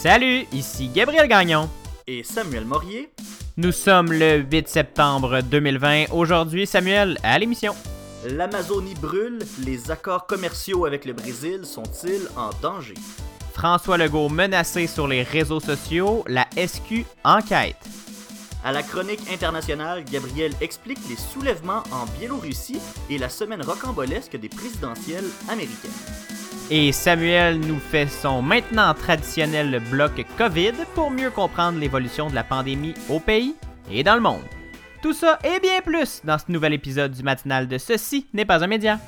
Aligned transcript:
Salut, 0.00 0.46
ici 0.52 0.88
Gabriel 0.94 1.26
Gagnon. 1.26 1.68
Et 2.06 2.22
Samuel 2.22 2.64
Morier. 2.64 3.10
Nous 3.56 3.72
sommes 3.72 4.12
le 4.12 4.36
8 4.48 4.68
septembre 4.68 5.40
2020. 5.40 6.12
Aujourd'hui, 6.12 6.68
Samuel, 6.68 7.18
à 7.24 7.36
l'émission. 7.36 7.74
L'Amazonie 8.24 8.94
brûle, 8.94 9.40
les 9.66 9.90
accords 9.90 10.28
commerciaux 10.28 10.84
avec 10.84 11.04
le 11.04 11.14
Brésil 11.14 11.62
sont-ils 11.64 12.28
en 12.36 12.50
danger? 12.62 12.94
François 13.54 13.98
Legault 13.98 14.28
menacé 14.28 14.86
sur 14.86 15.08
les 15.08 15.24
réseaux 15.24 15.58
sociaux, 15.58 16.22
la 16.28 16.46
SQ 16.56 17.04
enquête. 17.24 17.84
À 18.64 18.70
la 18.70 18.84
chronique 18.84 19.28
internationale, 19.32 20.04
Gabriel 20.04 20.52
explique 20.60 21.00
les 21.08 21.16
soulèvements 21.16 21.82
en 21.90 22.06
Biélorussie 22.20 22.78
et 23.10 23.18
la 23.18 23.28
semaine 23.28 23.62
rocambolesque 23.62 24.36
des 24.36 24.48
présidentielles 24.48 25.28
américaines. 25.48 26.37
Et 26.70 26.92
Samuel 26.92 27.60
nous 27.60 27.78
fait 27.78 28.08
son 28.08 28.42
maintenant 28.42 28.92
traditionnel 28.92 29.80
bloc 29.90 30.26
COVID 30.36 30.74
pour 30.94 31.10
mieux 31.10 31.30
comprendre 31.30 31.78
l'évolution 31.78 32.28
de 32.28 32.34
la 32.34 32.44
pandémie 32.44 32.92
au 33.08 33.20
pays 33.20 33.54
et 33.90 34.02
dans 34.02 34.14
le 34.14 34.20
monde. 34.20 34.42
Tout 35.00 35.14
ça 35.14 35.38
et 35.44 35.60
bien 35.60 35.80
plus 35.80 36.20
dans 36.24 36.36
ce 36.36 36.52
nouvel 36.52 36.74
épisode 36.74 37.12
du 37.12 37.22
matinal 37.22 37.68
de 37.68 37.78
Ceci 37.78 38.26
n'est 38.34 38.44
pas 38.44 38.62
un 38.62 38.66
média. 38.66 38.98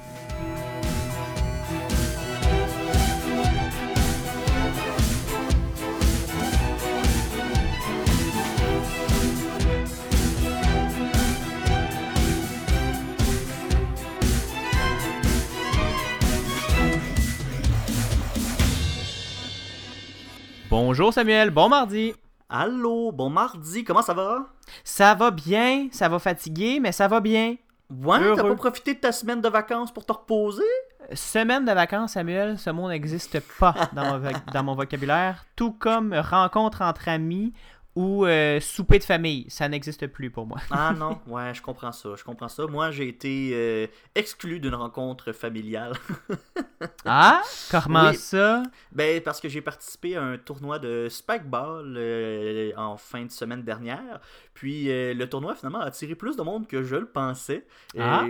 Bonjour 20.70 21.12
Samuel, 21.12 21.50
bon 21.50 21.68
mardi. 21.68 22.14
Allô, 22.48 23.12
bon 23.12 23.28
mardi, 23.30 23.84
comment 23.84 24.02
ça 24.02 24.14
va? 24.14 24.46
Ça 24.84 25.14
va 25.14 25.30
bien, 25.30 25.88
ça 25.92 26.08
va 26.08 26.18
fatiguer, 26.18 26.78
mais 26.80 26.92
ça 26.92 27.08
va 27.08 27.20
bien. 27.20 27.56
Ouais, 27.90 28.18
t'as 28.36 28.42
pas 28.42 28.54
profité 28.54 28.94
de 28.94 29.00
ta 29.00 29.10
semaine 29.12 29.40
de 29.40 29.48
vacances 29.48 29.92
pour 29.92 30.04
te 30.06 30.12
reposer? 30.12 30.62
Semaine 31.12 31.64
de 31.64 31.72
vacances, 31.72 32.12
Samuel, 32.12 32.56
ce 32.58 32.70
mot 32.70 32.88
n'existe 32.88 33.40
pas 33.58 33.74
dans 33.92 34.04
mon, 34.04 34.18
voc- 34.20 34.52
dans 34.52 34.62
mon 34.62 34.74
vocabulaire, 34.76 35.44
tout 35.56 35.72
comme 35.72 36.14
rencontre 36.14 36.82
entre 36.82 37.08
amis 37.08 37.52
ou 37.96 38.24
euh, 38.24 38.60
souper 38.60 38.98
de 38.98 39.04
famille, 39.04 39.46
ça 39.48 39.68
n'existe 39.68 40.06
plus 40.06 40.30
pour 40.30 40.46
moi. 40.46 40.58
Ah 40.70 40.92
non, 40.98 41.18
ouais, 41.26 41.52
je 41.54 41.60
comprends 41.62 41.92
ça, 41.92 42.10
je 42.16 42.22
comprends 42.24 42.48
ça. 42.48 42.66
Moi, 42.66 42.90
j'ai 42.92 43.08
été 43.08 43.50
euh, 43.52 43.86
exclu 44.14 44.60
d'une 44.60 44.74
rencontre 44.74 45.32
familiale. 45.32 45.92
Ah, 47.04 47.42
comment 47.70 48.08
Oui. 48.08 48.16
ça? 48.16 48.62
Ben, 48.92 49.20
parce 49.22 49.38
que 49.40 49.48
j'ai 49.50 49.60
participé 49.60 50.16
à 50.16 50.22
un 50.22 50.38
tournoi 50.38 50.78
de 50.78 51.08
Spikeball 51.10 51.94
euh, 51.96 52.72
en 52.76 52.96
fin 52.96 53.24
de 53.24 53.30
semaine 53.30 53.62
dernière. 53.62 54.20
Puis 54.54 54.84
le 54.88 55.24
tournoi, 55.26 55.54
finalement, 55.54 55.80
a 55.80 55.86
attiré 55.86 56.14
plus 56.14 56.36
de 56.36 56.42
monde 56.42 56.66
que 56.66 56.82
je 56.82 56.96
le 56.96 57.06
pensais. 57.06 57.66
Et, 57.94 58.00
Ah. 58.00 58.24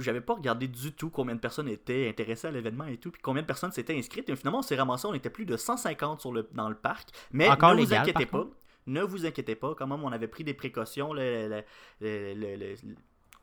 J'avais 0.00 0.20
pas 0.20 0.34
regardé 0.34 0.68
du 0.68 0.92
tout 0.92 1.08
combien 1.10 1.34
de 1.34 1.40
personnes 1.40 1.68
étaient 1.68 2.08
intéressées 2.08 2.48
à 2.48 2.50
l'événement 2.50 2.86
et 2.86 2.96
tout. 2.98 3.10
Puis 3.10 3.22
combien 3.22 3.40
de 3.42 3.46
personnes 3.46 3.72
s'étaient 3.72 3.96
inscrites. 3.96 4.28
Et 4.28 4.36
finalement, 4.36 4.58
on 4.58 4.62
s'est 4.62 4.76
ramassé, 4.76 5.06
on 5.06 5.14
était 5.14 5.30
plus 5.30 5.46
de 5.46 5.56
150 5.56 6.20
sur 6.20 6.32
le, 6.32 6.46
dans 6.52 6.68
le 6.68 6.74
parc. 6.74 7.08
Mais 7.32 7.48
Encore 7.48 7.70
ne 7.70 7.76
vous 7.76 7.82
légal, 7.82 8.02
inquiétez 8.02 8.26
par 8.26 8.44
pas. 8.44 8.50
Ne 8.86 9.02
vous 9.02 9.24
inquiétez 9.26 9.54
pas, 9.54 9.74
quand 9.76 9.86
même, 9.86 10.04
on 10.04 10.12
avait 10.12 10.28
pris 10.28 10.44
des 10.44 10.54
précautions. 10.54 11.12
Le, 11.12 11.48
le- 11.48 11.62
le- 12.00 12.34
le- 12.34 12.56
le- 12.56 12.94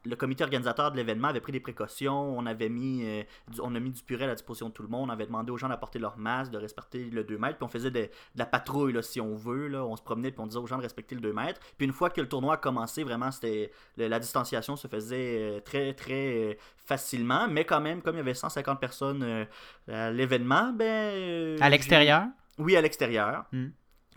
le 0.03 0.15
comité 0.15 0.43
organisateur 0.43 0.91
de 0.91 0.97
l'événement 0.97 1.27
avait 1.27 1.41
pris 1.41 1.51
des 1.51 1.59
précautions. 1.59 2.35
On 2.35 2.47
avait 2.47 2.69
mis, 2.69 3.03
euh, 3.05 3.21
du- 3.49 3.61
on 3.61 3.75
a 3.75 3.79
mis 3.79 3.91
du 3.91 4.01
purée 4.01 4.23
à 4.23 4.27
la 4.27 4.33
disposition 4.33 4.69
de 4.69 4.73
tout 4.73 4.81
le 4.81 4.89
monde. 4.89 5.09
On 5.09 5.13
avait 5.13 5.27
demandé 5.27 5.51
aux 5.51 5.57
gens 5.57 5.69
d'apporter 5.69 5.99
leur 5.99 6.17
masque, 6.17 6.51
de 6.51 6.57
respecter 6.57 7.03
le 7.11 7.23
2 7.23 7.37
mètres. 7.37 7.57
Puis 7.59 7.65
on 7.65 7.67
faisait 7.67 7.91
de, 7.91 7.99
de 8.01 8.09
la 8.35 8.47
patrouille, 8.47 8.93
là, 8.93 9.03
si 9.03 9.21
on 9.21 9.35
veut. 9.35 9.67
Là. 9.67 9.85
On 9.85 9.95
se 9.95 10.01
promenait 10.01 10.31
puis 10.31 10.39
on 10.41 10.47
disait 10.47 10.57
aux 10.59 10.65
gens 10.65 10.77
de 10.77 10.81
respecter 10.81 11.13
le 11.13 11.21
2 11.21 11.33
mètres. 11.33 11.59
Puis 11.77 11.85
une 11.85 11.93
fois 11.93 12.09
que 12.09 12.19
le 12.19 12.27
tournoi 12.27 12.55
a 12.55 12.57
commencé, 12.57 13.03
vraiment, 13.03 13.29
c'était 13.29 13.71
la 13.95 14.17
distanciation 14.19 14.75
se 14.75 14.87
faisait 14.87 15.37
euh, 15.39 15.59
très, 15.59 15.93
très 15.93 16.35
euh, 16.35 16.53
facilement. 16.77 17.47
Mais 17.47 17.65
quand 17.65 17.79
même, 17.81 18.01
comme 18.01 18.15
il 18.15 18.19
y 18.19 18.21
avait 18.21 18.33
150 18.33 18.79
personnes 18.79 19.45
à 19.87 20.09
l'événement, 20.09 20.73
ben. 20.73 21.61
À 21.61 21.69
l'extérieur? 21.69 22.25
Oui, 22.57 22.75
à 22.75 22.81
l'extérieur. 22.81 23.45
Hmm. 23.51 23.67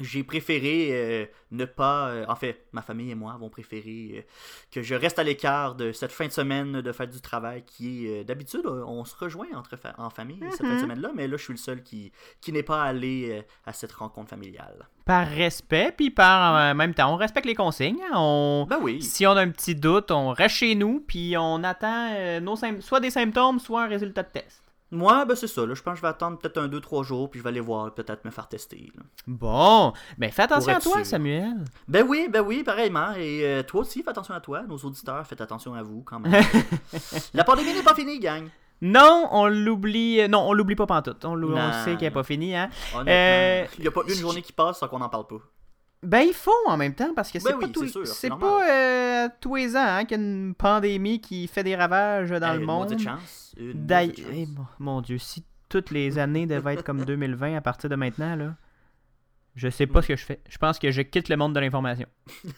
J'ai 0.01 0.25
préféré 0.25 0.89
euh, 0.91 1.27
ne 1.53 1.65
pas. 1.67 2.09
euh, 2.09 2.25
en 2.27 2.35
fait, 2.35 2.65
ma 2.73 2.83
famille 2.83 3.13
et 3.13 3.15
moi 3.15 3.33
avons 3.33 3.49
préféré 3.49 4.11
euh, 4.17 4.21
que 4.73 4.83
je 4.83 4.95
reste 4.97 5.21
à 5.21 5.23
l'écart 5.23 5.77
de 5.77 5.93
cette 5.93 6.11
fin 6.11 6.27
de 6.27 6.33
semaine 6.33 6.81
de 6.81 6.93
fête 6.93 7.11
du 7.11 7.21
travail 7.21 7.63
qui 7.65 8.09
est. 8.09 8.25
D'habitude, 8.25 8.67
on 8.67 9.05
se 9.05 9.15
rejoint 9.17 9.47
entre 9.55 9.77
fa- 9.77 9.95
en 9.99 10.11
famille 10.11 10.41
cette 10.51 10.67
fin 10.67 10.75
de 10.75 10.81
semaine-là, 10.81 11.13
mais 11.15 11.29
là, 11.29 11.37
je 11.37 11.45
suis 11.45 11.53
le 11.53 11.59
seul 11.59 11.83
qui, 11.85 12.11
qui 12.41 12.51
n'est 12.51 12.65
pas 12.65 12.83
allé 12.83 13.45
à 13.67 13.73
cette 13.73 13.93
rencontre 13.93 14.31
familiale. 14.31 14.89
Par 15.05 15.29
respect, 15.29 15.95
puis 15.97 16.11
par 16.11 16.73
en 16.73 16.75
même 16.75 16.93
temps, 16.95 17.13
on 17.13 17.17
respecte 17.17 17.47
les 17.47 17.55
consignes. 17.55 18.01
hein. 18.11 18.15
On... 18.17 18.67
Ben 18.69 18.79
oui. 18.83 19.01
Si 19.01 19.25
on 19.29 19.33
a 19.33 19.43
un 19.43 19.51
petit 19.51 19.77
doute, 19.77 20.11
on 20.11 20.31
reste 20.31 20.57
chez 20.57 20.75
nous, 20.75 21.05
puis 21.07 21.37
on 21.39 21.63
attend 21.63 22.41
nos 22.41 22.57
soit 22.81 22.99
des 23.01 23.11
symptômes, 23.11 23.61
soit 23.61 23.83
un 23.85 23.89
résultat 23.89 24.25
de 24.25 24.31
test. 24.31 24.64
Moi, 24.95 25.25
ben 25.25 25.35
c'est 25.37 25.47
ça. 25.49 25.67
Là, 25.67 25.75
je 25.75 25.83
pense 25.83 25.93
que 25.95 25.97
je 25.99 26.03
vais 26.03 26.09
attendre 26.09 26.39
peut-être 26.39 26.59
un, 26.59 26.69
deux, 26.69 26.81
trois 26.81 27.03
jours, 27.03 27.29
puis 27.31 27.39
je 27.41 27.45
vais 27.45 27.51
aller 27.51 27.61
voir, 27.61 27.93
peut-être 27.93 28.25
me 28.25 28.31
faire 28.31 28.49
tester. 28.49 28.91
là. 28.97 29.03
Bon, 29.27 29.93
ben 30.19 30.31
fais 30.31 30.43
attention 30.43 30.73
à 30.73 30.81
toi, 30.81 30.97
sûr. 30.99 31.07
Samuel. 31.07 31.65
Ben 31.89 32.05
oui, 32.09 32.29
ben 32.31 32.41
oui, 32.43 32.63
pareillement. 32.63 33.13
Et 33.17 33.41
euh, 33.45 33.63
toi 33.63 33.81
aussi, 33.83 34.03
fais 34.03 34.11
attention 34.11 34.35
à 34.35 34.41
toi. 34.41 34.63
Nos 34.69 34.77
auditeurs, 34.79 35.27
faites 35.27 35.41
attention 35.41 35.75
à 35.75 35.83
vous 35.83 36.03
quand 36.03 36.21
même. 36.21 36.33
La 37.35 37.45
pandémie 37.45 37.73
n'est 37.75 37.83
pas 37.83 37.95
finie, 37.95 38.19
gang. 38.21 38.49
Non, 38.83 39.29
on 39.31 39.47
l'oublie. 39.47 40.21
euh, 40.21 40.29
Non, 40.29 40.47
on 40.49 40.53
l'oublie 40.53 40.75
pas 40.77 40.87
pantoute. 40.87 41.25
On, 41.25 41.41
on 41.43 41.73
sait 41.85 41.93
qu'elle 41.97 42.09
n'est 42.09 42.11
pas 42.11 42.23
finie, 42.25 42.55
hein. 42.55 42.69
Euh, 43.07 43.65
il 43.79 43.83
n'y 43.83 43.89
a 43.89 43.91
pas 43.91 44.03
une 44.07 44.15
journée 44.15 44.43
qui 44.43 44.53
passe 44.53 44.79
sans 44.79 44.89
qu'on 44.89 44.99
n'en 44.99 45.09
parle 45.09 45.27
pas. 45.27 45.37
Ben, 46.05 46.21
il 46.21 46.35
faut 46.35 46.53
en 46.67 46.77
même 46.77 46.95
temps, 46.95 47.13
parce 47.15 47.31
que 47.33 47.39
c'est 47.39 47.51
Ben 47.53 47.59
pas, 47.59 47.67
oui, 47.67 47.73
tout- 47.73 47.83
euh, 48.71 49.29
tous 49.41 49.55
les 49.57 49.77
ans 49.77 49.81
hein, 49.87 50.05
qu'il 50.05 50.19
y 50.19 50.21
a 50.21 50.25
une 50.25 50.55
pandémie 50.55 51.21
qui 51.21 51.47
fait 51.49 51.65
des 51.65 51.77
ravages 51.77 52.31
dans 52.31 52.53
le 52.55 52.61
une 52.61 52.67
monde. 52.67 52.91
chance. 52.99 53.55
Une 53.57 53.89
chance. 53.89 54.19
eh, 54.33 54.47
mon, 54.47 54.67
mon 54.79 55.01
Dieu, 55.01 55.19
si 55.19 55.45
toutes 55.69 55.91
les 55.91 56.19
années 56.19 56.47
devaient 56.47 56.75
être 56.75 56.85
comme 56.85 57.05
2020 57.05 57.57
à 57.57 57.61
partir 57.61 57.89
de 57.91 57.97
maintenant, 57.97 58.37
là, 58.37 58.55
je 59.57 59.69
sais 59.69 59.87
pas 59.87 60.03
ce 60.03 60.09
que 60.09 60.17
je 60.17 60.25
fais. 60.25 60.41
Je 60.49 60.59
pense 60.59 60.81
que 60.81 60.91
je 60.91 61.01
quitte 61.03 61.29
le 61.29 61.37
monde 61.37 61.55
de 61.55 61.61
l'information. 61.61 62.09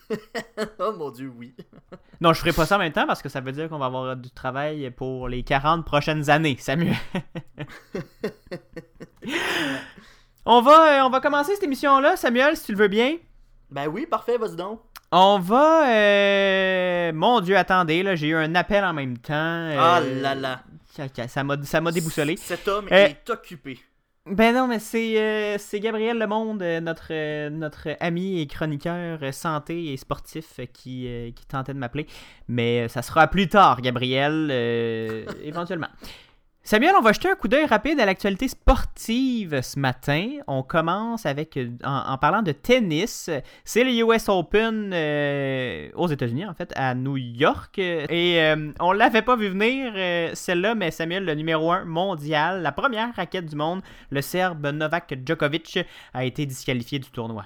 oh 0.79 0.93
mon 0.97 1.11
dieu, 1.11 1.31
oui. 1.35 1.55
Non, 2.21 2.33
je 2.33 2.39
ferai 2.39 2.51
pas 2.51 2.65
ça 2.65 2.77
en 2.77 2.79
même 2.79 2.91
temps 2.91 3.05
parce 3.05 3.21
que 3.21 3.29
ça 3.29 3.39
veut 3.41 3.51
dire 3.51 3.69
qu'on 3.69 3.77
va 3.77 3.85
avoir 3.85 4.15
du 4.17 4.31
travail 4.31 4.89
pour 4.89 5.27
les 5.29 5.43
40 5.43 5.85
prochaines 5.85 6.31
années, 6.31 6.57
Samuel. 6.59 6.95
on, 10.45 10.61
va, 10.61 10.99
euh, 11.01 11.05
on 11.05 11.09
va 11.11 11.19
commencer 11.19 11.53
cette 11.53 11.63
émission-là, 11.63 12.15
Samuel, 12.17 12.57
si 12.57 12.65
tu 12.65 12.71
le 12.71 12.77
veux 12.79 12.87
bien. 12.87 13.17
Ben 13.69 13.87
oui, 13.87 14.05
parfait, 14.05 14.37
vas-y 14.37 14.55
donc. 14.55 14.79
On 15.11 15.39
va... 15.39 15.89
euh, 15.89 17.11
Mon 17.13 17.39
Dieu, 17.41 17.57
attendez, 17.57 18.03
là, 18.03 18.15
j'ai 18.15 18.27
eu 18.27 18.35
un 18.35 18.55
appel 18.55 18.83
en 18.83 18.93
même 18.93 19.17
temps. 19.17 19.33
euh, 19.33 19.75
Ah 19.79 19.99
là 20.01 20.35
là. 20.35 20.61
ça- 21.27 21.43
m'a 21.43 21.55
ça 21.63 21.81
m'a 21.81 21.91
déboussolé. 21.91 22.35
Cet 22.37 22.67
homme 22.67 22.87
Euh, 22.91 23.05
est 23.07 23.29
occupé. 23.29 23.79
Ben 24.25 24.53
non, 24.53 24.67
mais 24.67 24.79
c'est 24.79 25.17
euh, 25.21 25.55
c'est 25.57 25.79
Gabriel 25.79 26.17
Lemonde, 26.17 26.61
euh, 26.61 26.81
notre, 26.81 27.07
euh, 27.11 27.49
notre 27.49 27.87
ami 28.01 28.41
et 28.41 28.47
chroniqueur 28.47 29.19
euh, 29.21 29.31
santé 29.31 29.93
et 29.93 29.97
sportif 29.97 30.59
euh, 30.59 30.65
qui, 30.65 31.07
euh, 31.07 31.31
qui 31.31 31.45
tentait 31.45 31.73
de 31.73 31.79
m'appeler. 31.79 32.07
Mais 32.49 32.81
euh, 32.81 32.87
ça 32.89 33.01
sera 33.01 33.27
plus 33.27 33.47
tard, 33.47 33.79
Gabriel, 33.81 34.49
euh, 34.51 35.23
éventuellement. 35.45 35.87
Samuel, 36.67 36.95
on 36.99 37.01
va 37.01 37.13
jeter 37.13 37.29
un 37.29 37.35
coup 37.35 37.47
d'œil 37.47 37.65
rapide 37.65 37.97
à 38.01 38.05
l'actualité 38.05 38.49
sportive 38.49 39.61
ce 39.61 39.79
matin. 39.79 40.31
On 40.47 40.63
commence 40.63 41.25
avec, 41.25 41.55
euh, 41.55 41.69
en, 41.85 42.17
parlant 42.17 42.41
de 42.41 42.51
tennis, 42.51 43.29
c'est 43.63 43.85
le 43.85 43.91
US 44.03 44.27
Open 44.27 44.91
euh, 44.93 45.89
aux 45.95 46.09
États-Unis, 46.09 46.45
en 46.45 46.53
fait, 46.53 46.73
à 46.75 46.93
New 46.93 47.15
York. 47.15 47.79
Et 47.79 48.41
euh, 48.41 48.73
on 48.81 48.91
l'avait 48.91 49.21
pas 49.21 49.37
vu 49.37 49.47
venir, 49.47 49.93
euh, 49.95 50.31
celle-là, 50.33 50.75
mais 50.75 50.91
Samuel, 50.91 51.23
le 51.23 51.35
numéro 51.35 51.71
1 51.71 51.85
mondial, 51.85 52.61
la 52.61 52.73
première 52.73 53.15
raquette 53.15 53.45
du 53.45 53.55
monde, 53.55 53.81
le 54.09 54.21
Serbe 54.21 54.67
Novak 54.67 55.17
Djokovic, 55.25 55.79
a 56.13 56.25
été 56.25 56.45
disqualifié 56.45 56.99
du 56.99 57.09
tournoi. 57.11 57.45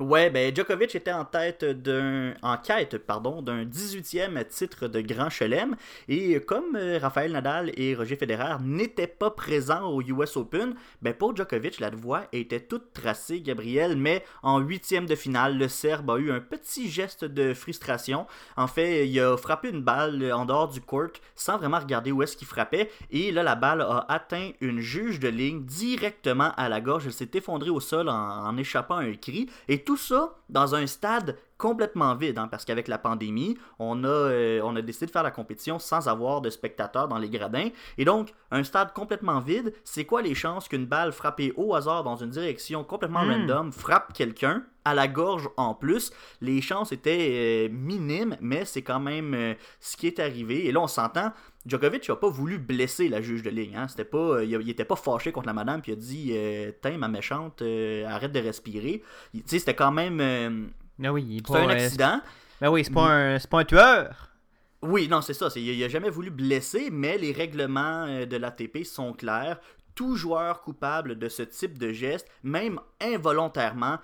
Ouais, 0.00 0.30
ben 0.30 0.56
Djokovic 0.56 0.94
était 0.94 1.12
en 1.12 1.26
tête 1.26 1.62
d'un 1.62 2.32
en 2.40 2.56
quête 2.56 2.96
pardon 2.96 3.42
d'un 3.42 3.66
18e 3.66 4.42
titre 4.48 4.88
de 4.88 5.02
Grand 5.02 5.28
Chelem 5.28 5.76
et 6.08 6.40
comme 6.40 6.74
euh, 6.74 6.98
Rafael 6.98 7.32
Nadal 7.32 7.70
et 7.74 7.94
Roger 7.94 8.16
Federer 8.16 8.54
n'étaient 8.62 9.06
pas 9.06 9.30
présents 9.30 9.90
au 9.90 10.00
US 10.00 10.38
Open, 10.38 10.74
ben 11.02 11.12
pour 11.12 11.36
Djokovic 11.36 11.80
la 11.80 11.90
voie 11.90 12.22
était 12.32 12.60
toute 12.60 12.94
tracée 12.94 13.42
Gabriel, 13.42 13.94
mais 13.94 14.24
en 14.42 14.60
huitième 14.60 15.04
de 15.04 15.14
finale, 15.14 15.58
le 15.58 15.68
Serbe 15.68 16.12
a 16.12 16.16
eu 16.16 16.32
un 16.32 16.40
petit 16.40 16.88
geste 16.88 17.26
de 17.26 17.52
frustration. 17.52 18.26
En 18.56 18.68
fait, 18.68 19.06
il 19.06 19.20
a 19.20 19.36
frappé 19.36 19.68
une 19.68 19.82
balle 19.82 20.32
en 20.32 20.46
dehors 20.46 20.68
du 20.68 20.80
court 20.80 21.10
sans 21.34 21.58
vraiment 21.58 21.78
regarder 21.78 22.10
où 22.10 22.22
est-ce 22.22 22.38
qu'il 22.38 22.48
frappait 22.48 22.90
et 23.10 23.32
là 23.32 23.42
la 23.42 23.54
balle 23.54 23.82
a 23.82 24.06
atteint 24.08 24.52
une 24.62 24.80
juge 24.80 25.20
de 25.20 25.28
ligne 25.28 25.62
directement 25.64 26.52
à 26.56 26.70
la 26.70 26.80
gorge. 26.80 27.04
Elle 27.04 27.12
s'est 27.12 27.32
effondrée 27.34 27.68
au 27.68 27.80
sol 27.80 28.08
en, 28.08 28.56
échappant 28.56 28.96
un 28.96 29.12
cri 29.12 29.50
et 29.68 29.89
ça 29.96 30.34
dans 30.48 30.74
un 30.74 30.86
stade 30.86 31.36
complètement 31.60 32.14
vide, 32.16 32.38
hein, 32.38 32.48
parce 32.50 32.64
qu'avec 32.64 32.88
la 32.88 32.96
pandémie, 32.98 33.56
on 33.78 34.02
a, 34.04 34.08
euh, 34.08 34.60
on 34.64 34.74
a 34.76 34.82
décidé 34.82 35.06
de 35.06 35.10
faire 35.10 35.22
la 35.22 35.30
compétition 35.30 35.78
sans 35.78 36.08
avoir 36.08 36.40
de 36.40 36.48
spectateurs 36.50 37.06
dans 37.06 37.18
les 37.18 37.28
gradins. 37.28 37.68
Et 37.98 38.04
donc, 38.06 38.32
un 38.50 38.64
stade 38.64 38.92
complètement 38.94 39.38
vide, 39.40 39.74
c'est 39.84 40.06
quoi 40.06 40.22
les 40.22 40.34
chances 40.34 40.66
qu'une 40.68 40.86
balle 40.86 41.12
frappée 41.12 41.52
au 41.56 41.74
hasard 41.74 42.02
dans 42.02 42.16
une 42.16 42.30
direction 42.30 42.82
complètement 42.82 43.24
Hmm. 43.24 43.30
random 43.32 43.72
frappe 43.72 44.12
quelqu'un 44.14 44.64
à 44.86 44.94
la 44.94 45.06
gorge 45.06 45.48
en 45.58 45.74
plus? 45.74 46.10
Les 46.40 46.62
chances 46.62 46.92
étaient 46.92 47.68
euh, 47.68 47.72
minimes, 47.72 48.36
mais 48.40 48.64
c'est 48.64 48.82
quand 48.82 49.00
même 49.00 49.34
euh, 49.34 49.54
ce 49.80 49.96
qui 49.98 50.06
est 50.06 50.18
arrivé. 50.18 50.66
Et 50.66 50.72
là, 50.72 50.80
on 50.80 50.86
s'entend, 50.86 51.32
Djokovic 51.66 52.08
n'a 52.08 52.16
pas 52.16 52.30
voulu 52.30 52.58
blesser 52.58 53.08
la 53.10 53.20
juge 53.20 53.42
de 53.42 53.50
ligne. 53.50 53.76
Hein. 53.76 53.86
C'était 53.88 54.04
pas, 54.06 54.16
euh, 54.38 54.44
il, 54.44 54.52
il 54.62 54.70
était 54.70 54.86
pas 54.86 54.96
fâché 54.96 55.30
contre 55.30 55.46
la 55.48 55.52
madame, 55.52 55.82
puis 55.82 55.92
il 55.92 55.96
a 55.96 55.98
dit 55.98 56.32
Tiens, 56.80 56.96
ma 56.96 57.08
méchante, 57.08 57.62
arrête 58.06 58.32
de 58.32 58.40
respirer. 58.40 59.02
Il- 59.34 59.42
Tu 59.42 59.50
sais, 59.50 59.58
c'était 59.58 59.74
quand 59.74 59.92
même. 59.92 60.70
Ah 61.02 61.12
oui, 61.12 61.24
il 61.28 61.36
est 61.36 61.38
c'était 61.38 61.52
pas, 61.52 61.58
un 61.60 61.68
euh, 61.68 61.84
accident. 61.84 62.20
Ben 62.60 62.68
oui, 62.70 62.84
c'est 62.84 62.92
pas, 62.92 63.06
un, 63.06 63.38
c'est 63.38 63.50
pas 63.50 63.60
un 63.60 63.64
tueur. 63.64 64.30
Oui, 64.82 65.08
non, 65.08 65.20
c'est 65.20 65.34
ça. 65.34 65.50
c'est- 65.50 65.62
Il 65.62 65.78
n'a 65.80 65.88
jamais 65.88 66.10
voulu 66.10 66.30
blesser, 66.30 66.88
mais 66.90 67.18
les 67.18 67.32
règlements 67.32 68.04
euh, 68.06 68.26
de 68.26 68.36
l'ATP 68.36 68.84
sont 68.84 69.12
clairs. 69.12 69.58
Tout 69.94 70.16
joueur 70.16 70.60
coupable 70.62 71.18
de 71.18 71.28
ce 71.28 71.42
type 71.42 71.78
de 71.78 71.92
geste, 71.92 72.26
même 72.42 72.80
involontairement, 73.00 73.98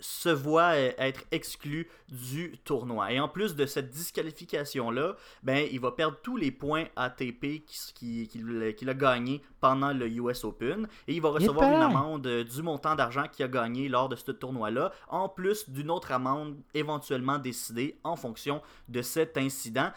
se 0.00 0.28
voit 0.28 0.74
euh, 0.74 0.92
être 0.98 1.24
exclu 1.30 1.88
du 2.08 2.58
tournoi. 2.64 3.12
Et 3.12 3.20
en 3.20 3.28
plus 3.28 3.54
de 3.54 3.66
cette 3.66 3.90
disqualification-là, 3.90 5.16
ben, 5.42 5.66
il 5.70 5.80
va 5.80 5.92
perdre 5.92 6.18
tous 6.22 6.36
les 6.36 6.50
points 6.50 6.84
ATP 6.96 7.64
qu'il 7.94 8.28
qui, 8.28 8.88
a 8.88 8.94
gagné 8.94 9.42
pendant 9.60 9.92
le 9.92 10.08
US 10.08 10.44
Open. 10.44 10.88
Et 11.08 11.14
il 11.14 11.20
va 11.20 11.30
recevoir 11.30 11.70
une 11.70 11.82
amende 11.82 12.26
euh, 12.26 12.44
du 12.44 12.62
montant 12.62 12.94
d'argent 12.94 13.24
qu'il 13.30 13.44
a 13.44 13.48
gagné 13.48 13.88
lors 13.88 14.08
de 14.08 14.16
ce 14.16 14.32
tournoi-là, 14.32 14.92
en 15.08 15.28
plus 15.28 15.68
d'une 15.70 15.90
autre 15.90 16.12
amende 16.12 16.56
éventuellement 16.74 17.38
décidée 17.38 17.98
en 18.04 18.16
fonction 18.16 18.62
de 18.88 19.02
cet 19.02 19.36
incident. 19.36 19.90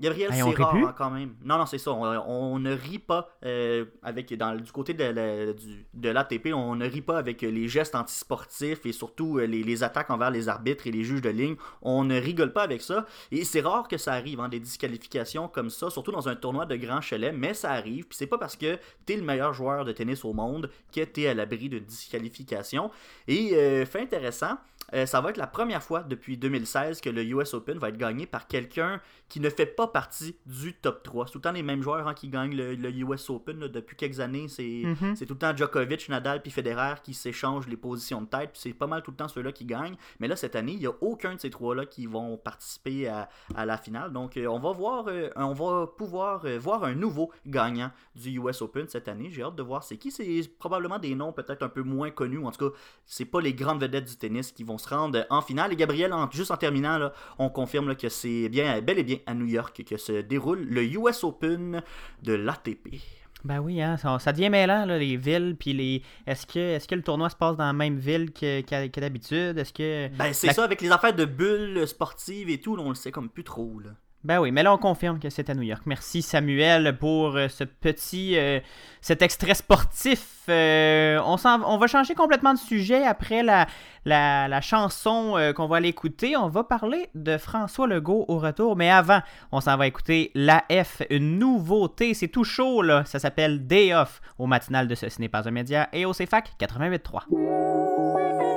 Gabriel, 0.00 0.32
Hey, 0.32 0.38
c'est 0.50 0.56
rare 0.64 0.74
hein, 0.88 0.94
quand 0.98 1.10
même. 1.10 1.34
Non, 1.44 1.58
non, 1.58 1.66
c'est 1.66 1.78
ça. 1.78 1.92
On, 1.92 2.02
on 2.04 2.58
ne 2.58 2.72
rit 2.74 2.98
pas 2.98 3.28
euh, 3.44 3.84
avec 4.02 4.32
dans, 4.36 4.56
du 4.56 4.72
côté 4.72 4.94
de, 4.94 5.04
la- 5.04 5.52
du- 5.52 5.86
de 5.94 6.08
l'ATP, 6.08 6.48
on 6.54 6.74
ne 6.74 6.88
rit 6.88 7.02
pas 7.02 7.18
avec 7.18 7.42
les 7.42 7.68
gestes 7.68 7.94
antisportifs 7.94 8.84
et 8.84 8.90
surtout 8.92 9.38
euh, 9.38 9.44
les, 9.46 9.62
les 9.62 9.82
attaques 9.84 10.10
envers 10.10 10.30
les 10.32 10.48
arbitres 10.48 10.86
et 10.88 10.90
les 10.90 11.04
juges 11.04 11.22
de 11.22 11.28
ligne. 11.30 11.54
On 11.82 12.02
ne 12.04 12.18
rigole 12.20 12.52
pas 12.52 12.62
avec 12.62 12.82
ça. 12.82 13.06
Et 13.30 13.44
c'est 13.44 13.60
rare 13.60 13.86
que 13.86 13.96
ça 13.96 14.12
arrive, 14.14 14.40
hein, 14.40 14.48
des 14.48 14.58
disqualifications 14.60 15.46
comme 15.46 15.70
ça, 15.70 15.88
surtout 15.90 16.10
dans 16.10 16.28
un 16.28 16.34
tournoi 16.34 16.66
de 16.66 16.74
grand 16.76 17.00
chalet, 17.00 17.32
mais 17.36 17.54
ça 17.54 17.70
arrive. 17.70 18.06
Puis 18.08 18.16
c'est 18.18 18.26
pas 18.26 18.38
parce 18.38 18.56
que 18.56 18.78
t'es 19.06 19.16
le 19.16 19.22
meilleur 19.22 19.54
joueur 19.54 19.84
de 19.84 19.92
tennis 19.92 20.24
au 20.24 20.32
monde 20.32 20.68
que 20.92 21.02
t'es 21.04 21.28
à 21.28 21.34
l'abri 21.34 21.68
de 21.68 21.78
disqualification. 21.78 22.90
Et 23.28 23.50
euh, 23.54 23.84
fait 23.86 24.00
intéressant, 24.00 24.58
euh, 24.94 25.06
ça 25.06 25.20
va 25.20 25.30
être 25.30 25.36
la 25.38 25.46
première 25.46 25.82
fois 25.82 26.00
depuis 26.02 26.36
2016 26.36 27.00
que 27.00 27.08
le 27.08 27.22
US 27.24 27.54
Open 27.54 27.78
va 27.78 27.88
être 27.88 27.96
gagné 27.96 28.26
par 28.26 28.46
quelqu'un 28.46 29.00
qui 29.28 29.40
ne 29.40 29.48
fait 29.48 29.64
pas 29.66 29.86
partie 29.92 30.36
du 30.46 30.74
top 30.74 31.02
3. 31.02 31.26
C'est 31.26 31.32
tout 31.32 31.38
le 31.38 31.42
temps 31.42 31.52
les 31.52 31.62
mêmes 31.62 31.82
joueurs 31.82 32.06
hein, 32.08 32.14
qui 32.14 32.28
gagnent 32.28 32.54
le, 32.56 32.74
le 32.74 32.90
US 32.90 33.30
Open 33.30 33.60
là, 33.60 33.68
depuis 33.68 33.96
quelques 33.96 34.20
années. 34.20 34.48
C'est 34.48 34.82
Mhm. 34.84 35.14
c'est 35.16 35.26
tout 35.26 35.34
le 35.34 35.38
temps 35.38 35.54
Djokovic, 35.56 36.08
Nadal 36.08 36.42
puis 36.42 36.50
Federer 36.50 36.94
qui 37.02 37.14
s'échangent 37.14 37.68
les 37.68 37.76
positions 37.76 38.20
de 38.22 38.26
tête. 38.26 38.50
puis 38.52 38.60
C'est 38.62 38.72
pas 38.72 38.86
mal 38.86 39.02
tout 39.02 39.10
le 39.10 39.16
temps 39.16 39.28
ceux-là 39.28 39.52
qui 39.52 39.64
gagnent. 39.64 39.96
Mais 40.20 40.28
là, 40.28 40.36
cette 40.36 40.56
année, 40.56 40.72
il 40.72 40.78
n'y 40.78 40.86
a 40.86 40.92
aucun 41.00 41.34
de 41.34 41.40
ces 41.40 41.50
trois-là 41.50 41.86
qui 41.86 42.06
vont 42.06 42.36
participer 42.36 43.08
à, 43.08 43.28
à 43.54 43.66
la 43.66 43.76
finale. 43.76 44.12
Donc, 44.12 44.36
euh, 44.36 44.46
on 44.46 44.58
va 44.58 44.72
voir, 44.72 45.04
euh, 45.08 45.28
on 45.36 45.52
va 45.52 45.86
pouvoir 45.86 46.42
euh, 46.44 46.58
voir 46.58 46.84
un 46.84 46.94
nouveau 46.94 47.30
gagnant 47.46 47.90
du 48.16 48.30
US 48.38 48.62
Open 48.62 48.88
cette 48.88 49.08
année. 49.08 49.28
J'ai 49.30 49.42
hâte 49.42 49.56
de 49.56 49.62
voir 49.62 49.84
c'est 49.84 49.96
qui. 49.96 50.10
C'est 50.10 50.42
probablement 50.58 50.98
des 50.98 51.14
noms 51.14 51.32
peut-être 51.32 51.62
un 51.62 51.68
peu 51.68 51.82
moins 51.82 52.10
connus. 52.10 52.38
ou 52.38 52.46
En 52.46 52.50
tout 52.52 52.70
cas, 52.70 52.76
c'est 53.06 53.24
pas 53.24 53.40
les 53.40 53.54
grandes 53.54 53.80
vedettes 53.80 54.08
du 54.08 54.16
tennis 54.16 54.52
qui 54.52 54.64
vont 54.64 54.78
se 54.78 54.88
rendre 54.88 55.26
en 55.30 55.42
finale. 55.42 55.72
Et 55.72 55.76
Gabriel, 55.76 56.12
en- 56.12 56.30
juste 56.30 56.50
en 56.50 56.56
terminant, 56.56 56.98
là, 56.98 57.12
on 57.38 57.48
confirme 57.48 57.88
là, 57.88 57.94
que 57.94 58.08
c'est 58.08 58.48
bien, 58.48 58.80
bel 58.80 58.98
et 58.98 59.04
bien 59.04 59.18
à 59.26 59.34
New 59.34 59.46
York 59.46 59.71
que 59.80 59.96
se 59.96 60.20
déroule 60.20 60.64
le 60.68 60.84
US 60.84 61.24
Open 61.24 61.82
de 62.22 62.32
l'ATP. 62.34 63.00
Ben 63.44 63.58
oui, 63.58 63.82
hein, 63.82 63.96
ça, 63.96 64.18
ça 64.20 64.32
devient 64.32 64.50
mêlant, 64.50 64.84
là, 64.86 64.98
les 64.98 65.16
villes, 65.16 65.56
puis 65.58 65.72
les... 65.72 66.02
Est-ce 66.28 66.46
que, 66.46 66.58
est 66.76 66.86
que 66.86 66.94
le 66.94 67.02
tournoi 67.02 67.28
se 67.28 67.34
passe 67.34 67.56
dans 67.56 67.64
la 67.66 67.72
même 67.72 67.98
ville 67.98 68.30
que, 68.32 68.60
que- 68.60 68.86
que 68.86 69.00
d'habitude? 69.00 69.58
Est-ce 69.58 69.72
que... 69.72 70.08
Ben, 70.16 70.32
c'est 70.32 70.46
La- 70.48 70.52
ça, 70.52 70.62
avec 70.62 70.80
les 70.80 70.92
affaires 70.92 71.12
de 71.14 71.24
bulles 71.24 71.84
sportives 71.88 72.48
et 72.50 72.60
tout, 72.60 72.76
là, 72.76 72.84
on 72.84 72.90
le 72.90 72.94
sait 72.94 73.10
comme 73.10 73.28
plus 73.28 73.42
trop. 73.42 73.80
Là. 73.80 73.90
Ben 74.24 74.38
oui, 74.38 74.52
mais 74.52 74.62
là, 74.62 74.72
on 74.72 74.78
confirme 74.78 75.18
que 75.18 75.30
c'est 75.30 75.50
à 75.50 75.54
New 75.54 75.62
York. 75.62 75.82
Merci, 75.84 76.22
Samuel, 76.22 76.96
pour 76.96 77.36
euh, 77.36 77.48
ce 77.48 77.64
petit... 77.64 78.38
euh, 78.38 78.60
cet 79.00 79.20
extrait 79.20 79.54
sportif. 79.54 80.44
Euh, 80.48 81.18
on, 81.24 81.76
va 81.76 81.86
changer 81.88 82.14
complètement 82.14 82.54
de 82.54 82.58
sujet 82.58 83.04
après 83.04 83.42
la, 83.42 83.66
la, 84.04 84.60
chanson 84.60 85.52
qu'on 85.56 85.66
va 85.66 85.78
aller 85.78 85.88
écouter. 85.88 86.36
On 86.36 86.48
va 86.48 86.62
parler 86.62 87.08
de 87.16 87.36
François 87.36 87.88
Legault 87.88 88.24
au 88.28 88.38
retour, 88.38 88.76
mais 88.76 88.90
avant, 88.90 89.20
on 89.50 89.60
s'en 89.60 89.76
va 89.76 89.88
écouter 89.88 90.30
La 90.36 90.64
F, 90.70 91.02
une 91.10 91.40
nouveauté. 91.40 92.14
C'est 92.14 92.28
tout 92.28 92.44
chaud, 92.44 92.82
là. 92.82 93.04
Ça 93.04 93.18
s'appelle 93.18 93.66
Day 93.66 93.92
Off 93.92 94.20
au 94.38 94.46
matinal 94.46 94.86
de 94.86 94.94
Ce 94.94 95.06
n'est 95.18 95.28
pas 95.28 95.48
un 95.48 95.52
média 95.52 95.88
et 95.92 96.04
au 96.04 96.12
CFAC 96.12 96.52
88.3. 96.60 98.51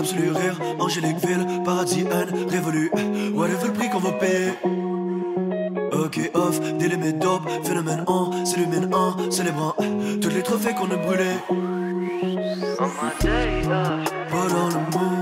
absolu 0.00 0.30
rire, 0.32 0.58
angélique 0.78 1.18
ville, 1.18 1.62
paradis, 1.64 2.04
haine, 2.10 2.48
révolu. 2.48 2.90
Whatever 3.34 3.66
le 3.66 3.72
prix 3.72 3.90
qu'on 3.90 3.98
va 3.98 4.12
payer. 4.12 4.52
Ok, 5.92 6.30
off, 6.34 6.60
délimé 6.78 7.12
dope, 7.12 7.48
phénomène 7.64 8.04
en, 8.06 8.44
s'illumine 8.46 8.92
en, 8.94 9.30
célébrant 9.30 9.74
tous 10.22 10.30
les 10.30 10.42
trophées 10.42 10.74
qu'on 10.74 10.90
a 10.90 10.96
brûlés. 10.96 11.36
Pas 14.30 14.46
dans 14.48 14.68
le 14.68 14.80
mood, 14.92 15.19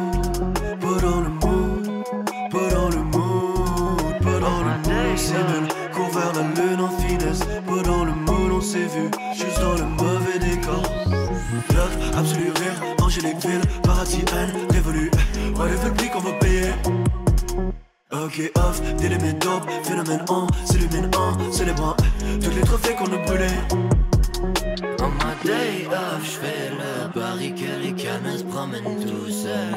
dope, 20.09 20.19
phénomène 20.19 20.25
en, 20.29 20.47
s'illumine 20.67 21.11
en, 21.17 21.53
célébrant 21.53 21.97
tous 22.43 22.51
les 22.51 22.63
trophées 22.63 22.95
qu'on 22.95 23.13
a 23.13 23.17
brûlés. 23.27 23.47
On 25.01 25.09
my 25.09 25.35
day 25.45 25.87
off, 25.91 26.25
j'fais 26.25 26.71
le 26.71 27.19
barricade, 27.19 27.81
les 27.83 27.93
cannes 27.93 28.39
se 28.39 28.45
promènent 28.45 29.07
tout 29.07 29.31
seul. 29.31 29.75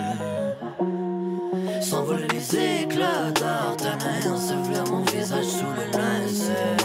S'envolent 1.82 2.28
les 2.32 2.84
éclats 2.84 3.32
d'Artanin, 3.32 4.34
ensevelir 4.34 4.84
mon 4.92 5.04
visage 5.04 5.46
sous 5.46 5.66
le 5.76 5.86
linceul. 5.98 6.78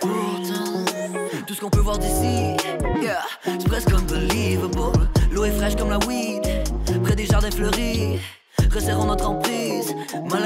Pourtant, 0.00 0.84
tout 1.46 1.54
ce 1.54 1.60
qu'on 1.60 1.70
peut 1.70 1.80
voir 1.80 1.98
d'ici, 1.98 2.56
yeah, 3.00 3.22
c'est 3.44 3.68
presque 3.68 3.92
unbelievable. 3.92 5.08
L'eau 5.30 5.44
est 5.44 5.52
fraîche 5.52 5.76
comme 5.76 5.90
la 5.90 5.98
weed, 6.06 6.42
près 7.02 7.14
des 7.14 7.26
jardins 7.26 7.50
fleuris. 7.50 8.18
Resserrons 8.74 9.06
notre 9.06 9.28
emprise, 9.28 9.94
my 10.24 10.38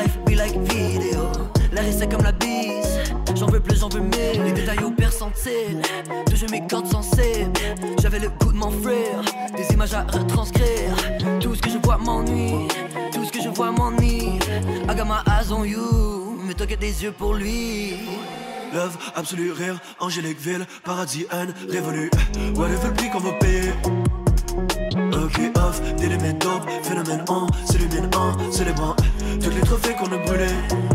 J'avais 8.00 8.18
le 8.18 8.30
goût 8.30 8.50
de 8.50 8.56
m'enfuir, 8.56 9.20
des 9.54 9.74
images 9.74 9.92
à 9.92 10.04
retranscrire. 10.04 10.96
Tout 11.38 11.54
ce 11.54 11.60
que 11.60 11.68
je 11.68 11.76
vois 11.76 11.98
m'ennuie, 11.98 12.66
tout 13.12 13.24
ce 13.26 13.30
que 13.30 13.42
je 13.42 13.50
vois 13.50 13.70
m'ennuie. 13.70 14.38
I 14.88 14.94
got 14.96 15.04
my 15.04 15.20
eyes 15.26 15.52
on 15.52 15.64
you, 15.64 16.38
mais 16.46 16.54
toi 16.54 16.66
qui 16.66 16.76
des 16.78 17.02
yeux 17.02 17.12
pour 17.12 17.34
lui. 17.34 17.96
Love, 18.72 18.96
absolu 19.14 19.52
rire, 19.52 19.78
angélique 20.00 20.40
ville, 20.40 20.66
paradis, 20.82 21.26
haine, 21.30 21.52
révolu. 21.68 22.10
Whatever 22.56 22.88
le 22.88 22.94
prix 22.94 23.10
qu'on 23.10 23.20
va 23.20 23.32
payer. 23.32 23.72
Ok, 25.12 25.40
off, 25.56 25.82
délimé 25.96 26.32
dope, 26.32 26.70
phénomène 26.82 27.22
en, 27.28 27.48
s'illumine 27.66 28.08
en, 28.16 28.50
célébrant 28.50 28.96
tous 29.42 29.50
les 29.50 29.60
trophées 29.60 29.94
qu'on 29.94 30.10
a 30.10 30.16
brûlés. 30.16 30.91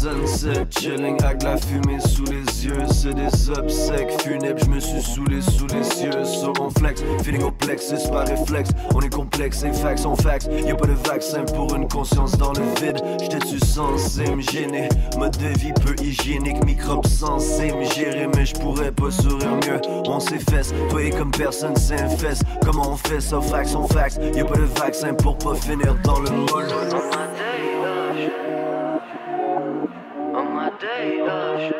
Sunset, 0.00 0.66
chilling 0.70 1.22
avec 1.22 1.42
la 1.42 1.56
fumée 1.58 2.00
sous 2.00 2.24
les 2.24 2.64
yeux. 2.64 2.86
C'est 2.90 3.14
des 3.14 3.50
obsèques 3.50 4.22
funèbres, 4.22 4.58
je 4.64 4.70
me 4.70 4.80
suis 4.80 5.02
saoulé 5.02 5.42
sous 5.42 5.66
les 5.66 5.84
cieux. 5.84 6.24
So 6.24 6.52
on 6.58 6.70
flex, 6.70 7.02
feeling 7.22 7.42
au 7.42 7.50
plexus 7.50 8.08
par 8.10 8.26
réflexe. 8.26 8.70
On 8.94 9.00
est 9.00 9.12
complexe, 9.12 9.62
et 9.62 9.72
facts 9.72 10.06
on 10.06 10.16
facts. 10.16 10.48
Y'a 10.66 10.74
pas 10.74 10.86
de 10.86 10.96
vaccin 11.06 11.44
pour 11.44 11.74
une 11.74 11.86
conscience 11.86 12.32
dans 12.38 12.52
le 12.52 12.62
vide. 12.80 13.02
J'étais-tu 13.20 13.58
censé 13.58 14.24
me 14.34 14.40
gêner? 14.40 14.88
Mode 15.18 15.36
de 15.36 15.58
vie 15.58 15.72
peu 15.84 15.94
hygiénique, 16.02 16.64
microbes 16.64 17.06
censés 17.06 17.72
me 17.72 17.84
gérer, 17.84 18.28
mais 18.34 18.46
je 18.46 18.54
pourrais 18.54 18.92
pas 18.92 19.10
sourire 19.10 19.56
mieux. 19.66 19.80
On 20.06 20.18
s'efface, 20.18 20.72
toi 20.88 21.02
et 21.02 21.10
comme 21.10 21.30
personne 21.30 21.76
s'infeste. 21.76 22.44
Comment 22.64 22.92
on 22.92 22.96
fait 22.96 23.20
ça? 23.20 23.40
Facts 23.40 23.74
on 23.76 23.86
facts. 23.86 24.18
Y'a 24.34 24.44
pas 24.44 24.56
de 24.56 24.68
vaccin 24.80 25.12
pour 25.14 25.36
pas 25.36 25.54
finir 25.54 25.94
dans 26.04 26.20
le 26.20 26.30
moule. 26.30 27.29
Day 30.80 31.20
off. 31.20 31.72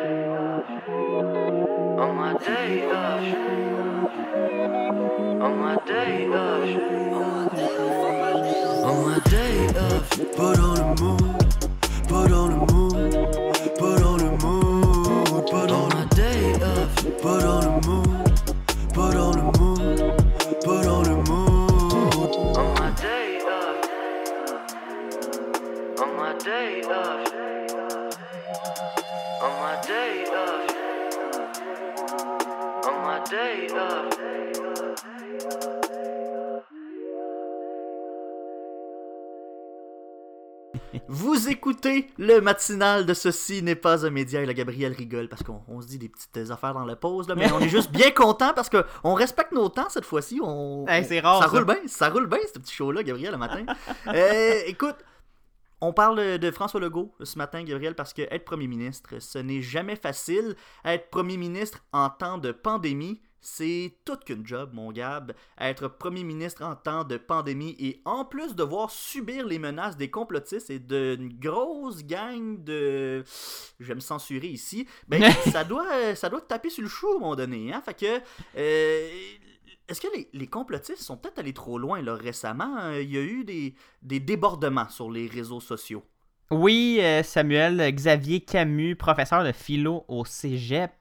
On 1.99 2.15
my 2.15 2.33
day 2.37 2.85
off. 2.91 3.23
On 5.41 5.53
my 5.59 5.75
day 5.87 6.27
off. 6.27 6.69
On 8.85 8.95
my 9.05 9.19
day 9.29 9.67
off. 9.79 10.09
Pas 10.37 10.53
dans 10.53 10.70
le 42.41 42.45
matinal 42.45 43.05
de 43.05 43.13
Ceci 43.13 43.61
n'est 43.61 43.75
pas 43.75 44.03
un 44.05 44.09
média 44.09 44.41
et 44.41 44.45
la 44.47 44.53
Gabriel 44.55 44.93
rigole 44.93 45.29
parce 45.29 45.43
qu'on 45.43 45.61
on 45.67 45.79
se 45.79 45.87
dit 45.87 45.99
des 45.99 46.09
petites 46.09 46.49
affaires 46.49 46.73
dans 46.73 46.85
la 46.85 46.95
pause, 46.95 47.27
là, 47.29 47.35
mais 47.35 47.51
on 47.51 47.59
est 47.59 47.69
juste 47.69 47.91
bien 47.91 48.09
content 48.11 48.51
parce 48.53 48.69
qu'on 48.69 49.13
respecte 49.13 49.51
nos 49.51 49.69
temps 49.69 49.89
cette 49.89 50.05
fois-ci. 50.05 50.39
On, 50.43 50.85
Hey, 50.87 51.05
c'est 51.05 51.19
rare, 51.19 51.37
Ça, 51.43 51.49
ça. 51.49 51.51
roule 51.51 51.65
bien, 51.65 51.77
ça 51.85 52.09
roule 52.09 52.27
bien 52.27 52.39
ce 52.51 52.57
petit 52.59 52.73
show-là, 52.73 53.03
Gabriel, 53.03 53.31
le 53.31 53.37
matin. 53.37 53.63
Euh, 54.07 54.61
écoute, 54.65 54.95
on 55.79 55.93
parle 55.93 56.39
de 56.39 56.51
François 56.51 56.79
Legault 56.79 57.13
ce 57.23 57.37
matin, 57.37 57.63
Gabriel, 57.63 57.93
parce 57.95 58.13
que 58.13 58.23
être 58.23 58.43
premier 58.43 58.67
ministre, 58.67 59.19
ce 59.19 59.37
n'est 59.37 59.61
jamais 59.61 59.95
facile. 59.95 60.55
Être 60.83 61.09
premier 61.09 61.37
ministre 61.37 61.79
en 61.93 62.09
temps 62.09 62.37
de 62.39 62.51
pandémie, 62.51 63.21
c'est 63.41 63.97
toute 64.05 64.23
qu'une 64.23 64.45
job, 64.45 64.71
mon 64.73 64.91
Gab. 64.91 65.33
Être 65.59 65.87
premier 65.87 66.23
ministre 66.23 66.63
en 66.63 66.75
temps 66.75 67.03
de 67.03 67.17
pandémie 67.17 67.75
et 67.79 68.01
en 68.05 68.23
plus 68.23 68.55
devoir 68.55 68.91
subir 68.91 69.45
les 69.45 69.59
menaces 69.59 69.97
des 69.97 70.11
complotistes 70.11 70.69
et 70.69 70.79
d'une 70.79 71.33
grosse 71.39 72.03
gang 72.05 72.63
de. 72.63 73.23
Je 73.79 73.85
vais 73.85 73.95
me 73.95 73.99
censurer 73.99 74.47
ici. 74.47 74.87
Ben, 75.07 75.31
ça 75.51 75.63
doit, 75.63 76.15
ça 76.15 76.29
doit 76.29 76.41
te 76.41 76.47
taper 76.47 76.69
sur 76.69 76.83
le 76.83 76.89
chou 76.89 77.07
à 77.07 77.15
un 77.15 77.19
moment 77.19 77.35
donné. 77.35 77.73
Hein? 77.73 77.81
Fait 77.83 77.95
que. 77.95 78.21
euh, 78.57 79.09
est-ce 79.87 79.99
que 79.99 80.07
les, 80.15 80.29
les 80.31 80.47
complotistes 80.47 81.01
sont 81.01 81.17
peut-être 81.17 81.39
allés 81.39 81.51
trop 81.51 81.77
loin 81.77 82.01
là, 82.01 82.15
récemment? 82.15 82.91
Il 82.91 83.11
y 83.11 83.17
a 83.17 83.21
eu 83.21 83.43
des, 83.43 83.75
des 84.01 84.21
débordements 84.21 84.87
sur 84.87 85.11
les 85.11 85.27
réseaux 85.27 85.59
sociaux. 85.59 86.05
Oui, 86.51 86.99
euh, 87.01 87.23
Samuel 87.23 87.95
Xavier 87.95 88.41
Camus, 88.41 88.97
professeur 88.97 89.45
de 89.45 89.53
philo 89.53 90.03
au 90.09 90.25
Cégep, 90.25 90.91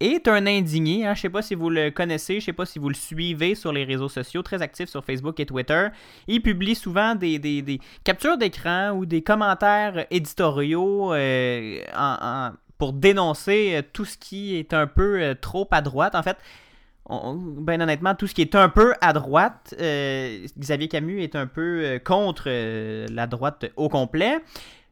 est 0.00 0.26
un 0.26 0.46
indigné. 0.46 1.04
Hein. 1.04 1.12
Je 1.12 1.18
ne 1.18 1.22
sais 1.22 1.28
pas 1.28 1.42
si 1.42 1.54
vous 1.54 1.68
le 1.68 1.90
connaissez, 1.90 2.34
je 2.34 2.38
ne 2.38 2.44
sais 2.44 2.52
pas 2.54 2.64
si 2.64 2.78
vous 2.78 2.88
le 2.88 2.94
suivez 2.94 3.54
sur 3.54 3.70
les 3.70 3.84
réseaux 3.84 4.08
sociaux, 4.08 4.40
très 4.40 4.62
actif 4.62 4.88
sur 4.88 5.04
Facebook 5.04 5.38
et 5.40 5.44
Twitter. 5.44 5.88
Il 6.26 6.40
publie 6.40 6.74
souvent 6.74 7.14
des, 7.14 7.80
captures 8.02 8.38
d'écran 8.38 8.92
ou 8.92 9.04
des 9.04 9.20
commentaires 9.20 10.06
éditoriaux 10.10 11.12
euh, 11.12 11.80
pour 12.78 12.94
dénoncer 12.94 13.74
euh, 13.74 13.82
tout 13.92 14.06
ce 14.06 14.16
qui 14.16 14.56
est 14.56 14.72
un 14.72 14.86
peu 14.86 15.34
trop 15.38 15.68
à 15.70 15.82
droite. 15.82 16.14
En 16.14 16.22
fait, 16.22 16.38
ben 17.10 17.82
honnêtement, 17.82 18.14
tout 18.14 18.26
ce 18.26 18.34
qui 18.34 18.40
est 18.40 18.54
un 18.54 18.70
peu 18.70 18.94
à 19.02 19.12
droite, 19.12 19.74
Xavier 19.78 20.88
Camus 20.88 21.22
est 21.22 21.36
un 21.36 21.46
peu 21.46 21.98
contre 22.04 22.48
la 23.10 23.26
droite 23.26 23.70
au 23.76 23.90
complet. 23.90 24.40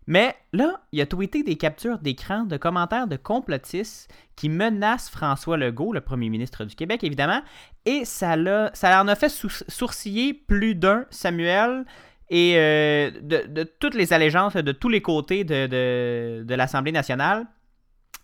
Mais 0.06 0.36
là, 0.52 0.80
il 0.92 1.00
a 1.00 1.06
tweeté 1.06 1.42
des 1.42 1.56
captures 1.56 1.98
d'écran 1.98 2.44
de 2.44 2.56
commentaires 2.56 3.08
de 3.08 3.16
complotistes 3.16 4.08
qui 4.36 4.48
menacent 4.48 5.10
François 5.10 5.56
Legault, 5.56 5.92
le 5.92 6.00
premier 6.00 6.28
ministre 6.28 6.64
du 6.64 6.76
Québec, 6.76 7.02
évidemment, 7.02 7.42
et 7.86 8.04
ça, 8.04 8.36
l'a, 8.36 8.70
ça 8.72 9.02
en 9.02 9.08
a 9.08 9.16
fait 9.16 9.28
sou- 9.28 9.48
sourciller 9.68 10.32
plus 10.34 10.74
d'un, 10.76 11.06
Samuel, 11.10 11.84
et 12.30 12.54
euh, 12.56 13.10
de, 13.20 13.46
de 13.48 13.62
toutes 13.64 13.94
les 13.94 14.12
allégeances 14.12 14.54
de 14.54 14.72
tous 14.72 14.88
les 14.88 15.00
côtés 15.02 15.44
de, 15.44 15.66
de- 15.66 16.44
de 16.44 16.54
l'Assemblée 16.54 16.92
nationale. 16.92 17.46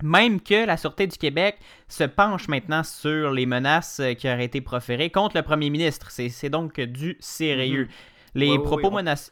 Même 0.03 0.41
que 0.41 0.67
la 0.67 0.77
Sûreté 0.77 1.07
du 1.07 1.17
Québec 1.17 1.59
se 1.89 2.03
penche 2.03 2.49
maintenant 2.49 2.83
sur 2.83 3.31
les 3.31 3.47
menaces 3.47 4.01
euh, 4.01 4.15
qui 4.15 4.27
auraient 4.29 4.45
été 4.47 4.61
proférées 4.61 5.11
contre 5.11 5.37
le 5.37 5.43
premier 5.43 5.71
ministre. 5.71 6.11
C'est, 6.11 6.29
c'est 6.29 6.51
donc 6.51 6.81
du 6.81 7.17
sérieux. 7.21 7.87
Les 8.35 8.47
Ouais, 8.51 8.57
ouais, 8.57 8.62
propos 8.65 8.83
ouais, 8.83 8.87
on- 8.93 8.97
menaçants. 8.97 9.31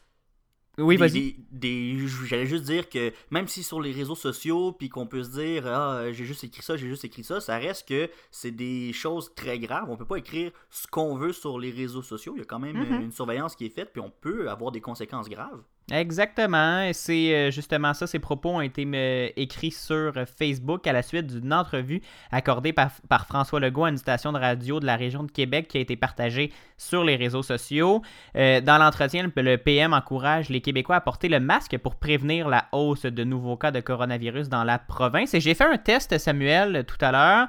Oui, 0.81 0.97
vas-y. 0.97 1.11
des- 1.11 1.35
des- 1.51 2.07
J'allais 2.25 2.45
juste 2.45 2.63
dire 2.65 2.89
que 2.89 3.11
même 3.29 3.47
si 3.47 3.63
sur 3.63 3.79
les 3.81 3.91
réseaux 3.91 4.15
sociaux, 4.15 4.71
puis 4.71 4.89
qu'on 4.89 5.07
peut 5.07 5.23
se 5.23 5.29
dire 5.31 5.65
Ah, 5.67 5.95
euh, 5.97 6.13
j'ai 6.13 6.25
juste 6.25 6.43
écrit 6.43 6.61
ça, 6.63 6.75
j'ai 6.77 6.87
juste 6.87 7.05
écrit 7.05 7.23
ça, 7.23 7.39
ça 7.39 7.57
reste 7.57 7.87
que 7.87 8.09
c'est 8.31 8.51
des 8.51 8.91
choses 8.93 9.33
très 9.35 9.59
graves. 9.59 9.89
On 9.89 9.97
peut 9.97 10.05
pas 10.05 10.17
écrire 10.17 10.51
ce 10.69 10.87
qu'on 10.87 11.15
veut 11.15 11.33
sur 11.33 11.59
les 11.59 11.71
réseaux 11.71 12.01
sociaux. 12.01 12.33
Il 12.35 12.39
y 12.39 12.41
a 12.41 12.45
quand 12.45 12.59
même 12.59 12.77
Mhm. 12.77 12.93
euh, 12.93 12.99
une 13.01 13.11
surveillance 13.11 13.55
qui 13.55 13.65
est 13.65 13.69
faite, 13.69 13.91
puis 13.93 14.01
on 14.01 14.09
peut 14.11 14.49
avoir 14.49 14.71
des 14.71 14.81
conséquences 14.81 15.29
graves. 15.29 15.61
Exactement. 15.91 16.89
C'est 16.93 17.35
euh, 17.35 17.51
justement 17.51 17.93
ça. 17.93 18.07
Ces 18.07 18.19
propos 18.19 18.49
ont 18.51 18.61
été 18.61 18.87
euh, 18.93 19.27
écrits 19.35 19.71
sur 19.71 20.13
euh, 20.15 20.25
Facebook 20.25 20.87
à 20.87 20.93
la 20.93 21.01
suite 21.01 21.27
d'une 21.27 21.53
entrevue 21.53 22.01
accordée 22.31 22.71
par, 22.71 22.91
François 23.27 23.59
Legault 23.59 23.83
à 23.83 23.89
une 23.89 23.97
station 23.97 24.31
de 24.31 24.37
radio 24.37 24.79
de 24.79 24.85
la 24.85 24.95
région 24.95 25.23
de 25.23 25.31
Québec 25.31 25.67
qui 25.67 25.77
a 25.77 25.81
été 25.81 25.97
partagée 25.97 26.53
sur 26.77 27.03
les 27.03 27.15
réseaux 27.17 27.43
sociaux. 27.43 28.01
Dans 28.33 28.77
l'entretien, 28.79 29.29
le- 29.35 29.57
PM 29.57 29.93
encourage 29.93 30.49
les 30.49 30.61
Québécois 30.61 30.95
à 30.95 31.01
porter 31.01 31.29
le 31.29 31.39
masque 31.39 31.77
pour 31.77 31.95
prévenir 31.95 32.47
la 32.49 32.65
hausse 32.71 33.03
de 33.03 33.23
nouveaux 33.23 33.57
cas 33.57 33.69
de 33.71 33.81
coronavirus 33.81 34.49
dans 34.49 34.63
la 34.63 34.79
province. 34.79 35.33
Et 35.33 35.39
j'ai 35.39 35.53
fait 35.53 35.65
un 35.65 35.77
test, 35.77 36.17
Samuel, 36.17 36.85
tout 36.85 36.97
à 37.05 37.11
l'heure. 37.11 37.47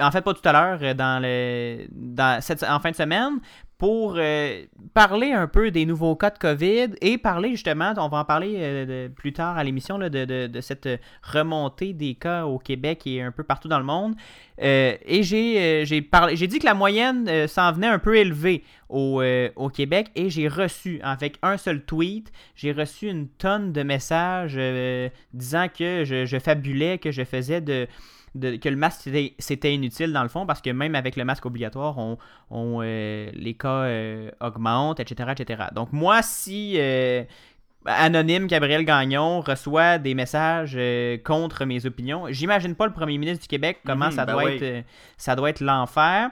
En 0.00 0.10
fait, 0.10 0.22
pas 0.22 0.32
tout 0.32 0.48
à 0.48 0.52
l'heure, 0.52 0.94
dans 0.94 1.20
le, 1.22 1.86
en 2.18 2.80
fin 2.80 2.90
de 2.90 2.96
semaine, 2.96 3.40
pour 3.78 4.14
euh, 4.16 4.64
parler 4.94 5.32
un 5.32 5.46
peu 5.46 5.70
des 5.70 5.84
nouveaux 5.84 6.16
cas 6.16 6.30
de 6.30 6.38
COVID 6.38 6.94
et 7.02 7.18
parler 7.18 7.50
justement, 7.50 7.92
on 7.98 8.08
va 8.08 8.18
en 8.18 8.24
parler 8.24 8.54
euh, 8.58 9.08
plus 9.10 9.34
tard 9.34 9.58
à 9.58 9.64
l'émission, 9.64 9.98
de, 9.98 10.08
de- 10.08 10.60
cette 10.62 10.88
remontée 11.22 11.92
des 11.92 12.14
cas 12.14 12.46
au 12.46 12.58
Québec 12.58 13.02
et 13.06 13.20
un 13.20 13.32
peu 13.32 13.42
partout 13.44 13.68
dans 13.68 13.78
le 13.78 13.84
monde. 13.84 14.14
Euh, 14.62 14.96
et 15.04 15.22
j'ai 15.22 15.84
j'ai 15.84 16.46
dit 16.46 16.58
que 16.58 16.64
la 16.64 16.72
moyenne 16.72 17.46
s'en 17.48 17.72
venait 17.72 17.86
un 17.88 17.98
peu 17.98 18.16
élevée 18.16 18.64
au, 18.88 19.22
au 19.56 19.68
Québec 19.68 20.10
et 20.14 20.30
j'ai 20.30 20.48
reçu, 20.48 20.98
avec 21.02 21.36
un 21.42 21.58
seul 21.58 21.84
tweet, 21.84 22.32
j'ai 22.54 22.72
reçu 22.72 23.08
une 23.08 23.28
tonne 23.28 23.72
de 23.72 23.82
messages 23.82 24.58
disant 25.34 25.66
que 25.68 26.04
je 26.04 26.38
fabulais, 26.38 26.96
que 26.98 27.10
je 27.10 27.24
faisais 27.24 27.60
de, 27.60 27.86
de- 28.36 28.56
que 28.56 28.68
le 28.68 28.76
masque 28.76 29.08
c'était- 29.38 29.74
inutile 29.74 30.12
dans 30.12 30.22
le 30.22 30.28
fond 30.28 30.46
parce 30.46 30.60
que 30.60 30.70
même 30.70 30.94
avec 30.94 31.16
le 31.16 31.24
masque 31.24 31.44
obligatoire, 31.46 31.98
on, 31.98 32.18
on, 32.50 32.80
euh, 32.82 33.30
les 33.34 33.54
cas 33.54 33.82
euh, 33.84 34.30
augmentent, 34.40 35.00
etc., 35.00 35.32
etc. 35.36 35.64
Donc 35.74 35.92
moi, 35.92 36.22
si 36.22 36.74
euh, 36.78 37.24
anonyme 37.84 38.46
Gabriel 38.46 38.84
Gagnon 38.84 39.40
reçoit 39.40 39.98
des 39.98 40.14
messages 40.14 40.78
contre 41.24 41.64
mes 41.64 41.86
opinions, 41.86 42.26
j'imagine 42.30 42.74
pas 42.74 42.86
le 42.86 42.92
premier 42.92 43.18
ministre 43.18 43.42
du 43.42 43.48
Québec 43.48 43.78
comment 43.86 44.06
Mhm, 44.06 44.12
ça, 44.12 44.24
ben 44.26 44.32
doit 44.34 44.44
oui. 44.44 44.58
être, 44.62 44.84
ça 45.16 45.36
doit 45.36 45.50
être 45.50 45.60
l'enfer. 45.60 46.30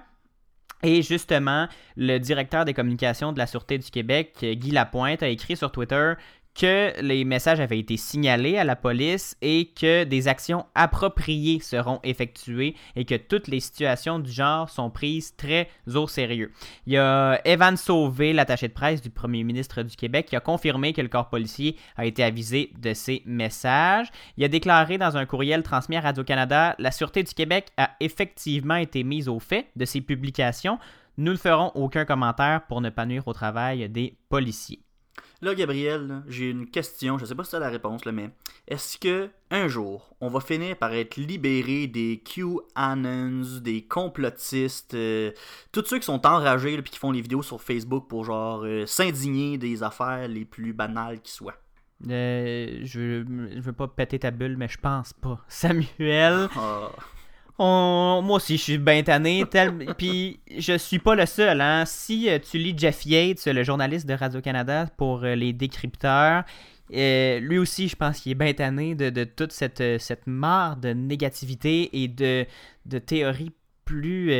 Et 0.82 1.00
justement, 1.00 1.66
le 1.96 2.18
directeur 2.18 2.66
des 2.66 2.74
communications 2.74 3.32
de 3.32 3.38
la 3.38 3.46
Sûreté 3.46 3.78
du 3.78 3.90
Québec, 3.90 4.34
Guy 4.42 4.70
Lapointe, 4.70 5.22
a 5.22 5.28
écrit 5.28 5.56
sur 5.56 5.72
Twitter 5.72 6.12
que 6.54 6.92
les 7.00 7.24
messages 7.24 7.60
avaient 7.60 7.78
été 7.78 7.96
signalés 7.96 8.56
à 8.58 8.64
la 8.64 8.76
police 8.76 9.36
et 9.42 9.70
que 9.78 10.04
des 10.04 10.28
actions 10.28 10.66
appropriées 10.74 11.60
seront 11.60 12.00
effectuées 12.04 12.76
et 12.94 13.04
que 13.04 13.16
toutes 13.16 13.48
les 13.48 13.60
situations 13.60 14.18
du 14.18 14.30
genre 14.30 14.70
sont 14.70 14.90
prises 14.90 15.34
très 15.36 15.68
au 15.94 16.06
sérieux. 16.06 16.52
Il 16.86 16.92
y 16.92 16.96
a 16.96 17.40
Evan 17.44 17.76
Sauvé, 17.76 18.32
l'attaché 18.32 18.68
de 18.68 18.72
presse 18.72 19.02
du 19.02 19.10
premier 19.10 19.42
ministre 19.42 19.82
du 19.82 19.96
Québec, 19.96 20.26
qui 20.26 20.36
a 20.36 20.40
confirmé 20.40 20.92
que 20.92 21.02
le 21.02 21.08
corps 21.08 21.28
policier 21.28 21.76
a 21.96 22.06
été 22.06 22.22
avisé 22.22 22.70
de 22.78 22.94
ces 22.94 23.22
messages. 23.26 24.08
Il 24.36 24.44
a 24.44 24.48
déclaré 24.48 24.96
dans 24.96 25.16
un 25.16 25.26
courriel 25.26 25.62
transmis 25.62 25.96
à 25.96 26.00
Radio-Canada 26.00 26.76
La 26.78 26.92
Sûreté 26.92 27.22
du 27.22 27.34
Québec 27.34 27.68
a 27.76 27.90
effectivement 28.00 28.76
été 28.76 29.02
mise 29.02 29.28
au 29.28 29.40
fait 29.40 29.66
de 29.74 29.84
ces 29.84 30.00
publications. 30.00 30.78
Nous 31.16 31.32
ne 31.32 31.38
ferons 31.38 31.72
aucun 31.74 32.04
commentaire 32.04 32.62
pour 32.66 32.80
ne 32.80 32.90
pas 32.90 33.06
nuire 33.06 33.26
au 33.26 33.32
travail 33.32 33.88
des 33.88 34.16
policiers. 34.28 34.80
Là, 35.42 35.54
Gabriel, 35.54 36.22
j'ai 36.26 36.48
une 36.50 36.66
question, 36.70 37.18
je 37.18 37.26
sais 37.26 37.34
pas 37.34 37.44
si 37.44 37.50
tu 37.50 37.56
as 37.56 37.60
la 37.60 37.68
réponse, 37.68 38.04
là, 38.04 38.12
mais 38.12 38.30
est-ce 38.66 38.96
que 38.98 39.28
un 39.50 39.68
jour, 39.68 40.14
on 40.20 40.28
va 40.28 40.40
finir 40.40 40.76
par 40.76 40.92
être 40.94 41.16
libéré 41.16 41.86
des 41.86 42.22
QAnons, 42.24 43.60
des 43.60 43.82
complotistes, 43.86 44.94
euh, 44.94 45.32
tous 45.70 45.84
ceux 45.84 45.98
qui 45.98 46.06
sont 46.06 46.24
enragés 46.26 46.74
et 46.74 46.82
qui 46.82 46.98
font 46.98 47.10
les 47.10 47.20
vidéos 47.20 47.42
sur 47.42 47.60
Facebook 47.60 48.08
pour 48.08 48.24
genre 48.24 48.62
euh, 48.64 48.86
s'indigner 48.86 49.58
des 49.58 49.82
affaires 49.82 50.28
les 50.28 50.44
plus 50.44 50.72
banales 50.72 51.20
qui 51.20 51.32
soient? 51.32 51.56
Euh, 52.08 52.80
je, 52.82 53.24
je 53.54 53.60
veux 53.60 53.72
pas 53.72 53.88
péter 53.88 54.18
ta 54.18 54.30
bulle, 54.30 54.56
mais 54.56 54.68
je 54.68 54.78
pense 54.78 55.12
pas. 55.12 55.44
Samuel, 55.48 56.48
Ah. 56.56 56.90
Moi 57.58 58.36
aussi, 58.36 58.56
je 58.56 58.62
suis 58.62 58.78
bien 58.78 59.02
tanné. 59.02 59.44
tel- 59.50 59.94
Puis, 59.96 60.40
je 60.56 60.76
suis 60.76 60.98
pas 60.98 61.14
le 61.14 61.26
seul. 61.26 61.60
Hein. 61.60 61.84
Si 61.86 62.28
euh, 62.28 62.38
tu 62.38 62.58
lis 62.58 62.74
Jeff 62.76 63.04
Yates, 63.06 63.46
le 63.46 63.62
journaliste 63.62 64.06
de 64.06 64.14
Radio-Canada 64.14 64.86
pour 64.96 65.24
euh, 65.24 65.34
les 65.34 65.52
décrypteurs, 65.52 66.44
euh, 66.92 67.38
lui 67.40 67.58
aussi, 67.58 67.88
je 67.88 67.96
pense 67.96 68.20
qu'il 68.20 68.32
est 68.32 68.34
bien 68.34 68.52
tanné 68.52 68.94
de, 68.94 69.08
de 69.10 69.24
toute 69.24 69.52
cette, 69.52 69.82
cette 70.00 70.26
mare 70.26 70.76
de 70.76 70.88
négativité 70.90 72.02
et 72.02 72.08
de, 72.08 72.44
de 72.86 72.98
théories 72.98 73.52
plus 73.84 74.32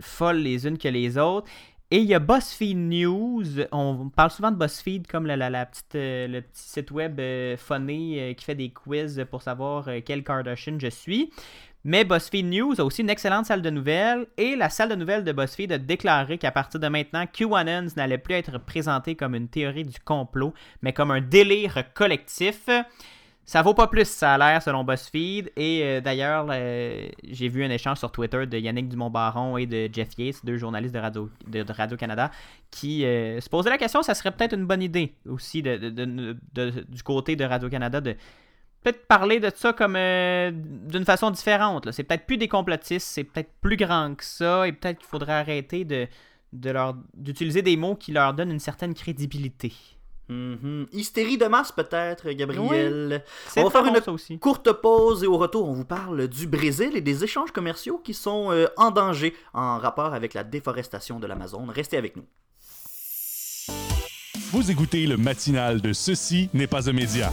folles 0.00 0.38
les 0.38 0.66
unes 0.66 0.78
que 0.78 0.88
les 0.88 1.18
autres. 1.18 1.48
Et 1.90 1.98
il 1.98 2.04
y 2.04 2.14
a 2.14 2.18
BuzzFeed 2.18 2.76
News. 2.76 3.44
On 3.70 4.08
parle 4.08 4.30
souvent 4.32 4.50
de 4.50 4.56
BuzzFeed 4.56 5.06
comme 5.06 5.26
la, 5.26 5.36
la- 5.36 5.66
petite, 5.66 5.94
le 5.94 6.40
petit 6.40 6.48
site 6.68 6.90
web 6.90 7.20
euh, 7.20 7.56
funny 7.56 8.18
euh, 8.18 8.32
qui 8.34 8.44
fait 8.44 8.56
des 8.56 8.70
quiz 8.70 9.24
pour 9.30 9.42
savoir 9.42 9.88
quelle 10.04 10.24
Kardashian 10.24 10.78
je 10.80 10.88
suis. 10.88 11.30
Mais 11.88 12.02
BuzzFeed 12.02 12.44
News 12.46 12.80
a 12.80 12.84
aussi 12.84 13.02
une 13.02 13.10
excellente 13.10 13.46
salle 13.46 13.62
de 13.62 13.70
nouvelles 13.70 14.26
et 14.36 14.56
la 14.56 14.70
salle 14.70 14.88
de 14.88 14.96
nouvelles 14.96 15.22
de 15.22 15.30
BuzzFeed 15.30 15.70
a 15.70 15.78
déclaré 15.78 16.36
qu'à 16.36 16.50
partir 16.50 16.80
de 16.80 16.88
maintenant, 16.88 17.24
QAnons 17.32 17.86
n'allait 17.96 18.18
plus 18.18 18.34
être 18.34 18.58
présenté 18.58 19.14
comme 19.14 19.36
une 19.36 19.46
théorie 19.46 19.84
du 19.84 20.00
complot, 20.00 20.52
mais 20.82 20.92
comme 20.92 21.12
un 21.12 21.20
délire 21.20 21.84
collectif. 21.94 22.68
Ça 23.44 23.62
vaut 23.62 23.74
pas 23.74 23.86
plus, 23.86 24.08
ça 24.08 24.34
a 24.34 24.38
l'air, 24.38 24.60
selon 24.60 24.82
BuzzFeed. 24.82 25.52
Et 25.56 25.82
euh, 25.84 26.00
d'ailleurs, 26.00 26.48
euh, 26.50 27.06
j'ai 27.22 27.46
vu 27.46 27.64
un 27.64 27.70
échange 27.70 27.98
sur 27.98 28.10
Twitter 28.10 28.44
de 28.44 28.58
Yannick 28.58 28.88
Dumont-Baron 28.88 29.56
et 29.56 29.66
de 29.66 29.88
Jeff 29.92 30.08
Yates, 30.18 30.44
deux 30.44 30.56
journalistes 30.56 30.92
de 30.94 30.98
Radio- 30.98 31.30
de- 31.46 31.64
Radio-Canada, 31.72 32.32
qui 32.72 33.04
euh, 33.04 33.40
se 33.40 33.48
posaient 33.48 33.70
la 33.70 33.78
question 33.78 34.02
ça 34.02 34.14
serait 34.14 34.32
peut-être 34.32 34.54
une 34.54 34.66
bonne 34.66 34.82
idée 34.82 35.14
aussi 35.28 35.62
de- 35.62 35.76
du 36.88 37.02
côté 37.04 37.36
de 37.36 37.44
Radio-Canada 37.44 38.00
de 38.00 38.16
peut-être 38.86 39.06
parler 39.08 39.40
de 39.40 39.50
ça 39.52 39.72
comme 39.72 39.96
euh, 39.96 40.52
d'une 40.52 41.04
façon 41.04 41.32
différente. 41.32 41.90
C'est 41.90 42.04
peut-être 42.04 42.24
plus 42.24 42.36
des 42.36 42.46
complotistes, 42.46 43.08
c'est 43.08 43.24
peut-être 43.24 43.50
plus 43.60 43.76
grand 43.76 44.14
que 44.14 44.24
ça, 44.24 44.68
et 44.68 44.72
peut-être 44.72 44.98
qu'il 44.98 45.08
faudrait 45.08 45.32
arrêter 45.32 45.84
de, 45.84 46.06
de 46.52 46.70
leur 46.70 46.94
d'utiliser 47.14 47.62
des 47.62 47.76
mots 47.76 47.96
qui 47.96 48.12
leur 48.12 48.32
donnent 48.32 48.52
une 48.52 48.60
certaine 48.60 48.94
crédibilité. 48.94 49.72
Mhm. 50.28 50.86
Hystérie 50.92 51.36
de 51.36 51.46
masse 51.46 51.72
peut-être, 51.72 52.30
Gabriel. 52.30 53.24
C'est 53.48 53.60
On 53.60 53.64
va 53.64 53.70
faire 53.70 53.86
une 53.86 54.14
aussi. 54.14 54.38
Courte 54.38 54.72
pause 54.72 55.24
et 55.24 55.26
au 55.26 55.36
retour, 55.36 55.68
on 55.68 55.72
vous 55.72 55.84
parle 55.84 56.28
du 56.28 56.46
Brésil 56.46 56.92
et 56.94 57.00
des 57.00 57.24
échanges 57.24 57.50
commerciaux 57.50 57.98
qui 57.98 58.14
sont 58.14 58.52
euh, 58.52 58.66
en 58.76 58.92
danger 58.92 59.34
en 59.52 59.78
rapport 59.78 60.14
avec 60.14 60.32
la 60.32 60.44
déforestation 60.44 61.18
de 61.18 61.26
l'Amazone. 61.26 61.70
Restez 61.70 61.96
avec 61.96 62.14
nous. 62.14 62.24
Vous 64.52 64.70
écoutez 64.70 65.06
le 65.06 65.16
matinal 65.16 65.80
de 65.80 65.92
Ceci 65.92 66.50
n'est 66.54 66.68
pas 66.68 66.88
un 66.88 66.92
média. 66.92 67.32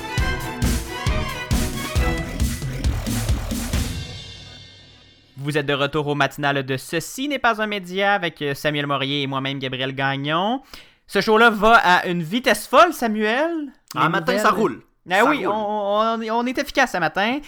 Vous 5.43 5.57
êtes 5.57 5.65
de 5.65 5.73
retour 5.73 6.07
au 6.07 6.15
matinal 6.15 6.63
de 6.63 6.77
Ceci 6.77 7.27
n'est 7.27 7.39
pas 7.39 7.61
un 7.61 7.67
média 7.67 8.13
avec 8.13 8.41
euh, 8.41 8.53
Samuel 8.53 8.85
Morier 8.87 9.23
et 9.23 9.27
moi-même 9.27 9.59
Gabriel 9.59 9.93
Gagnon. 9.95 10.61
Ce 11.07 11.19
show-là 11.19 11.49
va 11.49 11.75
à 11.75 12.05
une 12.07 12.21
vitesse 12.21 12.67
folle, 12.67 12.93
Samuel. 12.93 13.71
Un 13.95 14.09
matin, 14.09 14.37
ça 14.37 14.51
roule. 14.51 14.83
Ah 15.09 15.21
Ça 15.21 15.25
oui, 15.29 15.45
roule. 15.45 15.55
on, 15.55 16.19
on- 16.21 16.29
on 16.31 16.45
est 16.45 16.57
efficace 16.59 16.91
ce 16.91 16.97
matin. 16.99 17.39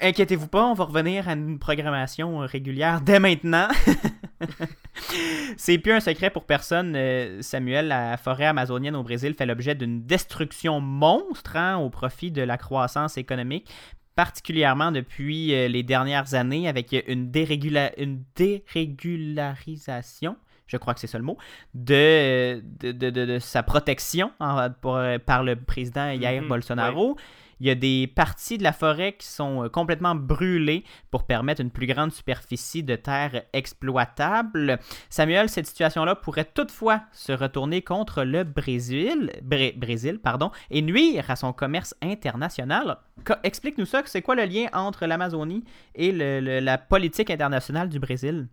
Inquiétez-vous 0.00 0.46
pas, 0.46 0.64
on 0.64 0.74
va 0.74 0.84
revenir 0.84 1.28
à 1.28 1.32
une 1.32 1.58
programmation 1.58 2.42
euh, 2.42 2.46
régulière 2.46 3.00
dès 3.00 3.18
maintenant. 3.18 3.66
C'est 5.56 5.78
plus 5.78 5.92
un 5.92 6.00
secret 6.00 6.30
pour 6.30 6.44
personne, 6.44 6.94
euh, 6.96 7.42
Samuel. 7.42 7.88
La 7.88 8.16
forêt 8.16 8.46
amazonienne 8.46 8.94
au 8.96 9.02
Brésil 9.02 9.34
fait 9.34 9.46
l'objet 9.46 9.74
d'une 9.74 10.02
destruction 10.04 10.80
monstre 10.80 11.56
hein, 11.56 11.76
au 11.78 11.90
profit 11.90 12.30
de 12.30 12.42
la 12.42 12.56
croissance 12.56 13.16
économique, 13.18 13.68
particulièrement 14.16 14.92
depuis 14.92 15.54
euh, 15.54 15.68
les 15.68 15.82
dernières 15.82 16.34
années 16.34 16.68
avec 16.68 16.94
une, 17.06 17.30
dérégula- 17.30 17.92
une 17.98 18.22
dérégularisation 18.36 20.36
je 20.66 20.76
crois 20.76 20.94
que 20.94 21.00
c'est 21.00 21.08
ça 21.08 21.18
le 21.18 21.24
mot, 21.24 21.36
de, 21.74 22.62
de, 22.78 22.92
de- 22.92 23.10
de- 23.10 23.24
de 23.26 23.38
sa 23.40 23.64
protection 23.64 24.30
en- 24.38 24.70
pour- 24.70 25.00
par 25.26 25.42
le 25.42 25.56
président 25.56 26.14
Jair 26.20 26.42
Mhm, 26.42 26.48
Bolsonaro. 26.48 27.16
Il 27.60 27.66
y 27.66 27.70
a 27.70 27.74
des 27.74 28.06
parties 28.06 28.58
de 28.58 28.62
la 28.62 28.72
forêt 28.72 29.12
qui 29.12 29.26
sont 29.26 29.64
euh, 29.64 29.68
complètement 29.68 30.14
brûlées 30.14 30.84
pour 31.10 31.24
permettre 31.24 31.60
une 31.60 31.70
plus 31.70 31.86
grande 31.86 32.10
superficie 32.12 32.82
de 32.82 32.96
terre 32.96 33.42
exploitable. 33.52 34.78
Samuel, 35.10 35.48
cette 35.48 35.66
situation-là 35.66 36.14
pourrait 36.14 36.46
toutefois 36.46 37.02
se 37.12 37.32
retourner 37.32 37.82
contre 37.82 38.24
le 38.24 38.44
Brésil, 38.44 39.30
Bré- 39.42 39.74
Brésil 39.76 40.18
pardon, 40.18 40.50
et 40.70 40.82
nuire 40.82 41.30
à 41.30 41.36
son 41.36 41.52
commerce 41.52 41.94
international. 42.02 42.98
Explique-nous 43.42 43.84
ça, 43.84 44.02
c'est 44.06 44.22
quoi 44.22 44.34
le 44.34 44.44
lien 44.44 44.68
entre 44.72 45.06
l'Amazonie 45.06 45.62
et 45.94 46.12
la 46.12 46.78
politique 46.78 47.30
internationale 47.30 47.88
du 47.88 48.00
Brésil? 48.00 48.48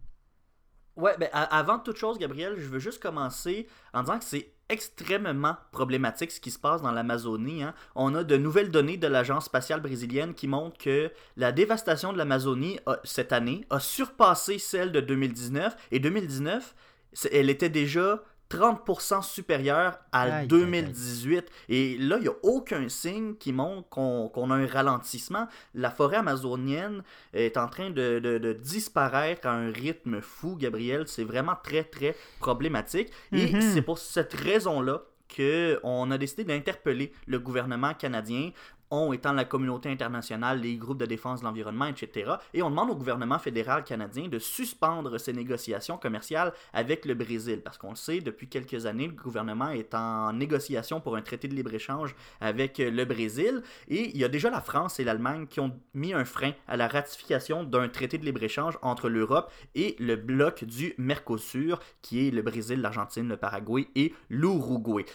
Ouais, 0.97 1.15
ben, 1.19 1.29
avant 1.31 1.77
toute 1.77 1.97
chose, 1.97 2.17
Gabriel, 2.17 2.55
je 2.57 2.67
veux 2.67 2.79
juste 2.79 3.01
commencer 3.01 3.67
en 3.93 4.01
disant 4.01 4.17
que 4.17 4.25
c'est 4.25 4.51
extrêmement 4.69 5.55
problématique 5.71 6.31
ce 6.31 6.39
qui 6.39 6.51
se 6.51 6.59
passe 6.59 6.81
dans 6.81 6.91
l'Amazonie. 6.91 7.63
hein. 7.63 7.73
On 7.95 8.13
a 8.15 8.23
de 8.23 8.37
nouvelles 8.37 8.71
données 8.71 8.97
de 8.97 9.07
l'Agence 9.07 9.45
spatiale 9.45 9.81
brésilienne 9.81 10.33
qui 10.33 10.47
montrent 10.47 10.77
que 10.77 11.11
la 11.35 11.51
dévastation 11.51 12.13
de 12.13 12.17
l'Amazonie 12.17 12.79
a- 12.85 12.99
cette 13.03 13.31
année 13.33 13.65
a 13.69 13.79
surpassé 13.79 14.59
celle 14.59 14.91
de 14.91 14.99
2019. 14.99 15.75
Et 15.91 15.99
2019, 15.99 16.75
c'est- 17.13 17.33
elle 17.33 17.49
était 17.49 17.69
déjà 17.69 18.21
30% 18.49 19.21
supérieure 19.23 19.97
à 20.11 20.21
Aïe, 20.21 20.31
aïe, 20.31 20.39
aïe. 20.41 20.47
2018. 20.47 21.45
Et 21.69 21.97
là, 21.97 22.17
il 22.17 22.23
n'y 22.23 22.27
a 22.29 22.35
aucun 22.43 22.87
signe 22.89 23.35
qui 23.35 23.51
montre 23.53 23.87
qu'on 23.89 24.29
qu'on 24.29 24.51
a 24.51 24.55
un 24.55 24.67
ralentissement. 24.67 25.47
La 25.73 25.91
forêt 25.91 26.17
amazonienne 26.17 27.03
est 27.33 27.57
en 27.57 27.67
train 27.67 27.89
de, 27.89 28.19
de- 28.19 28.37
de 28.37 28.53
disparaître 28.53 29.47
à 29.47 29.51
un 29.51 29.71
rythme 29.71 30.21
fou, 30.21 30.55
Gabriel. 30.55 31.03
C'est 31.07 31.23
vraiment 31.25 31.55
très, 31.61 31.83
très 31.83 32.15
problématique. 32.39 33.09
Et 33.31 33.51
Mhm. 33.53 33.61
c'est 33.61 33.81
pour 33.81 33.97
cette 33.97 34.33
raison-là 34.33 35.01
qu'on 35.35 36.09
a 36.09 36.17
décidé 36.17 36.45
d'interpeller 36.45 37.11
le 37.25 37.37
gouvernement 37.39 37.93
canadien 37.93 38.51
on 38.91 39.13
étant 39.13 39.33
la 39.33 39.45
communauté 39.45 39.89
internationale, 39.89 40.61
les 40.61 40.75
groupes 40.77 40.99
de 40.99 41.05
défense 41.05 41.41
de 41.41 41.45
l'environnement, 41.45 41.87
etc. 41.87 42.33
Et 42.53 42.61
on 42.61 42.69
demande 42.69 42.89
au 42.89 42.95
gouvernement 42.95 43.39
fédéral 43.39 43.83
canadien 43.83 44.27
de 44.27 44.39
suspendre 44.39 45.19
ses 45.19 45.33
négociations 45.33 45.97
commerciales 45.97 46.53
avec 46.73 47.05
le 47.05 47.13
Brésil. 47.13 47.61
Parce 47.63 47.77
qu'on 47.77 47.91
le 47.91 47.95
sait, 47.95 48.19
depuis 48.19 48.47
quelques 48.47 48.85
années, 48.85 49.07
le 49.07 49.13
gouvernement 49.13 49.69
est 49.69 49.93
en 49.93 50.33
négociation 50.33 51.01
pour 51.01 51.15
un 51.15 51.21
traité 51.21 51.47
de 51.47 51.55
libre-échange 51.55 52.15
avec 52.39 52.77
le 52.77 53.05
Brésil. 53.05 53.61
Et 53.87 54.09
il 54.09 54.17
y 54.17 54.23
a 54.23 54.29
déjà 54.29 54.49
la 54.49 54.61
France 54.61 54.99
et 54.99 55.03
l'Allemagne 55.03 55.47
qui 55.47 55.59
ont 55.59 55.77
mis 55.93 56.13
un 56.13 56.25
frein 56.25 56.51
à 56.67 56.77
la 56.77 56.87
ratification 56.87 57.63
d'un 57.63 57.89
traité 57.89 58.17
de 58.17 58.25
libre-échange 58.25 58.77
entre 58.81 59.09
l'Europe 59.09 59.51
et 59.75 59.95
le 59.99 60.15
bloc 60.15 60.63
du 60.63 60.93
Mercosur, 60.97 61.79
qui 62.01 62.27
est 62.27 62.31
le 62.31 62.41
Brésil, 62.41 62.81
l'Argentine, 62.81 63.27
le 63.27 63.37
Paraguay 63.37 63.87
et 63.95 64.13
l'Uruguay. 64.29 65.05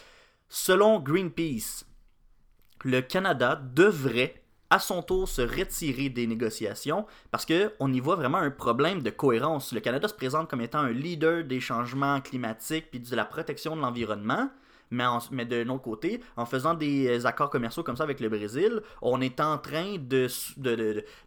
Selon 0.49 0.99
Greenpeace, 0.99 1.85
le 2.83 3.01
Canada 3.01 3.61
devrait 3.73 4.43
à 4.69 4.79
son 4.79 5.03
tour 5.03 5.29
se 5.29 5.41
retirer 5.41 6.09
des 6.09 6.25
négociations 6.25 7.05
parce 7.29 7.45
que 7.45 7.73
on 7.79 7.93
y 7.93 7.99
voit 7.99 8.15
vraiment 8.15 8.39
un 8.39 8.49
problème 8.49 9.03
de 9.03 9.11
cohérence. 9.11 9.71
Le 9.71 9.79
Canada 9.79 10.07
se 10.07 10.15
présente 10.15 10.49
comme 10.49 10.61
étant 10.61 10.79
un 10.79 10.91
leader 10.91 11.43
des 11.43 11.59
changements 11.59 12.21
climatiques 12.21 12.89
puis 12.89 12.99
de 12.99 13.15
la 13.15 13.25
protection 13.25 13.75
de 13.75 13.81
l'environnement, 13.81 14.49
Mais, 14.93 15.05
en- 15.05 15.17
mais 15.31 15.45
de 15.45 15.63
notre 15.63 15.81
côté, 15.81 16.21
en 16.37 16.45
faisant 16.45 16.75
des 16.75 17.25
accords 17.25 17.49
commerciaux 17.49 17.81
comme 17.83 17.97
ça 17.97 18.03
avec 18.03 18.19
le 18.19 18.29
Brésil, 18.29 18.81
on 19.01 19.21
est 19.21 19.39
en 19.39 19.57
train 19.57 19.95
de, 19.99 20.27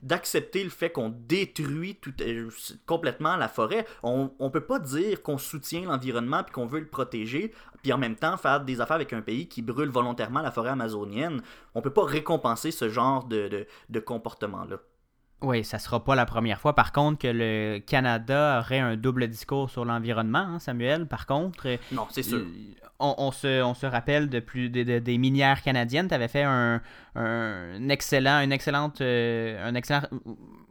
d'accepter 0.02 0.62
le 0.62 0.70
fait 0.70 0.90
qu'on 0.90 1.08
détruit 1.08 1.98
euh, 2.20 2.48
complètement 2.86 3.36
la 3.36 3.48
forêt. 3.48 3.84
On, 4.02 4.30
on 4.38 4.50
peut 4.50 4.60
pas 4.64 4.78
dire 4.78 5.22
qu'on 5.22 5.38
soutient 5.38 5.82
l'environnement 5.84 6.42
puis 6.44 6.52
qu'on 6.52 6.66
veut 6.66 6.80
le 6.80 6.86
protéger, 6.88 7.52
puis 7.82 7.92
en 7.92 7.98
même 7.98 8.16
temps 8.16 8.36
faire 8.36 8.60
des 8.60 8.80
affaires 8.80 8.96
avec 8.96 9.12
un 9.12 9.22
pays 9.22 9.48
qui 9.48 9.62
brûle 9.62 9.90
volontairement 9.90 10.40
la 10.42 10.50
forêt 10.52 10.70
amazonienne. 10.70 11.42
On 11.74 11.82
peut 11.82 11.92
pas 11.92 12.04
récompenser 12.04 12.70
ce 12.70 12.88
genre 12.88 13.24
de, 13.24 13.48
de, 13.48 13.66
de 13.88 14.00
comportement-là. 14.00 14.78
Oui, 15.42 15.64
ça 15.64 15.78
sera 15.78 16.02
pas 16.02 16.14
la 16.14 16.24
première 16.24 16.60
fois. 16.60 16.74
Par 16.74 16.92
contre, 16.92 17.18
que 17.18 17.28
le 17.28 17.78
Canada 17.78 18.60
aurait 18.64 18.78
un 18.78 18.96
double 18.96 19.28
discours 19.28 19.68
sur 19.70 19.84
l'environnement, 19.84 20.38
hein, 20.38 20.58
Samuel. 20.58 21.06
Par 21.06 21.26
contre, 21.26 21.66
euh, 21.68 21.76
Non, 21.92 22.06
c'est 22.10 22.22
sûr. 22.22 22.40
on, 22.98 23.14
on 23.18 23.30
se, 23.32 23.62
on 23.62 23.74
se 23.74 23.84
rappelle 23.84 24.30
de 24.30 24.40
plus 24.40 24.70
de- 24.70 24.82
de- 24.82 24.98
des 24.98 25.18
minières 25.18 25.60
canadiennes. 25.62 26.08
Tu 26.08 26.14
avais 26.14 26.28
fait 26.28 26.42
un, 26.42 26.80
un 27.14 27.88
excellent, 27.90 28.40
une 28.40 28.52
excellente, 28.52 29.02
euh, 29.02 29.62
un 29.68 29.74
excellent, 29.74 30.02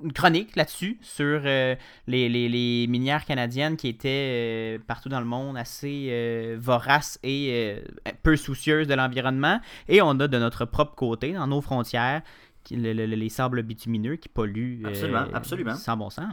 une 0.03 0.11
chronique 0.11 0.55
là-dessus 0.55 0.97
sur 1.01 1.41
euh, 1.45 1.75
les, 2.07 2.27
les- 2.27 2.49
les 2.49 2.87
minières 2.87 3.23
canadiennes 3.25 3.77
qui 3.77 3.87
étaient 3.87 4.09
euh, 4.09 4.79
partout 4.85 5.09
dans 5.09 5.19
le 5.19 5.25
monde 5.27 5.57
assez 5.57 6.07
euh, 6.09 6.57
voraces 6.59 7.19
et 7.21 7.81
euh, 8.07 8.11
peu 8.23 8.35
soucieuses 8.35 8.87
de 8.87 8.95
l'environnement. 8.95 9.59
Et 9.87 10.01
on 10.01 10.09
a 10.19 10.27
de 10.27 10.37
notre 10.39 10.65
propre 10.65 10.95
côté, 10.95 11.33
dans 11.33 11.45
nos 11.47 11.61
frontières, 11.61 12.23
qui- 12.65 12.75
le- 12.75 12.91
le- 12.91 13.05
les 13.05 13.29
sables 13.29 13.63
bitumineux 13.63 14.17
qui 14.17 14.27
polluent 14.27 14.81
euh, 14.85 14.89
Absolument, 14.89 15.25
absolument. 15.33 15.75
sans 15.75 15.95
bon 15.95 16.09
sens. 16.09 16.25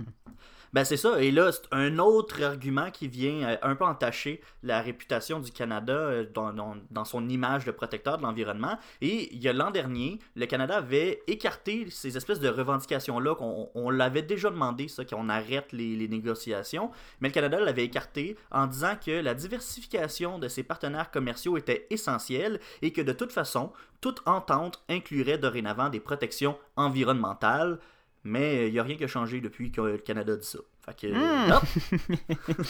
Ben 0.73 0.85
c'est 0.85 0.97
ça. 0.97 1.21
Et 1.21 1.31
là, 1.31 1.53
c'est 1.53 1.65
un 1.71 1.99
autre 1.99 2.43
argument 2.43 2.91
qui 2.91 3.07
vient 3.07 3.43
euh, 3.47 3.57
un 3.61 3.75
peu 3.75 3.85
entacher 3.85 4.41
la 4.63 4.81
réputation 4.81 5.39
du 5.39 5.51
Canada 5.53 5.93
euh, 5.93 6.27
dans, 6.33 6.51
dans- 6.91 7.05
son 7.05 7.29
image 7.29 7.67
de 7.67 7.73
protecteur 7.73 8.17
de 8.17 8.23
l'environnement. 8.23 8.79
Et 9.03 9.35
il 9.35 9.43
y 9.43 9.49
a 9.49 9.53
l'an 9.53 9.71
dernier, 9.71 10.19
le 10.35 10.47
Canada 10.47 10.77
avait 10.79 11.21
écarté 11.27 11.91
ces 11.91 12.17
espèces 12.17 12.41
de 12.41 12.49
revendications-là 12.49 13.35
qu'on 13.35 13.69
on 13.75 13.91
l'avait 13.91 14.23
déjà 14.23 14.49
demandé, 14.49 14.89
ça, 14.89 15.05
qu'on 15.05 15.29
arrête 15.29 15.73
les, 15.73 15.95
les 15.95 16.09
négociations. 16.09 16.91
Mais 17.21 17.29
le 17.29 17.35
Canada 17.35 17.61
l'avait 17.61 17.85
écarté 17.85 18.39
en 18.51 18.67
disant 18.67 18.95
que 19.05 19.11
la 19.11 19.35
diversification 19.35 20.39
de 20.39 20.49
ses 20.49 20.63
partenaires 20.63 21.11
commerciaux 21.11 21.59
était 21.59 21.87
essentielle 21.91 22.61
et 22.81 22.93
que 22.95 23.03
de 23.03 23.13
toute 23.13 23.33
façon, 23.33 23.73
toute 24.01 24.23
entente 24.27 24.83
inclurait 24.89 25.37
dorénavant 25.37 25.91
des 25.91 26.01
protections 26.01 26.57
environnementales. 26.77 27.79
Mais 28.25 28.69
il 28.69 28.73
n'y 28.73 28.79
a 28.79 28.83
rien 28.85 28.97
qui 28.97 29.05
a 29.05 29.09
changé 29.09 29.41
depuis 29.41 29.73
que 29.73 29.81
le 29.81 29.99
Canada 29.99 30.37
dit 30.37 30.47
ça. 30.47 30.59
Fait 30.85 30.97
que, 30.97 31.13
Hmm. 31.13 32.63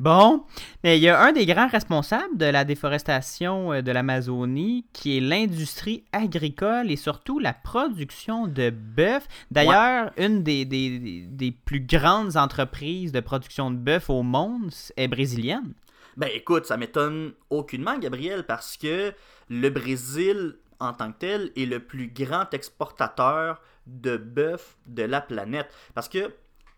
Bon, 0.00 0.44
mais 0.82 0.98
il 0.98 1.02
y 1.02 1.08
a 1.08 1.20
un 1.22 1.30
des 1.30 1.46
grands 1.46 1.68
responsables 1.68 2.36
de 2.36 2.46
la 2.46 2.64
déforestation 2.64 3.72
euh, 3.72 3.82
de 3.82 3.92
l'Amazonie 3.92 4.84
qui 4.92 5.16
est 5.16 5.20
l'industrie 5.20 6.02
agricole 6.10 6.90
et 6.90 6.96
surtout 6.96 7.38
la 7.38 7.52
production 7.52 8.48
de 8.48 8.70
bœuf. 8.70 9.28
D'ailleurs, 9.52 10.10
une 10.16 10.42
des, 10.42 10.64
des- 10.64 10.98
des- 10.98 11.26
des 11.28 11.52
plus 11.52 11.80
grandes 11.80 12.36
entreprises 12.36 13.12
de 13.12 13.20
production 13.20 13.70
de 13.70 13.76
bœuf 13.76 14.10
au 14.10 14.24
monde 14.24 14.72
est 14.96 15.06
brésilienne. 15.06 15.72
Ben 16.16 16.30
écoute, 16.34 16.66
ça 16.66 16.76
m'étonne 16.76 17.32
aucunement, 17.50 17.96
Gabriel, 17.96 18.44
parce 18.44 18.76
que 18.76 19.12
le 19.48 19.70
Brésil, 19.70 20.56
en 20.80 20.94
tant 20.94 21.12
que 21.12 21.18
tel, 21.18 21.52
est 21.54 21.66
le 21.66 21.78
plus 21.78 22.08
grand 22.08 22.52
exportateur 22.52 23.60
de 23.86 24.16
bœuf 24.16 24.76
de 24.86 25.02
la 25.02 25.20
planète. 25.20 25.72
Parce 25.94 26.08
que, 26.08 26.32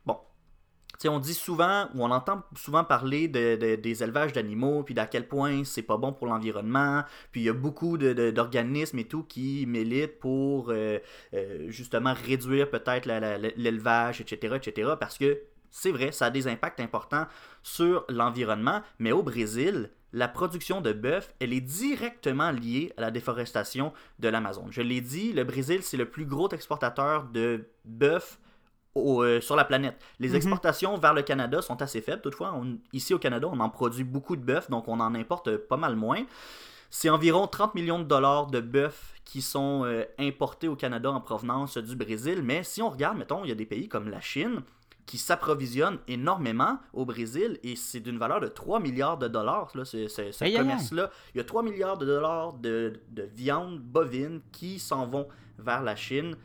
bon, 0.07 0.17
tu 0.93 1.01
sais, 1.01 1.09
on 1.09 1.19
dit 1.19 1.35
souvent, 1.35 1.89
ou 1.95 2.05
on 2.05 2.11
entend 2.11 2.43
souvent 2.57 2.85
parler 2.85 3.29
de, 3.29 3.57
de- 3.57 3.75
des 3.77 4.03
élevages 4.03 4.33
d'animaux, 4.33 4.83
puis 4.85 4.95
d'à 4.95 5.07
quel 5.07 5.27
point 5.29 5.65
c'est 5.65 5.83
pas 5.83 5.97
bon 5.97 6.13
pour 6.13 6.27
l'environnement, 6.27 7.03
puis 7.33 7.43
il 7.43 7.45
y 7.45 7.49
a 7.49 7.53
beaucoup 7.53 7.99
d'organismes 7.99 8.99
et 9.01 9.05
tout 9.05 9.25
qui 9.25 9.67
militent 9.67 10.19
pour 10.21 10.71
euh, 10.71 10.99
euh, 11.35 11.71
justement 11.71 12.15
réduire 12.15 12.71
peut-être 12.71 13.07
l'élevage, 13.57 14.21
etc., 14.21 14.57
etc., 14.57 14.93
parce 14.99 15.19
que 15.19 15.41
c'est 15.71 15.91
vrai, 15.91 16.13
ça 16.13 16.27
a 16.27 16.31
des 16.31 16.47
impacts 16.47 16.79
importants 16.79 17.27
sur 17.65 18.05
l'environnement, 18.09 18.81
mais 19.01 19.11
au 19.11 19.25
Brésil, 19.25 19.91
la 20.15 20.29
production 20.29 20.81
de 20.81 20.93
bœuf, 20.93 21.35
elle 21.41 21.53
est 21.53 21.61
directement 21.61 22.51
liée 22.53 22.93
à 22.97 23.01
la 23.03 23.11
déforestation 23.11 23.93
de 24.21 24.29
l'Amazon. 24.29 24.67
Je 24.71 24.81
l'ai 24.81 25.01
dit, 25.01 25.33
le 25.33 25.45
Brésil, 25.45 25.81
c'est 25.83 25.97
le 25.97 26.07
plus 26.09 26.25
gros 26.25 26.49
exportateur 26.51 27.25
de 27.25 27.69
bœuf 27.85 28.39
au- 28.95 29.23
euh, 29.25 29.41
sur 29.41 29.57
la 29.57 29.65
planète. 29.65 29.97
Les 30.21 30.29
Mhm. 30.31 30.37
exportations 30.37 30.97
vers 30.99 31.15
le 31.15 31.23
Canada 31.23 31.61
sont 31.61 31.83
assez 31.83 32.01
faibles, 32.01 32.23
toutefois. 32.23 32.55
On- 32.55 32.79
ici 32.93 33.13
au 33.13 33.19
Canada, 33.19 33.49
on 33.51 33.59
en 33.59 33.69
produit 33.69 34.05
beaucoup 34.05 34.37
de 34.37 34.43
bœuf, 34.43 34.71
donc 34.71 34.87
on 34.87 35.01
en 35.01 35.15
importe 35.17 35.57
pas 35.57 35.77
mal 35.77 35.97
moins. 35.97 36.25
C'est 36.91 37.11
environ 37.11 37.49
30 37.49 37.75
millions 37.75 37.99
de 37.99 38.05
dollars 38.05 38.47
de 38.47 38.61
bœuf 38.61 39.15
qui 39.25 39.43
sont 39.43 39.83
euh, 39.85 40.05
importés 40.19 40.69
au 40.69 40.77
Canada 40.77 41.11
en 41.11 41.21
provenance 41.21 41.77
du 41.77 41.97
Brésil. 41.97 42.41
Mais 42.45 42.63
si 42.63 42.83
on 42.83 42.89
regarde, 42.91 43.19
mettons, 43.19 43.43
il 43.43 43.49
y 43.49 43.53
a 43.53 43.57
des 43.57 43.67
pays 43.67 43.89
comme 43.89 44.09
la 44.09 44.21
Chine 44.21 44.63
qui 45.07 45.19
s'approvisionnent 45.19 45.99
énormément 46.09 46.79
au 46.93 47.05
Brésil 47.05 47.59
et 47.63 47.77
c'est 47.77 48.01
d'une 48.01 48.19
valeur 48.19 48.41
de 48.41 48.49
3 48.49 48.81
milliards 48.81 49.19
de 49.19 49.29
dollars, 49.29 49.71
là, 49.75 49.85
ce, 49.85 50.09
ce- 50.09 50.33
commerce-là. 50.59 51.11
Il 51.35 51.39
y 51.39 51.41
a 51.41 51.45
3 51.45 51.63
milliards 51.63 51.99
de 51.99 52.07
dollars 52.07 52.55
de, 52.55 52.95
de 53.11 53.23
viande 53.35 53.79
bovine 53.81 54.41
qui 54.53 54.79
s'en 54.79 55.07
vont 55.07 55.29
vers 55.59 55.83
la 55.83 55.95
Chine 55.97 56.37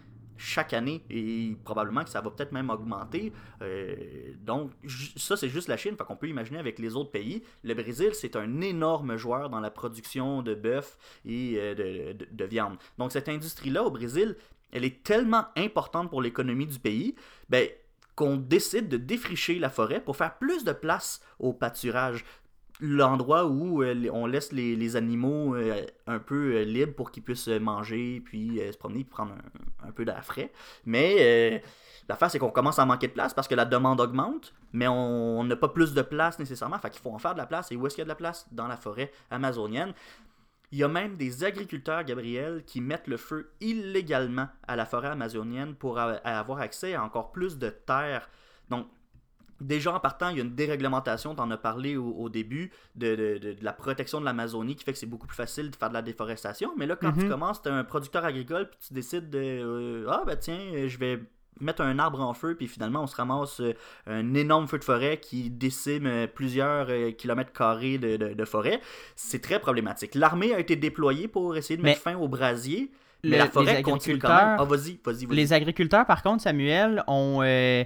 chaque 0.41 0.71
année 0.73 1.03
et 1.09 1.55
probablement 1.65 2.03
que 2.05 2.09
ça 2.09 2.21
va 2.21 2.29
peut-être 2.31 2.53
même 2.53 2.69
augmenter. 2.69 3.33
Euh, 3.61 3.95
donc, 4.41 4.71
ça, 5.17 5.35
c'est 5.35 5.49
juste 5.49 5.67
la 5.67 5.75
Chine. 5.75 5.95
Fait 5.97 6.05
qu'on 6.05 6.15
peut 6.15 6.29
imaginer 6.29 6.59
avec 6.59 6.79
les 6.79 6.95
autres 6.95 7.11
pays. 7.11 7.43
Le 7.63 7.73
Brésil, 7.73 8.11
c'est 8.13 8.35
un 8.37 8.61
énorme 8.61 9.17
joueur 9.17 9.49
dans 9.49 9.59
la 9.59 9.69
production 9.69 10.41
de 10.41 10.55
bœuf 10.55 10.97
et 11.25 11.55
euh, 11.57 11.75
de, 11.75 12.13
de- 12.13 12.27
de 12.31 12.45
viande. 12.45 12.77
Donc, 12.97 13.11
cette 13.11 13.27
industrie-là 13.27 13.83
au 13.83 13.91
Brésil, 13.91 14.37
elle 14.71 14.85
est 14.85 15.03
tellement 15.03 15.45
importante 15.57 16.09
pour 16.09 16.21
l'économie 16.21 16.67
du 16.67 16.79
pays, 16.79 17.15
ben, 17.49 17.67
qu'on 18.19 18.35
décide 18.35 18.89
de 18.89 18.97
défricher 18.97 19.59
la 19.59 19.69
forêt 19.69 20.01
pour 20.01 20.17
faire 20.17 20.37
plus 20.37 20.65
de 20.65 20.73
place 20.73 21.21
au 21.39 21.53
pâturage. 21.53 22.25
L'endroit 22.81 23.45
où 23.45 23.81
euh, 23.81 24.09
on 24.11 24.25
laisse 24.25 24.51
les, 24.51 24.95
animaux 24.97 25.55
euh, 25.55 25.85
un 26.05 26.19
peu 26.19 26.55
euh, 26.55 26.63
libres 26.65 26.93
pour 26.93 27.11
qu'ils 27.11 27.23
puissent 27.23 27.47
manger, 27.47 28.21
puis 28.25 28.59
se 28.59 28.77
promener, 28.77 29.05
puis 29.05 29.11
prendre 29.11 29.35
un, 29.87 29.91
peu 29.91 30.03
d'air 30.03 30.25
frais. 30.25 30.51
Mais 30.85 31.63
l'affaire, 32.09 32.29
c'est 32.29 32.39
qu'on 32.39 32.51
commence 32.51 32.77
à 32.77 32.85
manquer 32.85 33.07
de 33.07 33.13
place 33.13 33.33
parce 33.33 33.47
que 33.47 33.55
la 33.55 33.63
demande 33.63 34.01
augmente, 34.01 34.53
mais 34.73 34.89
on 34.89 35.41
n'a 35.45 35.55
pas 35.55 35.69
plus 35.69 35.93
de 35.93 36.01
place 36.01 36.39
nécessairement. 36.39 36.77
Fait 36.77 36.89
qu'il 36.89 37.01
faut 37.01 37.11
en 37.11 37.19
faire 37.19 37.33
de 37.33 37.39
la 37.39 37.45
place. 37.45 37.71
Et 37.71 37.77
où 37.77 37.87
est-ce 37.87 37.95
qu'il 37.95 38.01
y 38.01 38.03
a 38.03 38.05
de 38.05 38.09
la 38.09 38.15
place? 38.15 38.47
Dans 38.51 38.67
la 38.67 38.75
forêt 38.75 39.13
amazonienne. 39.31 39.93
Il 40.71 40.77
y 40.77 40.83
a 40.83 40.87
même 40.87 41.17
des 41.17 41.43
agriculteurs, 41.43 42.03
Gabriel, 42.03 42.63
qui 42.65 42.79
mettent 42.79 43.07
le 43.07 43.17
feu 43.17 43.51
illégalement 43.59 44.47
à 44.67 44.75
la 44.75 44.85
forêt 44.85 45.07
amazonienne 45.09 45.73
pour 45.75 45.97
avoir 45.97 46.59
accès 46.59 46.93
à 46.93 47.03
encore 47.03 47.31
plus 47.31 47.57
de 47.57 47.69
terres. 47.69 48.29
Donc, 48.69 48.87
déjà 49.59 49.93
en 49.93 49.99
partant, 49.99 50.29
il 50.29 50.37
y 50.37 50.39
a 50.39 50.43
une 50.43 50.53
déréglementation, 50.55 51.33
tu 51.35 51.41
en 51.41 51.49
as 51.51 51.57
parlé 51.57 51.97
au, 51.97 52.11
au 52.11 52.29
début, 52.29 52.71
de, 52.95 53.15
de- 53.15 53.37
de- 53.39 53.53
de 53.53 53.63
la 53.65 53.73
protection 53.73 54.19
de 54.21 54.25
l'Amazonie 54.25 54.75
qui 54.75 54.83
fait 54.85 54.93
que 54.93 54.99
c'est 54.99 55.05
beaucoup 55.07 55.27
plus 55.27 55.35
facile 55.35 55.71
de 55.71 55.75
faire 55.75 55.89
de 55.89 55.95
la 55.95 56.01
déforestation. 56.03 56.71
Mais 56.77 56.85
là, 56.85 56.95
quand 56.95 57.11
tu 57.13 57.21
Mhm. 57.23 57.29
commences, 57.29 57.61
tu 57.61 57.69
es 57.69 57.71
un 57.71 57.83
producteur 57.83 58.23
agricole, 58.23 58.69
puis 58.69 58.79
tu 58.87 58.93
décides 58.93 59.29
de 59.29 59.39
euh, 59.39 60.05
Ah, 60.07 60.23
ben 60.25 60.37
tiens, 60.37 60.87
je 60.87 60.97
vais 60.99 61.19
mettre 61.61 61.81
un 61.81 61.99
arbre 61.99 62.21
en 62.21 62.33
feu, 62.33 62.55
puis 62.55 62.67
finalement, 62.67 63.03
on 63.03 63.07
se 63.07 63.15
ramasse 63.15 63.59
euh, 63.61 63.73
un 64.07 64.33
énorme 64.33 64.67
feu 64.67 64.79
de 64.79 64.83
forêt 64.83 65.19
qui 65.19 65.49
décime 65.49 66.05
euh, 66.05 66.27
plusieurs 66.27 66.87
euh, 66.89 67.11
kilomètres 67.11 67.51
carrés 67.53 67.97
de, 67.97 68.17
de- 68.17 68.33
de 68.33 68.45
forêt. 68.45 68.79
C'est 69.15 69.41
très 69.41 69.59
problématique. 69.59 70.15
L'armée 70.15 70.53
a 70.53 70.59
été 70.59 70.75
déployée 70.75 71.27
pour 71.27 71.55
essayer 71.57 71.77
de 71.77 71.81
mettre 71.83 72.01
fin 72.01 72.15
au 72.15 72.27
brasier. 72.27 72.91
Mais 73.23 73.31
Le- 73.31 73.37
la 73.39 73.49
forêt 73.49 73.75
les 73.77 73.81
continue 73.83 74.17
quand 74.19 74.29
même. 74.29 74.55
Ah, 74.59 74.63
vas-y, 74.63 74.99
vas-y, 75.03 75.25
vas-y. 75.25 75.35
Les 75.35 75.53
agriculteurs, 75.53 76.05
par 76.05 76.23
contre, 76.23 76.41
Samuel, 76.43 77.03
ont, 77.07 77.41
euh, 77.43 77.83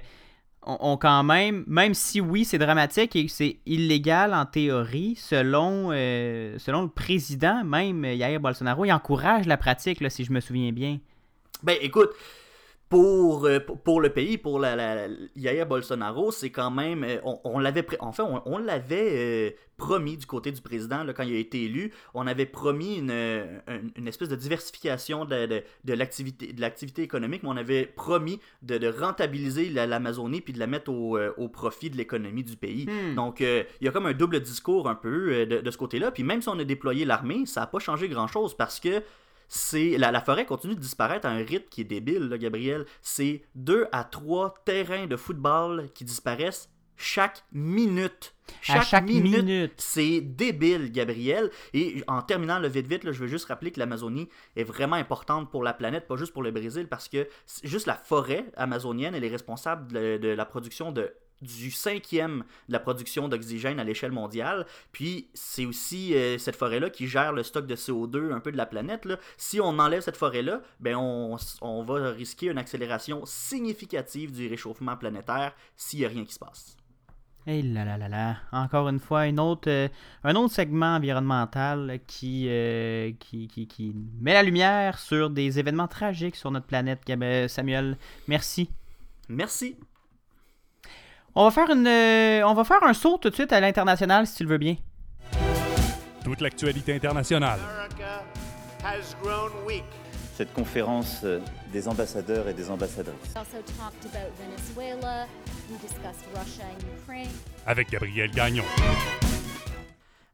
ont, 0.62 0.78
ont 0.80 0.96
quand 0.96 1.24
même, 1.24 1.64
même 1.66 1.92
si 1.92 2.20
oui, 2.20 2.44
c'est 2.44 2.58
dramatique 2.58 3.16
et 3.16 3.26
c'est 3.28 3.56
illégal 3.66 4.32
en 4.32 4.46
théorie, 4.46 5.16
selon, 5.16 5.88
euh, 5.90 6.56
selon 6.58 6.82
le 6.82 6.88
président, 6.88 7.64
même 7.64 8.04
Jair 8.04 8.38
Bolsonaro, 8.38 8.84
il 8.84 8.92
encourage 8.92 9.46
la 9.46 9.56
pratique, 9.56 10.00
là, 10.00 10.08
si 10.08 10.24
je 10.24 10.32
me 10.32 10.38
souviens 10.40 10.70
bien. 10.70 11.00
Ben 11.64 11.76
écoute, 11.80 12.10
pour, 12.88 13.46
euh, 13.46 13.58
pour, 13.60 13.78
pour 13.80 14.00
le 14.00 14.10
pays, 14.10 14.38
pour 14.38 14.58
la, 14.58 14.76
la, 14.76 15.08
la- 15.08 15.14
Jair 15.36 15.66
Bolsonaro, 15.66 16.30
c'est 16.30 16.50
quand 16.50 16.70
même. 16.70 17.02
euh, 17.02 17.18
On, 17.24 17.40
on 17.44 17.58
l'avait. 17.58 17.82
pré- 17.82 17.96
En 18.00 18.12
fait, 18.12 18.22
on, 18.22 18.42
on 18.46 18.58
l'avait 18.58 19.10
euh, 19.12 19.50
promis 19.76 20.16
du 20.16 20.26
côté 20.26 20.52
du 20.52 20.60
président 20.60 21.02
là, 21.02 21.12
quand 21.12 21.24
il 21.24 21.34
a 21.34 21.38
été 21.38 21.64
élu. 21.64 21.92
On 22.12 22.26
avait 22.26 22.46
promis 22.46 22.98
une, 22.98 23.10
une, 23.10 23.90
une 23.96 24.06
espèce 24.06 24.28
de 24.28 24.36
diversification 24.36 25.24
de, 25.24 25.46
de, 25.46 25.62
de 25.84 25.92
l'activité 26.58 27.02
économique, 27.02 27.42
mais 27.42 27.48
on 27.48 27.56
avait 27.56 27.86
promis 27.86 28.38
de, 28.62 28.78
de 28.78 28.86
rentabiliser 28.88 29.70
la- 29.70 29.86
l'Amazonie 29.86 30.40
puis 30.40 30.52
de 30.52 30.58
la 30.60 30.66
mettre 30.66 30.92
au, 30.92 31.18
au 31.18 31.48
profit 31.48 31.90
de 31.90 31.96
l'économie 31.96 32.44
du 32.44 32.56
pays. 32.56 32.86
Hmm. 32.86 33.14
Donc, 33.16 33.40
euh, 33.40 33.64
il 33.80 33.86
y 33.86 33.88
a 33.88 33.92
comme 33.92 34.06
un 34.06 34.12
double 34.12 34.40
discours 34.40 34.88
un 34.88 34.94
peu 34.94 35.46
de, 35.46 35.60
de 35.60 35.70
ce 35.70 35.78
côté-là. 35.78 36.10
Puis 36.12 36.22
même 36.22 36.42
si 36.42 36.48
on 36.48 36.58
a 36.58 36.64
déployé 36.64 37.04
l'armée, 37.04 37.46
ça 37.46 37.60
n'a 37.62 37.66
pas 37.66 37.78
changé 37.80 38.08
grand-chose 38.08 38.54
parce 38.54 38.78
que 38.78 39.02
c'est 39.48 39.96
la, 39.98 40.10
la 40.10 40.20
forêt 40.20 40.46
continue 40.46 40.74
de 40.74 40.80
disparaître 40.80 41.26
à 41.26 41.30
un 41.30 41.44
rythme 41.44 41.68
qui 41.70 41.82
est 41.82 41.84
débile, 41.84 42.28
là, 42.28 42.38
Gabriel. 42.38 42.84
C'est 43.02 43.42
deux 43.54 43.86
à 43.92 44.04
trois 44.04 44.54
terrains 44.64 45.06
de 45.06 45.16
football 45.16 45.88
qui 45.94 46.04
disparaissent 46.04 46.70
chaque 46.96 47.44
minute. 47.52 48.34
À 48.68 48.82
chaque 48.82 49.04
minute. 49.04 49.74
C'est 49.78 50.20
débile, 50.20 50.92
Gabriel. 50.92 51.50
Et 51.72 52.04
en 52.06 52.22
terminant 52.22 52.58
le 52.58 52.68
vite 52.68 52.86
vite, 52.86 53.04
là, 53.04 53.12
je 53.12 53.20
veux 53.20 53.26
juste 53.26 53.46
rappeler 53.46 53.70
que 53.72 53.80
l'Amazonie 53.80 54.28
est 54.56 54.64
vraiment 54.64 54.96
importante 54.96 55.50
pour 55.50 55.62
la 55.62 55.72
planète, 55.72 56.06
pas 56.06 56.16
juste 56.16 56.32
pour 56.32 56.42
le 56.42 56.50
Brésil, 56.50 56.86
parce 56.88 57.08
que 57.08 57.28
juste 57.62 57.86
la 57.86 57.96
forêt 57.96 58.46
amazonienne, 58.56 59.14
elle 59.14 59.24
est 59.24 59.30
responsable 59.30 59.92
de, 59.92 60.18
de 60.18 60.28
la 60.28 60.44
production 60.44 60.92
de 60.92 61.12
du 61.44 61.70
cinquième 61.70 62.44
de 62.68 62.72
la 62.72 62.80
production 62.80 63.28
d'oxygène 63.28 63.78
à 63.78 63.84
l'échelle 63.84 64.12
mondiale. 64.12 64.66
Puis 64.92 65.28
c'est 65.34 65.66
aussi 65.66 66.14
euh, 66.14 66.38
cette 66.38 66.56
forêt-là 66.56 66.90
qui 66.90 67.06
gère 67.06 67.32
le 67.32 67.42
stock 67.42 67.66
de 67.66 67.76
CO2 67.76 68.32
un 68.32 68.40
peu 68.40 68.52
de 68.52 68.56
la 68.56 68.66
planète. 68.66 69.04
Là. 69.04 69.18
Si 69.36 69.60
on 69.60 69.78
enlève 69.78 70.02
cette 70.02 70.16
forêt-là, 70.16 70.60
ben 70.80 70.96
on, 70.96 71.36
on 71.60 71.82
va 71.82 72.10
risquer 72.10 72.46
une 72.46 72.58
accélération 72.58 73.22
significative 73.24 74.32
du 74.32 74.48
réchauffement 74.48 74.96
planétaire 74.96 75.54
s'il 75.76 76.00
n'y 76.00 76.06
a 76.06 76.08
rien 76.08 76.24
qui 76.24 76.34
se 76.34 76.38
passe. 76.38 76.76
Et 77.46 77.60
là 77.60 77.84
là 77.84 77.98
là 77.98 78.08
là, 78.08 78.36
encore 78.52 78.88
une 78.88 78.98
fois, 78.98 79.26
une 79.26 79.38
autre, 79.38 79.68
euh, 79.68 79.88
un 80.22 80.34
autre 80.34 80.54
segment 80.54 80.96
environnemental 80.96 82.00
qui, 82.06 82.46
euh, 82.48 83.12
qui, 83.20 83.48
qui, 83.48 83.66
qui 83.66 83.94
met 84.18 84.32
la 84.32 84.42
lumière 84.42 84.98
sur 84.98 85.28
des 85.28 85.58
événements 85.58 85.88
tragiques 85.88 86.36
sur 86.36 86.50
notre 86.50 86.66
planète. 86.66 87.00
Samuel, 87.48 87.98
merci. 88.28 88.70
Merci. 89.28 89.76
On 91.36 91.44
va 91.44 91.50
faire 91.50 91.68
une, 91.70 91.86
euh, 91.86 92.46
on 92.46 92.54
va 92.54 92.62
faire 92.62 92.82
un 92.84 92.94
saut 92.94 93.18
tout 93.18 93.28
de 93.28 93.34
suite 93.34 93.52
à 93.52 93.60
l'international 93.60 94.26
si 94.26 94.36
tu 94.36 94.44
le 94.44 94.50
veux 94.50 94.58
bien. 94.58 94.76
Toute 96.22 96.40
l'actualité 96.40 96.94
internationale. 96.94 97.58
America 97.60 98.22
has 98.84 99.14
grown 99.20 99.50
weak. 99.66 99.84
cette 100.36 100.52
conférence 100.52 101.20
euh, 101.24 101.40
des 101.72 101.88
ambassadeurs 101.88 102.48
et 102.48 102.54
des 102.54 102.70
ambassadrices. 102.70 103.14
We 103.34 103.36
also 103.36 103.62
talked 103.78 104.04
about 104.06 104.32
Venezuela. 104.38 105.26
We 105.70 105.78
discussed 105.78 106.24
Russia 106.34 106.64
and 106.64 107.02
Ukraine. 107.02 107.30
Avec 107.66 107.90
Gabriel 107.90 108.30
Gagnon. 108.30 108.64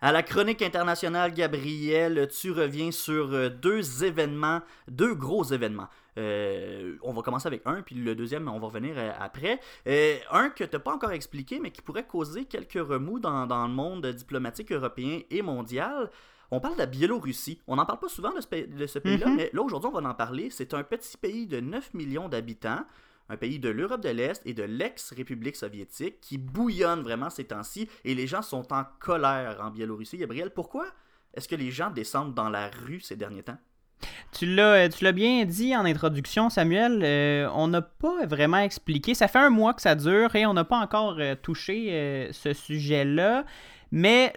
À 0.03 0.13
la 0.13 0.23
chronique 0.23 0.63
internationale, 0.63 1.35
Gabriel, 1.35 2.27
tu 2.29 2.53
reviens 2.53 2.91
sur 2.91 3.33
euh, 3.35 3.51
deux 3.51 4.03
événements, 4.03 4.61
deux 4.89 5.15
gros 5.15 5.45
événements. 5.45 5.89
Euh, 6.17 6.97
on 7.03 7.13
va 7.13 7.21
commencer 7.21 7.47
avec 7.49 7.63
un, 7.67 7.83
puis 7.83 7.95
le 7.97 8.15
deuxième, 8.15 8.49
on 8.49 8.59
va 8.59 8.67
revenir 8.69 8.95
euh, 8.97 9.11
après. 9.21 9.61
Euh, 9.87 10.17
un 10.31 10.49
que 10.49 10.65
tu 10.65 10.71
n'as 10.75 10.81
pas 10.81 10.95
encore 10.95 11.13
expliqué, 11.13 11.61
mais 11.61 11.71
qui 11.71 11.83
pourrait 11.83 12.07
causer 12.07 12.47
quelques 12.47 12.81
remous 12.81 13.19
dans, 13.19 13.47
dans 13.47 13.67
le 13.67 13.73
monde 13.75 14.07
diplomatique 14.07 14.73
européen 14.73 15.21
et 15.31 15.43
mondial. 15.43 16.11
On 16.51 16.61
parle 16.61 16.75
de 16.75 16.79
la 16.81 16.87
Biélorussie. 16.87 17.61
On 17.67 17.77
n'en 17.77 17.85
parle 17.85 18.01
pas 18.01 18.09
souvent 18.09 18.33
de 18.33 18.41
ce, 18.41 18.99
pays-là, 18.99 19.27
Mhm. 19.27 19.37
mais 19.37 19.51
là, 19.53 19.63
aujourd'hui, 19.63 19.91
on 19.93 20.01
va 20.01 20.09
en 20.09 20.15
parler. 20.15 20.49
C'est 20.51 20.73
un 20.75 20.83
petit 20.83 21.17
pays 21.19 21.47
de 21.47 21.61
9 21.61 21.93
millions 21.95 22.29
d'habitants, 22.29 22.85
un 23.31 23.37
pays 23.37 23.59
de 23.59 23.71
l'Europe 23.71 24.03
de 24.03 24.09
l'Est 24.11 24.43
et 24.45 24.55
de 24.55 24.65
l'ex-République 24.65 25.57
soviétique 25.57 26.21
qui 26.21 26.37
bouillonne 26.37 27.01
vraiment 27.01 27.31
ces 27.31 27.45
temps-ci 27.45 27.89
et 28.05 28.15
les 28.15 28.27
gens 28.27 28.43
sont 28.43 28.73
en 28.73 28.85
colère 28.99 29.59
en 29.63 29.71
Biélorussie. 29.71 30.19
Gabriel, 30.19 30.51
pourquoi 30.51 30.87
est-ce 31.33 31.49
que 31.49 31.55
les 31.55 31.71
gens 31.71 31.91
descendent 31.91 32.35
dans 32.35 32.51
la 32.51 32.69
rue 32.69 33.01
ces 33.01 33.17
derniers 33.17 33.45
temps? 33.45 33.59
Tu 34.33 34.47
l'as, 34.47 34.89
tu 34.89 35.05
l'as 35.05 35.13
bien 35.13 35.45
dit 35.45 35.77
en 35.77 35.85
introduction, 35.85 36.51
Samuel. 36.51 37.03
euh, 37.05 37.49
on 37.55 37.69
n'a 37.69 37.83
pas 37.83 38.27
vraiment 38.27 38.59
expliqué. 38.59 39.15
Ça 39.15 39.29
fait 39.29 39.39
un 39.39 39.51
mois 39.51 39.75
que 39.75 39.83
ça 39.83 39.95
dure 39.95 40.35
et 40.35 40.47
on 40.47 40.55
n'a 40.55 40.65
pas 40.65 40.79
encore 40.79 41.17
euh, 41.19 41.35
touché 41.35 41.89
euh, 41.91 42.33
ce 42.33 42.53
sujet-là. 42.53 43.45
Mais 43.93 44.33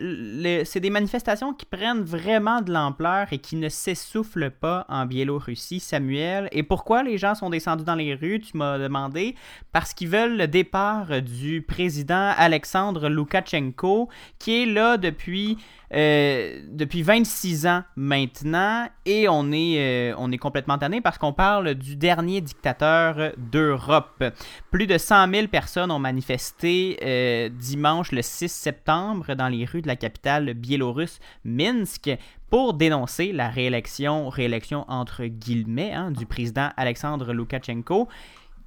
c'est 0.66 0.80
des 0.80 0.90
manifestations 0.90 1.54
qui 1.54 1.66
prennent 1.66 2.02
vraiment 2.02 2.62
de 2.62 2.74
l'ampleur 2.74 3.28
et 3.32 3.38
qui 3.38 3.56
ne 3.56 3.70
s'essoufflent 3.70 4.50
pas 4.50 4.86
en 4.90 5.06
Biélorussie, 5.06 5.80
Samuel. 5.80 6.50
Et 6.52 6.64
pourquoi 6.64 7.04
les 7.04 7.20
gens 7.20 7.36
sont 7.36 7.52
descendus 7.52 7.84
dans 7.84 7.94
les 7.96 8.16
rues, 8.16 8.40
tu 8.40 8.58
m'as 8.58 8.80
demandé? 8.80 9.36
Parce 9.72 9.94
qu'ils 9.94 10.10
veulent 10.10 10.38
le 10.38 10.48
départ 10.48 11.22
du 11.22 11.62
président 11.62 12.34
Alexandre 12.36 13.10
Loukachenko, 13.10 14.10
qui 14.40 14.64
est 14.64 14.66
là 14.66 14.98
depuis 14.98 15.58
euh, 15.94 16.60
depuis 16.70 17.04
26 17.04 17.68
ans 17.68 17.84
maintenant 17.96 18.88
et 19.06 19.28
on 19.30 19.52
est, 19.52 19.78
euh, 19.78 20.16
on 20.18 20.32
est 20.32 20.38
complètement 20.38 20.80
tanné 20.80 21.02
parce 21.02 21.20
qu'on 21.20 21.34
parle 21.34 21.76
du 21.76 21.96
dernier 21.96 22.42
dictateur 22.42 23.34
d'Europe. 23.38 24.24
Plus 24.72 24.88
de 24.88 24.98
100 24.98 25.32
000 25.32 25.48
personnes 25.48 25.92
ont 25.92 26.00
manifesté 26.00 26.98
euh, 27.04 27.50
dimanche 27.50 28.12
le 28.12 28.24
6 28.24 28.50
septembre 28.50 29.36
dans 29.36 29.50
les 29.50 29.66
rues 29.66 29.84
de 29.84 29.88
la 29.88 29.96
capitale 29.96 30.54
biélorusse 30.56 31.20
Minsk 31.46 32.10
pour 32.50 32.74
dénoncer 32.74 33.32
la 33.32 33.50
réélection, 33.50 34.30
réélection 34.30 34.86
entre 34.88 35.26
guillemets, 35.26 35.94
hein, 35.94 36.12
du 36.12 36.26
président 36.26 36.70
Alexandre 36.78 37.34
Loukachenko 37.34 38.08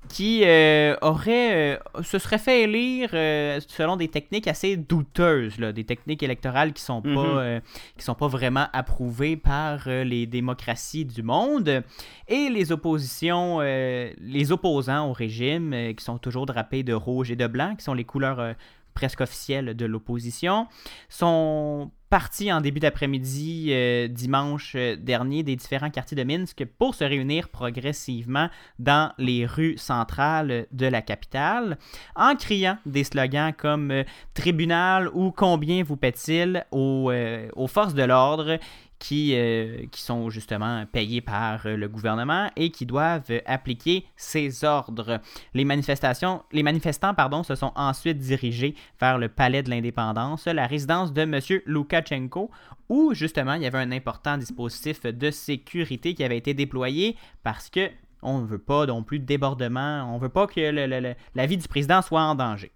qui 0.08 0.42
euh, 0.44 0.96
aurait 1.02 1.74
euh, 1.74 2.02
se 2.02 2.18
serait 2.18 2.38
fait 2.38 2.62
élire 2.62 3.10
euh, 3.14 3.60
selon 3.66 3.96
des 3.96 4.08
techniques 4.08 4.46
assez 4.48 4.76
douteuses, 4.76 5.58
là, 5.58 5.72
des 5.72 5.84
techniques 5.84 6.22
électorales 6.22 6.72
qui 6.72 6.82
sont 6.82 7.02
pas 7.02 7.10
Mhm. 7.10 7.60
qui 7.96 8.04
sont 8.04 8.14
pas 8.14 8.28
vraiment 8.28 8.66
approuvées 8.72 9.36
par 9.36 9.88
les 9.88 10.26
démocraties 10.26 11.04
du 11.04 11.22
monde 11.22 11.82
et 12.28 12.48
les 12.48 12.72
oppositions 12.72 13.60
les 13.60 14.52
opposants 14.52 15.08
au 15.08 15.12
régime 15.12 15.74
qui 15.96 16.04
sont 16.04 16.18
toujours 16.18 16.46
drapés 16.46 16.82
de 16.82 16.92
rouge 16.92 17.30
et 17.30 17.36
de 17.36 17.46
blanc 17.46 17.74
qui 17.76 17.84
sont 17.84 17.94
les 17.94 18.04
couleurs 18.04 18.54
presque 18.96 19.20
officielles 19.20 19.76
de 19.76 19.86
l'opposition 19.86 20.66
sont 21.08 21.92
partis 22.08 22.52
en 22.52 22.60
début 22.60 22.80
d'après-midi 22.80 23.68
euh, 23.70 24.08
dimanche 24.08 24.74
euh, 24.76 24.96
dernier 24.96 25.42
des 25.42 25.56
différents 25.56 25.90
quartiers 25.90 26.16
de 26.16 26.22
Minsk 26.22 26.64
pour 26.78 26.94
se 26.94 27.04
réunir 27.04 27.48
progressivement 27.48 28.48
dans 28.78 29.12
les 29.18 29.44
rues 29.44 29.76
centrales 29.76 30.66
de 30.70 30.86
la 30.86 31.02
capitale 31.02 31.78
en 32.14 32.34
criant 32.36 32.78
des 32.86 33.04
slogans 33.04 33.52
comme 33.52 33.90
euh, 33.90 34.04
tribunal 34.34 35.10
ou 35.12 35.30
combien 35.30 35.82
vous 35.82 35.96
paie-t-il 35.96 36.64
aux, 36.70 37.12
aux 37.54 37.66
forces 37.66 37.94
de 37.94 38.04
l'ordre 38.04 38.58
qui, 38.98 39.34
euh, 39.34 39.86
qui 39.90 40.00
sont 40.00 40.30
justement 40.30 40.84
payées 40.86 41.20
par 41.20 41.66
euh, 41.66 41.76
le 41.76 41.88
gouvernement 41.88 42.50
et 42.56 42.70
qui 42.70 42.86
doivent 42.86 43.42
appliquer 43.46 44.06
ces 44.16 44.64
ordres. 44.64 45.20
Les 45.54 45.64
manifestations, 45.64 46.42
les 46.52 46.62
manifestants 46.62 47.14
pardon, 47.14 47.42
se 47.42 47.54
sont 47.54 47.72
ensuite 47.76 48.18
dirigés 48.18 48.74
vers 49.00 49.18
le 49.18 49.28
palais 49.28 49.62
de 49.62 49.70
l'indépendance, 49.70 50.46
la 50.46 50.66
résidence 50.66 51.12
de 51.12 51.22
M. 51.22 51.40
Loukachenko, 51.66 52.50
où 52.88 53.14
justement 53.14 53.54
il 53.54 53.62
y 53.62 53.66
avait 53.66 53.78
un 53.78 53.92
important 53.92 54.38
dispositif 54.38 55.02
de 55.02 55.30
sécurité 55.30 56.14
qui 56.14 56.24
avait 56.24 56.38
été 56.38 56.54
déployé 56.54 57.16
parce 57.42 57.68
que 57.68 57.90
on 58.22 58.40
ne 58.40 58.46
veut 58.46 58.58
pas 58.58 58.86
non 58.86 59.02
plus 59.02 59.20
de 59.20 59.24
débordement, 59.24 60.10
on 60.12 60.18
veut 60.18 60.30
pas 60.30 60.46
que 60.46 61.14
la 61.34 61.46
vie 61.46 61.56
du 61.56 61.68
président 61.68 62.02
soit 62.02 62.22
en 62.22 62.34
danger. 62.34 62.72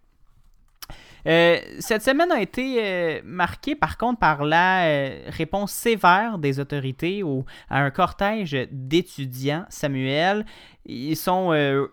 Euh, 1.26 1.58
cette 1.78 2.02
semaine 2.02 2.32
a 2.32 2.40
été 2.40 2.76
euh, 2.78 3.20
marquée 3.24 3.74
par 3.74 3.98
contre 3.98 4.18
par 4.18 4.44
la 4.44 4.84
euh, 4.86 5.22
réponse 5.28 5.72
sévère 5.72 6.38
des 6.38 6.60
autorités 6.60 7.22
au- 7.22 7.44
à 7.68 7.80
un 7.80 7.90
cortège 7.90 8.56
d'étudiants. 8.70 9.64
Samuel, 9.68 10.46
ils 10.86 11.16
sont 11.16 11.50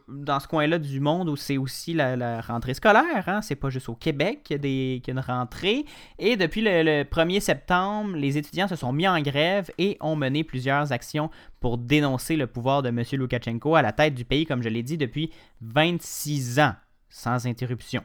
dans 0.07 0.39
ce 0.39 0.47
coin-là 0.47 0.79
du 0.79 0.99
monde 1.01 1.29
où 1.29 1.35
c'est 1.35 1.57
aussi 1.57 1.93
la, 1.93 2.39
rentrée 2.41 2.73
scolaire. 2.73 3.27
Hein? 3.27 3.41
C'est 3.41 3.55
pas 3.55 3.69
juste 3.69 3.89
au 3.89 3.95
Québec 3.95 4.43
qu'il 4.45 4.65
y 4.65 5.01
a 5.05 5.11
une 5.11 5.19
rentrée. 5.19 5.85
Et 6.19 6.37
depuis 6.37 6.61
le, 6.61 6.83
le 6.83 7.03
1er 7.03 7.41
septembre, 7.41 8.15
les 8.15 8.37
étudiants 8.37 8.67
se 8.67 8.75
sont 8.77 8.93
mis 8.93 9.07
en 9.07 9.19
grève 9.21 9.69
et 9.77 9.97
ont 9.99 10.15
mené 10.15 10.43
plusieurs 10.43 10.91
actions 10.93 11.29
pour 11.59 11.77
dénoncer 11.77 12.37
le 12.37 12.47
pouvoir 12.47 12.81
de 12.81 12.89
M. 12.89 13.03
Loukachenko 13.11 13.75
à 13.75 13.81
la 13.81 13.91
tête 13.91 14.15
du 14.15 14.23
pays, 14.25 14.45
comme 14.45 14.63
je 14.63 14.69
l'ai 14.69 14.83
dit, 14.83 14.97
depuis 14.97 15.31
26 15.61 16.59
ans, 16.59 16.73
sans 17.09 17.45
interruption. 17.45 18.03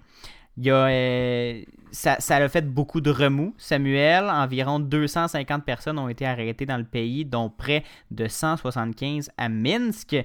Il 0.59 0.67
y 0.67 0.71
a, 0.71 0.87
euh, 0.87 1.63
ça, 1.93 2.17
ça 2.19 2.37
a 2.37 2.49
fait 2.49 2.67
beaucoup 2.69 3.01
de 3.01 3.11
remous, 3.11 3.55
Samuel. 3.59 4.25
Environ 4.25 4.81
250 4.81 5.65
personnes 5.65 5.99
ont 5.99 6.09
été 6.09 6.27
arrêtées 6.27 6.67
dans 6.67 6.77
le 6.77 6.85
pays, 6.85 7.25
dont 7.25 7.49
près 7.49 7.85
de 8.11 8.29
175 8.29 9.31
à 9.37 9.49
Minsk. 9.49 10.17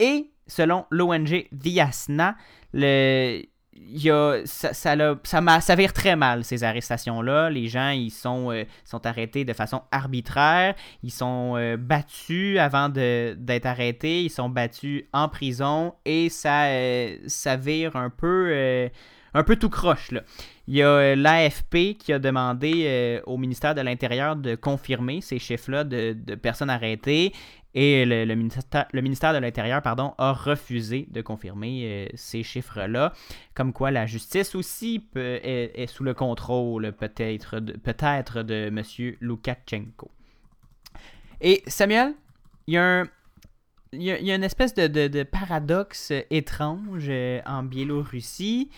Et 0.00 0.30
selon 0.46 0.86
l'ONG 0.90 1.46
Viasna, 1.52 2.36
le, 2.72 3.42
il 3.72 4.02
y 4.02 4.10
a, 4.10 4.42
ça, 4.44 4.74
ça, 4.74 4.96
ça, 5.60 5.76
vire 5.76 5.92
très 5.92 6.16
mal, 6.16 6.44
ces 6.44 6.64
arrestations-là. 6.64 7.48
Les 7.50 7.68
gens, 7.68 7.90
ils 7.90 8.10
sont, 8.10 8.50
euh, 8.50 8.64
sont 8.84 9.06
arrêtés 9.06 9.44
de 9.44 9.52
façon 9.52 9.82
arbitraire. 9.92 10.74
Ils 11.04 11.12
sont 11.12 11.54
euh, 11.56 11.76
battus 11.76 12.58
avant 12.58 12.88
d'être 12.88 13.66
arrêtés. 13.66 14.24
Ils 14.24 14.30
sont 14.30 14.48
battus 14.48 15.04
en 15.12 15.28
prison. 15.28 15.94
Et 16.04 16.28
ça, 16.28 16.66
ça 17.26 17.56
vire 17.56 17.94
un 17.94 18.10
peu, 18.10 18.90
un 19.34 19.42
peu 19.42 19.56
tout 19.56 19.70
croche, 19.70 20.10
là. 20.10 20.22
Il 20.70 20.76
y 20.76 20.82
a 20.82 20.88
euh, 20.88 21.16
l'AFP 21.16 21.96
qui 21.98 22.12
a 22.12 22.20
demandé 22.20 22.84
euh, 22.86 23.20
au 23.26 23.38
ministère 23.38 23.74
de 23.74 23.80
l'Intérieur 23.80 24.36
de 24.36 24.54
confirmer 24.54 25.20
ces 25.20 25.40
chiffres-là 25.40 25.82
de, 25.82 26.12
personnes 26.36 26.70
arrêtées. 26.70 27.32
Et 27.74 28.04
le, 28.04 28.34
ministère, 28.36 29.34
de 29.34 29.38
l'Intérieur 29.38 29.82
pardon, 29.82 30.14
a 30.16 30.32
refusé 30.32 31.08
de 31.10 31.22
confirmer 31.22 31.82
euh, 31.84 32.06
ces 32.14 32.44
chiffres-là. 32.44 33.12
Comme 33.54 33.72
quoi 33.72 33.90
la 33.90 34.06
justice 34.06 34.54
aussi 34.54 35.00
peut- 35.00 35.40
est, 35.42 35.88
sous 35.88 36.04
le 36.04 36.14
contrôle 36.14 36.92
peut-être 36.92 37.58
de, 37.58 37.72
peut-être 37.72 38.44
M. 38.48 38.80
Loukachenko. 39.20 40.08
Et 41.40 41.64
Samuel, 41.66 42.14
il 42.68 42.74
y 42.74 42.78
a 44.30 44.34
une 44.36 44.44
espèce 44.44 44.74
de, 44.74 45.22
paradoxe 45.24 46.12
étrange 46.30 47.10
en 47.44 47.64
Biélorussie. 47.64 48.70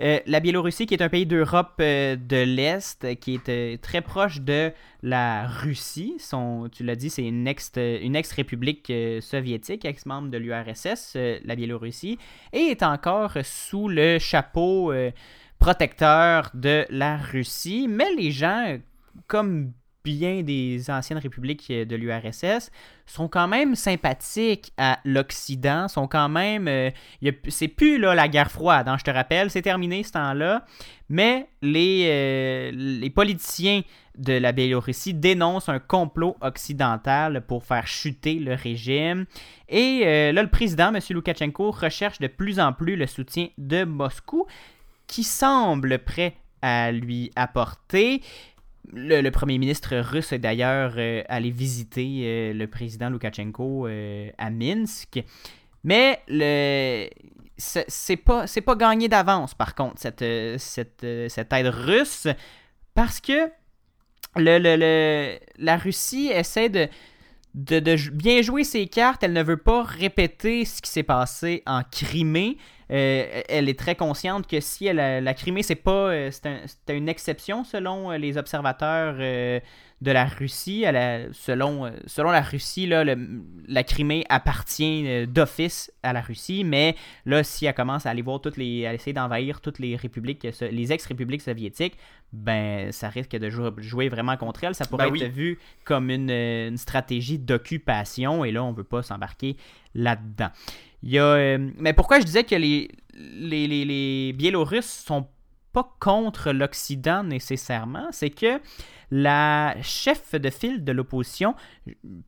Euh, 0.00 0.18
la 0.26 0.40
Biélorussie, 0.40 0.86
qui 0.86 0.94
est 0.94 1.02
un 1.02 1.10
pays 1.10 1.26
d'Europe 1.26 1.74
euh, 1.80 2.16
de 2.16 2.42
l'Est, 2.42 3.18
qui 3.20 3.34
est 3.34 3.48
euh, 3.50 3.76
très 3.76 4.00
proche 4.00 4.40
de 4.40 4.72
la 5.02 5.46
Russie. 5.46 6.14
Son, 6.18 6.70
tu 6.72 6.84
l'as 6.84 6.96
dit, 6.96 7.10
c'est 7.10 7.26
une 7.26 7.46
ex- 7.46 7.72
une 7.76 8.16
ex-république 8.16 8.88
euh, 8.90 9.20
soviétique, 9.20 9.84
ex-membre 9.84 10.30
de 10.30 10.38
l'URSS, 10.38 11.16
la 11.44 11.54
Biélorussie, 11.54 12.18
et 12.54 12.70
est 12.70 12.82
encore 12.82 13.32
sous 13.42 13.88
le 13.88 14.18
chapeau 14.18 14.92
protecteur 15.58 16.50
de 16.54 16.86
la 16.88 17.18
Russie. 17.18 17.86
Mais 17.86 18.14
les 18.16 18.30
gens, 18.30 18.78
comme 19.26 19.72
bien 20.04 20.42
des 20.42 20.90
anciennes 20.90 21.18
républiques 21.18 21.66
euh, 21.70 21.84
de 21.84 21.96
l'URSS, 21.96 22.70
sont 23.06 23.28
quand 23.28 23.48
même 23.48 23.74
sympathiques 23.74 24.72
à 24.76 24.98
l'Occident, 25.04 25.88
sont 25.88 26.06
quand 26.06 26.28
même... 26.28 26.68
euh, 26.68 26.90
c'est 27.48 27.68
plus 27.68 27.98
là, 27.98 28.14
la 28.14 28.28
guerre 28.28 28.50
froide, 28.50 28.88
hein, 28.88 28.96
je 28.98 29.04
te 29.04 29.10
rappelle, 29.10 29.50
c'est 29.50 29.62
terminé 29.62 30.02
ce 30.02 30.12
temps-là, 30.12 30.64
mais 31.08 31.48
les, 31.62 32.06
euh, 32.08 32.70
les 32.72 33.10
politiciens 33.10 33.82
de 34.16 34.34
la 34.34 34.52
Biélorussie 34.52 35.14
dénoncent 35.14 35.68
un 35.68 35.78
complot 35.78 36.36
occidental 36.40 37.44
pour 37.46 37.64
faire 37.64 37.86
chuter 37.86 38.34
le 38.34 38.54
régime. 38.54 39.24
Et 39.68 40.02
euh, 40.04 40.32
là, 40.32 40.42
le 40.42 40.50
président, 40.50 40.94
M. 40.94 41.00
Loukachenko, 41.10 41.70
recherche 41.70 42.18
de 42.18 42.26
plus 42.26 42.60
en 42.60 42.72
plus 42.72 42.96
le 42.96 43.06
soutien 43.06 43.48
de 43.56 43.84
Moscou, 43.84 44.46
qui 45.06 45.24
semble 45.24 45.98
prêt 46.00 46.36
à 46.62 46.92
lui 46.92 47.32
apporter. 47.36 48.20
Le, 48.92 49.28
premier 49.30 49.58
ministre 49.58 49.96
russe 49.96 50.32
est 50.32 50.38
d'ailleurs 50.38 50.94
euh, 50.96 51.22
allé 51.28 51.50
visiter 51.50 52.22
euh, 52.24 52.52
le 52.52 52.66
président 52.66 53.08
Loukachenko 53.08 53.86
euh, 53.86 54.30
à 54.38 54.50
Minsk. 54.50 55.22
Mais 55.84 56.20
le 56.28 57.08
c'est 57.56 58.16
pas 58.16 58.46
c'est 58.46 58.62
pas 58.62 58.74
gagné 58.74 59.08
d'avance 59.08 59.52
par 59.52 59.74
contre 59.74 60.00
cette, 60.00 60.24
cette, 60.58 61.06
cette 61.28 61.52
aide 61.52 61.66
russe 61.66 62.26
parce 62.94 63.20
que 63.20 63.50
la 64.36 65.76
Russie 65.76 66.30
essaie 66.32 66.70
de, 66.70 66.88
de, 67.54 68.10
bien 68.10 68.40
jouer 68.42 68.64
ses 68.64 68.86
cartes. 68.86 69.22
Elle 69.22 69.32
ne 69.32 69.42
veut 69.42 69.56
pas 69.58 69.82
répéter 69.82 70.64
ce 70.64 70.80
qui 70.80 70.90
s'est 70.90 71.02
passé 71.02 71.62
en 71.66 71.82
Crimée. 71.82 72.56
Euh, 72.90 73.42
elle 73.48 73.68
est 73.68 73.78
très 73.78 73.94
consciente 73.94 74.46
que 74.48 74.58
si 74.60 74.86
elle 74.86 74.98
a- 74.98 75.20
la 75.20 75.34
Crimée, 75.34 75.62
c'est 75.62 75.76
pas 75.76 76.10
euh, 76.10 76.30
un- 76.44 76.92
une 76.94 77.08
exception 77.08 77.62
selon 77.62 78.10
euh, 78.10 78.18
les 78.18 78.36
observateurs 78.36 79.14
euh, 79.20 79.60
de 80.00 80.10
la 80.10 80.24
Russie. 80.24 80.82
Elle 80.84 80.96
a- 80.96 81.32
selon, 81.32 81.92
selon 82.06 82.30
la 82.30 82.40
Russie, 82.40 82.86
là, 82.86 83.04
le- 83.04 83.42
la 83.68 83.84
Crimée 83.84 84.24
appartient 84.28 85.26
d'office 85.28 85.92
à 86.02 86.12
la 86.12 86.20
Russie, 86.20 86.64
mais 86.64 86.96
là, 87.26 87.44
si 87.44 87.66
elle 87.66 87.74
commence 87.74 88.06
à 88.06 88.10
aller 88.10 88.22
voir 88.22 88.40
toutes 88.40 88.56
les, 88.56 88.86
à 88.86 88.94
essayer 88.94 89.12
d'envahir 89.12 89.60
toutes 89.60 89.78
les 89.78 89.94
républiques, 89.94 90.46
les 90.60 90.92
ex-républiques 90.92 91.42
soviétiques, 91.42 91.96
ben 92.32 92.90
ça 92.92 93.08
risque 93.08 93.36
de 93.36 93.50
jou- 93.50 93.70
jouer 93.78 94.08
vraiment 94.08 94.36
contre 94.36 94.64
elle. 94.64 94.74
Ça 94.74 94.84
pourrait 94.86 95.10
Ben 95.10 95.16
être 95.16 95.22
oui. 95.22 95.28
vu 95.30 95.58
comme 95.84 96.10
une, 96.10 96.30
une 96.30 96.76
stratégie 96.76 97.38
d'occupation, 97.38 98.44
et 98.44 98.50
là, 98.52 98.64
on 98.64 98.72
veut 98.72 98.84
pas 98.84 99.02
s'embarquer 99.02 99.56
là-dedans. 99.94 100.48
Il 101.02 101.10
y 101.10 101.18
a, 101.18 101.24
euh, 101.24 101.70
mais 101.78 101.92
pourquoi 101.92 102.20
je 102.20 102.24
disais 102.24 102.44
que 102.44 102.54
les, 102.54 102.88
les, 103.14 103.66
les, 103.66 104.32
Biélorusses 104.32 105.04
sont 105.06 105.26
pas 105.72 105.94
contre 106.00 106.52
l'Occident 106.52 107.22
nécessairement, 107.22 108.08
c'est 108.10 108.30
que 108.30 108.60
la 109.10 109.76
chef 109.82 110.34
de 110.34 110.50
file 110.50 110.84
de 110.84 110.92
l'opposition, 110.92 111.54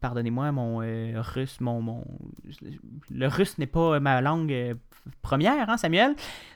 pardonnez-moi 0.00 0.52
mon 0.52 0.82
euh, 0.82 1.20
russe, 1.20 1.60
mon, 1.60 1.80
mon 1.80 2.04
le 3.10 3.28
russe 3.28 3.58
n'est 3.58 3.66
pas 3.66 4.00
ma 4.00 4.20
langue 4.20 4.52
euh, 4.52 4.74
première, 5.22 5.70
hein, 5.70 5.76
Samuel. 5.76 6.14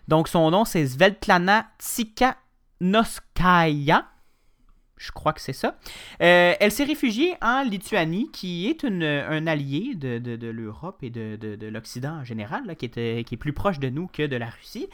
Donc 0.09 0.29
son 0.29 0.50
nom 0.50 0.64
c'est 0.64 0.87
Svetlana 0.87 1.66
Tsikhanouskaya. 1.79 4.07
Je 4.96 5.12
crois 5.12 5.32
que 5.35 5.40
c'est 5.42 5.52
ça. 5.52 5.76
Euh, 6.22 6.54
elle 6.59 6.72
s'est 6.72 6.85
réfugiée 6.85 7.35
en 7.42 7.62
Lituanie, 7.62 8.30
qui 8.32 8.66
est 8.68 8.82
une, 8.82 9.02
un 9.02 9.46
allié 9.46 9.94
de, 9.94 10.18
de- 10.18 10.46
l'Europe 10.48 10.98
et 11.02 11.11
de, 11.11 11.37
de- 11.37 11.54
de 11.56 11.66
l'Occident 11.66 12.20
en 12.20 12.24
général, 12.24 12.62
là, 12.66 12.74
qui, 12.74 12.87
est, 12.87 13.24
qui 13.28 13.35
est 13.35 13.38
plus 13.38 13.52
proche 13.52 13.78
de 13.78 13.90
nous 13.90 14.06
que 14.06 14.26
de 14.26 14.37
la 14.37 14.46
Russie. 14.46 14.88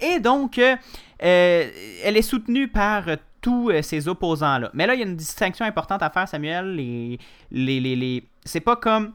Et 0.00 0.20
donc, 0.20 0.58
euh, 0.58 0.76
euh, 1.24 1.70
elle 2.04 2.16
est 2.16 2.22
soutenue 2.22 2.68
par 2.68 3.04
tous 3.40 3.72
ces 3.82 4.06
opposants-là. 4.06 4.70
Mais 4.74 4.86
là, 4.86 4.94
il 4.94 5.00
y 5.00 5.02
a 5.02 5.06
une 5.06 5.16
distinction 5.16 5.64
importante 5.64 6.02
à 6.02 6.10
faire, 6.10 6.28
Samuel. 6.28 6.76
Les, 6.76 7.18
les, 7.50 7.80
les, 7.80 7.96
les- 7.96 8.24
C'est 8.44 8.60
pas 8.60 8.76
comme 8.76 9.12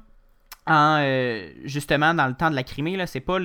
euh, 0.69 1.49
justement 1.65 2.13
dans 2.13 2.28
le 2.28 2.34
temps 2.34 2.49
de 2.49 2.56
la 2.56 2.63
Crimée, 2.63 2.97
c'est 3.06 3.19
pas 3.19 3.38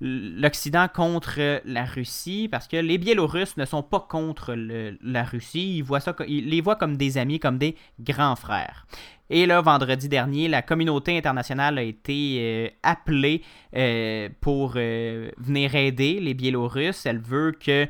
l'Occident 0.00 0.88
contre 0.92 1.60
la 1.64 1.84
Russie, 1.84 2.48
parce 2.50 2.66
que 2.66 2.76
les 2.76 2.98
Biélorusses 2.98 3.56
ne 3.56 3.64
sont 3.64 3.82
pas 3.82 4.00
contre 4.00 4.54
la 4.56 5.22
Russie, 5.24 5.76
ils, 5.76 5.82
voient 5.82 6.00
ça, 6.00 6.14
ils 6.26 6.48
les 6.48 6.60
voient 6.60 6.76
comme 6.76 6.96
des 6.96 7.18
amis, 7.18 7.38
comme 7.38 7.58
des 7.58 7.76
grands 8.00 8.36
frères. 8.36 8.86
Et 9.32 9.46
là, 9.46 9.60
vendredi 9.60 10.08
dernier, 10.08 10.48
la 10.48 10.60
communauté 10.60 11.16
internationale 11.16 11.78
a 11.78 11.82
été 11.82 12.38
euh, 12.40 12.68
appelée 12.82 13.42
euh, 13.76 14.28
pour 14.40 14.72
euh, 14.74 15.30
venir 15.38 15.76
aider 15.76 16.18
les 16.18 16.34
Biélorusses. 16.34 17.06
Elle 17.06 17.20
veut 17.20 17.52
que, 17.52 17.86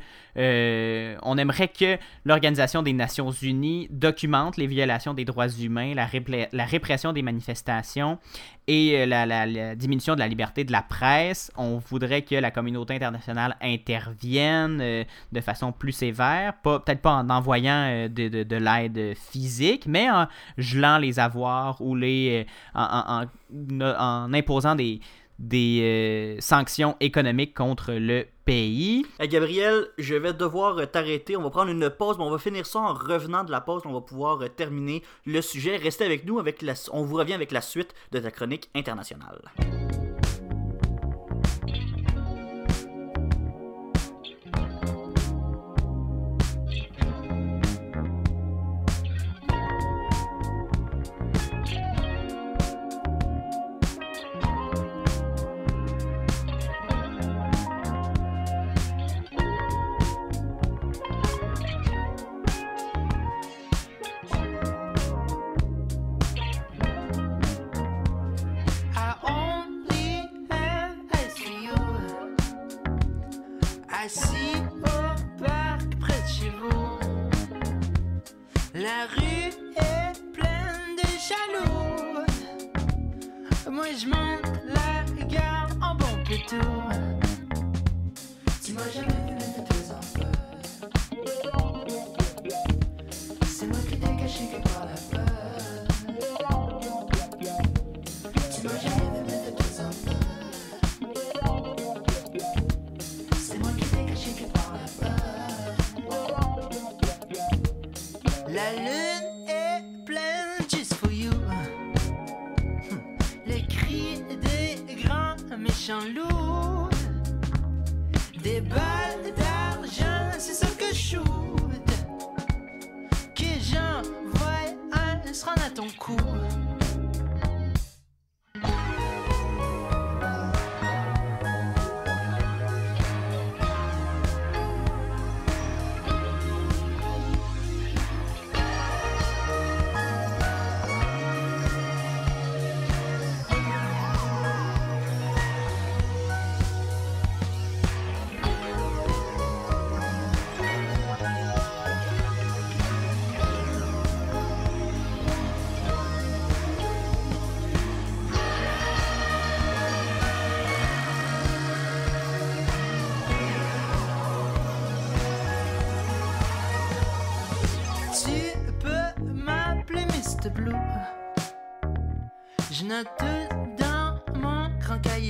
on 1.23 1.37
aimerait 1.39 1.67
que 1.67 1.97
l'Organisation 2.25 2.83
des 2.83 2.93
Nations 2.93 3.31
Unies 3.31 3.87
documente 3.89 4.57
les 4.57 4.67
violations 4.67 5.15
des 5.15 5.25
droits 5.25 5.49
humains, 5.49 5.95
la, 5.95 6.07
la 6.51 6.65
répression 6.65 7.11
des 7.11 7.23
manifestations 7.23 8.19
et 8.67 8.95
euh, 9.01 9.05
la, 9.05 9.75
diminution 9.75 10.13
de 10.15 10.19
la 10.19 10.27
liberté 10.27 10.63
de 10.63 10.71
la 10.71 10.81
presse. 10.81 11.51
On 11.57 11.77
voudrait 11.77 12.21
que 12.21 12.35
la 12.35 12.51
communauté 12.51 12.93
internationale 12.95 13.55
intervienne 13.61 14.79
euh, 14.81 15.03
de 15.31 15.41
façon 15.41 15.71
plus 15.71 15.91
sévère, 15.91 16.53
peut-être 16.63 17.01
pas 17.01 17.13
en 17.13 17.29
envoyant 17.29 17.85
euh, 17.87 18.07
de, 18.07 18.27
de- 18.27 18.43
de 18.43 18.55
l'aide 18.55 19.15
physique, 19.15 19.85
mais 19.87 20.09
en 20.09 20.27
gelant 20.57 20.97
les 20.97 21.19
avoirs 21.19 21.81
ou 21.81 21.95
les, 21.95 22.45
en, 22.75 23.25
imposant 24.33 24.75
des, 24.75 24.99
des 25.39 26.37
sanctions 26.39 26.95
économiques 26.99 27.53
contre 27.53 27.93
le 27.93 28.25
pays. 28.45 29.05
Hey, 29.19 29.27
Gabriel, 29.27 29.87
je 29.97 30.15
vais 30.15 30.33
devoir 30.33 30.77
euh, 30.77 30.85
t'arrêter. 30.85 31.37
On 31.37 31.43
va 31.43 31.49
prendre 31.49 31.71
une 31.71 31.89
pause, 31.89 32.17
mais 32.17 32.23
on 32.23 32.31
va 32.31 32.37
finir 32.37 32.65
ça 32.65 32.79
en 32.79 32.93
revenant 32.93 33.43
de 33.43 33.51
la 33.51 33.61
pause. 33.61 33.83
On 33.85 33.93
va 33.93 34.01
pouvoir 34.01 34.41
euh, 34.41 34.47
terminer 34.47 35.03
le 35.25 35.41
sujet. 35.41 35.77
Restez 35.77 36.05
avec 36.05 36.25
nous. 36.25 36.39
Avec 36.39 36.61
la... 36.61 36.73
On 36.91 37.03
vous 37.03 37.15
revient 37.15 37.33
avec 37.33 37.51
la 37.51 37.61
suite 37.61 37.93
de 38.11 38.19
ta 38.19 38.31
chronique 38.31 38.69
internationale. 38.75 39.41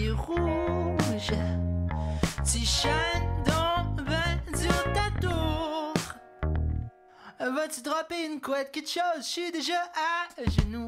Cahier 0.02 0.12
rouge. 0.12 1.32
Chantes 2.64 3.46
donc 3.46 4.06
ben 4.06 4.42
ta 4.94 5.10
tour. 5.20 5.94
Vas-tu 7.40 7.82
dropper 7.82 8.26
une 8.26 8.40
couette, 8.40 8.72
quelque 8.72 8.90
chose? 8.90 9.02
Je 9.20 9.24
suis 9.24 9.52
déjà 9.52 9.82
à 9.96 10.28
genoux. 10.50 10.88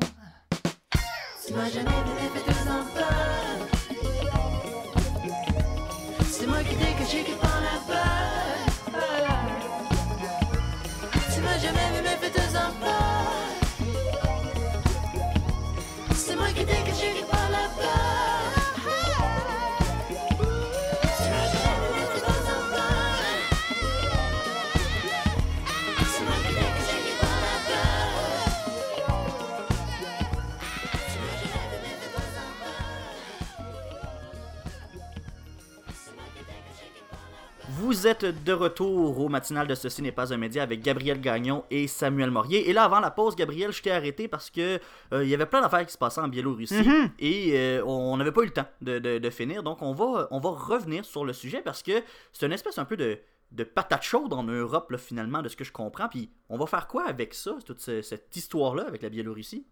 Tu 1.46 1.54
m'as 1.54 1.70
jamais 1.70 1.90
vu 1.90 2.30
fait 2.34 2.46
deux 2.48 2.72
enfants. 2.72 3.68
C'est 6.30 6.48
moi 6.48 6.60
qui 6.64 6.76
t'ai 6.76 6.94
caché 6.98 7.24
quelque 7.24 7.43
Vous 38.04 38.10
êtes 38.10 38.44
de 38.44 38.52
retour 38.52 39.18
au 39.22 39.30
matinal 39.30 39.66
de 39.66 39.76
Ceci 39.76 40.02
n'est 40.02 40.12
pas 40.12 40.34
un 40.34 40.36
média 40.38 40.62
avec 40.62 40.82
Gabriel 40.82 41.22
Gagnon 41.22 41.64
et 41.72 41.88
Samuel 41.88 42.32
Morier. 42.32 42.70
Et 42.70 42.74
là, 42.74 42.84
avant 42.84 43.00
la 43.00 43.12
pause, 43.12 43.34
Gabriel, 43.34 43.72
je 43.72 43.82
t'ai 43.82 43.92
arrêté 43.92 44.28
parce 44.28 44.50
que 44.50 44.78
euh, 45.14 45.24
il 45.24 45.30
y 45.30 45.34
avait 45.34 45.46
plein 45.46 45.62
d'affaires 45.62 45.86
qui 45.86 45.94
se 45.94 45.98
passaient 45.98 46.20
en 46.20 46.28
Biélorussie 46.28 46.74
Mhm. 46.86 47.12
et 47.20 47.52
euh, 47.58 47.82
on 47.86 48.18
n'avait 48.18 48.34
pas 48.34 48.42
eu 48.42 48.48
le 48.48 48.52
temps 48.52 48.66
de, 48.82 49.00
de- 49.00 49.20
de 49.20 49.30
finir. 49.30 49.64
Donc, 49.64 49.82
on 49.82 49.94
va, 49.94 50.28
on 50.32 50.42
va 50.42 50.50
revenir 50.50 51.06
sur 51.06 51.24
le 51.24 51.32
sujet 51.32 51.62
parce 51.62 51.82
que 51.82 52.04
c'est 52.34 52.46
une 52.46 52.52
espèce 52.52 52.78
un 52.78 52.84
peu 52.84 52.98
de, 52.98 53.20
de 53.54 53.64
patate 53.64 54.04
chaude 54.04 54.34
en 54.34 54.44
Europe, 54.44 54.92
là, 54.92 54.98
finalement, 54.98 55.42
de 55.42 55.48
ce 55.48 55.56
que 55.56 55.64
je 55.64 55.72
comprends. 55.72 56.10
Puis, 56.10 56.30
on 56.50 56.58
va 56.58 56.66
faire 56.66 56.90
quoi 56.90 57.06
avec 57.08 57.34
ça, 57.34 57.56
toute 57.66 57.80
ce- 57.80 58.02
cette 58.02 58.36
histoire-là 58.36 58.84
avec 58.86 59.02
la 59.02 59.08
Biélorussie? 59.08 59.66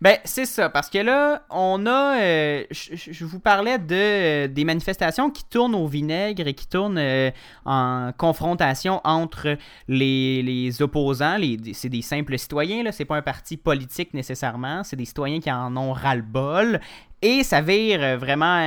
Ben, 0.00 0.18
c'est 0.24 0.44
ça, 0.44 0.68
parce 0.68 0.90
que 0.90 0.98
là, 0.98 1.44
on 1.50 1.86
a. 1.86 2.20
euh, 2.20 2.64
je 2.70 3.24
vous 3.24 3.40
parlais 3.40 3.78
de, 3.78 3.94
euh, 3.94 4.48
des 4.48 4.64
manifestations 4.64 5.30
qui 5.30 5.44
tournent 5.44 5.74
au 5.74 5.86
vinaigre 5.86 6.46
et 6.46 6.54
qui 6.54 6.66
tournent 6.68 6.98
euh, 6.98 7.30
en 7.64 8.12
confrontation 8.16 9.00
entre 9.04 9.56
les, 9.88 10.42
les 10.42 10.82
opposants. 10.82 11.36
Les, 11.36 11.58
c'est 11.72 11.88
des 11.88 12.02
simples 12.02 12.38
citoyens, 12.38 12.82
là, 12.82 12.92
c'est 12.92 13.04
pas 13.04 13.16
un 13.16 13.22
parti 13.22 13.56
politique 13.56 14.14
nécessairement, 14.14 14.84
c'est 14.84 14.96
des 14.96 15.06
citoyens 15.06 15.40
qui 15.40 15.50
en 15.50 15.76
ont 15.76 15.92
ras-le-bol. 15.92 16.80
Et 17.22 17.42
ça 17.42 17.62
vire 17.62 18.18
vraiment 18.18 18.60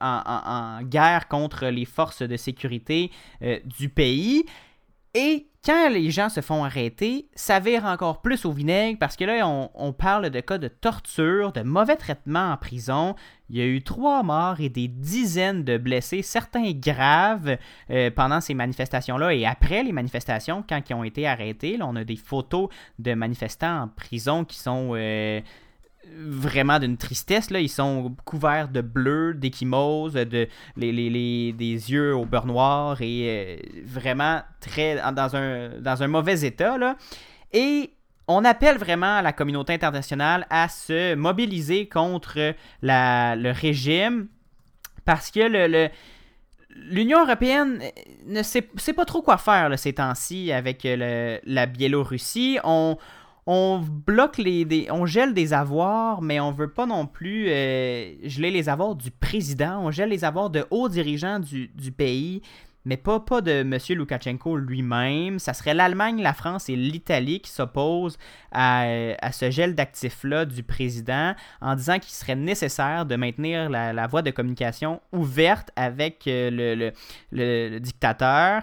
en, 0.00 0.22
en- 0.26 0.82
guerre 0.82 1.26
contre 1.28 1.66
les 1.68 1.86
forces 1.86 2.22
de 2.22 2.36
sécurité 2.36 3.10
du 3.64 3.88
pays. 3.88 4.44
Et 5.14 5.46
quand 5.68 5.90
les 5.90 6.10
gens 6.10 6.30
se 6.30 6.40
font 6.40 6.64
arrêter, 6.64 7.28
ça 7.34 7.60
vire 7.60 7.84
encore 7.84 8.22
plus 8.22 8.46
au 8.46 8.52
vinaigre 8.52 8.98
parce 8.98 9.16
que 9.16 9.24
là, 9.26 9.46
on, 9.46 9.92
parle 9.92 10.30
de 10.30 10.40
cas 10.40 10.56
de 10.56 10.68
torture, 10.68 11.52
de 11.52 11.60
mauvais 11.60 11.96
traitements 11.96 12.52
en 12.52 12.56
prison. 12.56 13.14
Il 13.50 13.58
y 13.58 13.60
a 13.60 13.66
eu 13.66 13.82
trois 13.82 14.22
morts 14.22 14.62
et 14.62 14.70
des 14.70 14.88
dizaines 14.88 15.64
de 15.64 15.76
blessés, 15.76 16.22
certains 16.22 16.72
graves, 16.72 17.58
euh, 17.90 18.10
pendant 18.10 18.40
ces 18.40 18.54
manifestations-là 18.54 19.34
et 19.34 19.44
après 19.44 19.82
les 19.82 19.92
manifestations, 19.92 20.64
quand 20.66 20.80
ils 20.88 20.94
ont 20.94 21.04
été 21.04 21.26
arrêtés. 21.26 21.76
Là, 21.76 21.86
on 21.86 21.96
a 21.96 22.04
des 22.04 22.16
photos 22.16 22.70
de 22.98 23.12
manifestants 23.12 23.82
en 23.82 23.88
prison 23.88 24.46
qui 24.46 24.56
sont 24.56 24.92
euh, 24.94 25.42
vraiment 26.16 26.78
d'une 26.78 26.96
tristesse. 26.96 27.50
Là. 27.50 27.60
Ils 27.60 27.68
sont 27.68 28.14
couverts 28.24 28.68
de 28.68 28.80
bleu, 28.80 29.34
d'échymoses, 29.34 30.14
de, 30.14 30.48
les, 30.76 30.92
les- 30.92 31.10
les- 31.10 31.52
des 31.52 31.90
yeux 31.92 32.14
au 32.14 32.24
beurre 32.24 32.46
noir 32.46 33.00
et 33.00 33.24
euh, 33.28 33.56
vraiment 33.84 34.40
très 34.60 34.96
dans 35.12 35.36
un, 35.36 35.70
dans 35.80 36.02
un 36.02 36.08
mauvais 36.08 36.40
état. 36.42 36.78
Là. 36.78 36.96
Et 37.52 37.90
on 38.26 38.44
appelle 38.44 38.76
vraiment 38.78 39.20
la 39.20 39.32
communauté 39.32 39.72
internationale 39.72 40.46
à 40.50 40.68
se 40.68 41.14
mobiliser 41.14 41.88
contre 41.88 42.54
la- 42.82 43.36
le 43.36 43.50
régime 43.50 44.28
parce 45.04 45.30
que 45.30 45.40
le- 45.40 45.66
le, 45.66 45.88
L'Union 46.90 47.24
européenne 47.24 47.80
euh, 47.82 47.88
ne 48.26 48.42
sait, 48.42 48.62
pas 48.94 49.04
trop 49.04 49.20
quoi 49.20 49.36
faire 49.36 49.76
ces 49.76 49.94
temps-ci 49.94 50.52
avec 50.52 50.84
euh, 50.84 51.40
le- 51.42 51.52
la 51.52 51.66
Biélorussie. 51.66 52.58
On, 52.62 52.96
on 53.50 53.78
bloque 53.78 54.36
les, 54.36 54.66
des- 54.66 54.88
on 54.90 55.06
gèle 55.06 55.32
des 55.32 55.54
avoirs, 55.54 56.20
mais 56.20 56.38
on 56.38 56.52
veut 56.52 56.68
pas 56.70 56.84
non 56.84 57.06
plus 57.06 57.46
euh, 57.48 58.12
geler 58.24 58.50
les 58.50 58.68
avoirs 58.68 58.94
du 58.94 59.10
président. 59.10 59.80
On 59.82 59.90
gèle 59.90 60.10
les 60.10 60.22
avoirs 60.22 60.50
de 60.50 60.66
hauts 60.70 60.90
dirigeants 60.90 61.40
du, 61.40 61.70
pays, 61.96 62.42
mais 62.84 62.98
pas, 62.98 63.20
pas 63.20 63.40
de 63.40 63.50
M. 63.62 63.78
Loukachenko 63.96 64.58
lui-même. 64.58 65.38
Ça 65.38 65.54
serait 65.54 65.72
l'Allemagne, 65.72 66.20
la 66.20 66.34
France 66.34 66.68
et 66.68 66.76
l'Italie 66.76 67.40
qui 67.40 67.50
s'opposent 67.50 68.18
à, 68.52 68.84
ce 69.32 69.50
gel 69.50 69.74
d'actifs-là 69.74 70.44
du 70.44 70.62
président 70.62 71.34
en 71.62 71.74
disant 71.74 71.98
qu'il 71.98 72.12
serait 72.12 72.36
nécessaire 72.36 73.06
de 73.06 73.16
maintenir 73.16 73.70
la, 73.70 74.06
voie 74.08 74.20
de 74.20 74.30
communication 74.30 75.00
ouverte 75.10 75.70
avec 75.74 76.26
euh, 76.26 76.50
le- 76.50 76.92
le 77.32 77.78
dictateur. 77.78 78.60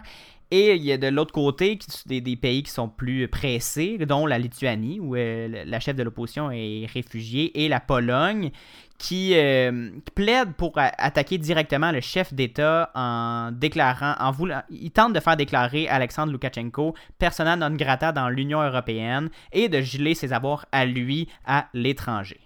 Et 0.52 0.76
il 0.76 0.84
y 0.84 0.92
a 0.92 0.98
de 0.98 1.08
l'autre 1.08 1.34
côté 1.34 1.80
des, 2.06 2.36
pays 2.36 2.64
qui 2.64 2.72
sont 2.72 2.88
plus 2.88 3.28
pressés, 3.28 3.98
dont 3.98 4.26
la 4.28 4.38
Lituanie, 4.38 5.00
où 5.00 5.16
euh, 5.16 5.64
la 5.66 5.80
chef 5.80 5.96
de 5.96 6.04
l'opposition 6.04 6.52
est 6.52 6.86
réfugiée, 6.94 7.64
et 7.64 7.68
la 7.68 7.80
Pologne, 7.80 8.52
qui 8.98 9.34
euh, 9.36 9.90
plaide 10.14 10.54
pour 10.54 10.74
attaquer 10.78 11.38
directement 11.38 11.92
le 11.92 12.00
chef 12.00 12.34
d'État 12.34 12.92
en 12.96 13.52
déclarant, 13.52 14.16
en 14.20 14.32
voulant, 14.32 14.62
il 14.70 14.92
tente 14.92 15.14
de 15.14 15.20
faire 15.20 15.36
déclarer 15.36 15.88
Alexandre 15.90 16.32
Loukachenko 16.32 16.96
persona 17.18 17.56
non 17.56 17.76
grata 17.76 18.12
dans 18.12 18.30
l'Union 18.30 18.62
européenne 18.62 19.30
et 19.52 19.68
de 19.68 19.82
geler 19.82 20.16
ses 20.16 20.32
avoirs 20.32 20.66
à 20.72 20.86
lui 20.86 21.28
à 21.46 21.68
l'étranger. 21.74 22.45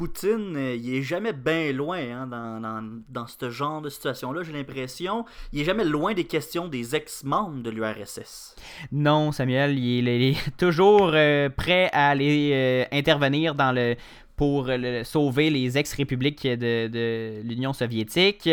Poutine, 0.00 0.56
euh, 0.56 0.76
il 0.76 0.94
est 0.94 1.02
jamais 1.02 1.34
bien 1.34 1.74
loin 1.74 1.98
hein, 1.98 2.26
dans, 2.26 2.58
dans, 2.58 2.82
dans 3.10 3.26
ce 3.26 3.50
genre 3.50 3.82
de 3.82 3.90
situation-là, 3.90 4.42
j'ai 4.42 4.52
l'impression. 4.54 5.26
Il 5.52 5.60
est 5.60 5.64
jamais 5.64 5.84
loin 5.84 6.14
des 6.14 6.24
questions 6.24 6.68
des 6.68 6.96
ex-membres 6.96 7.62
de 7.62 7.68
l'URSS. 7.68 8.56
Non, 8.92 9.30
Samuel, 9.30 9.78
il 9.78 10.08
est, 10.08 10.38
toujours 10.56 11.10
euh, 11.12 11.50
prêt 11.50 11.90
à 11.92 12.08
aller 12.08 12.50
euh, 12.54 12.84
intervenir 12.96 13.54
dans 13.54 13.72
le 13.72 13.94
pour 14.40 14.68
le- 14.68 15.04
sauver 15.04 15.50
les 15.50 15.76
ex-républiques 15.76 16.46
de, 16.46 16.88
l'Union 17.44 17.74
soviétique. 17.74 18.48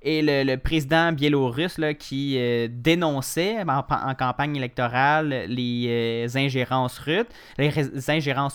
Et 0.00 0.22
le, 0.22 0.54
président 0.56 1.10
biélorusse 1.10 1.80
qui 1.98 2.36
euh, 2.38 2.68
dénonçait 2.70 3.56
en, 3.62 3.78
en 4.10 4.14
campagne 4.14 4.54
électorale 4.54 5.46
les 5.48 5.86
euh, 5.88 6.38
ingérences 6.38 6.96
russes, 7.00 7.26
les 7.58 7.70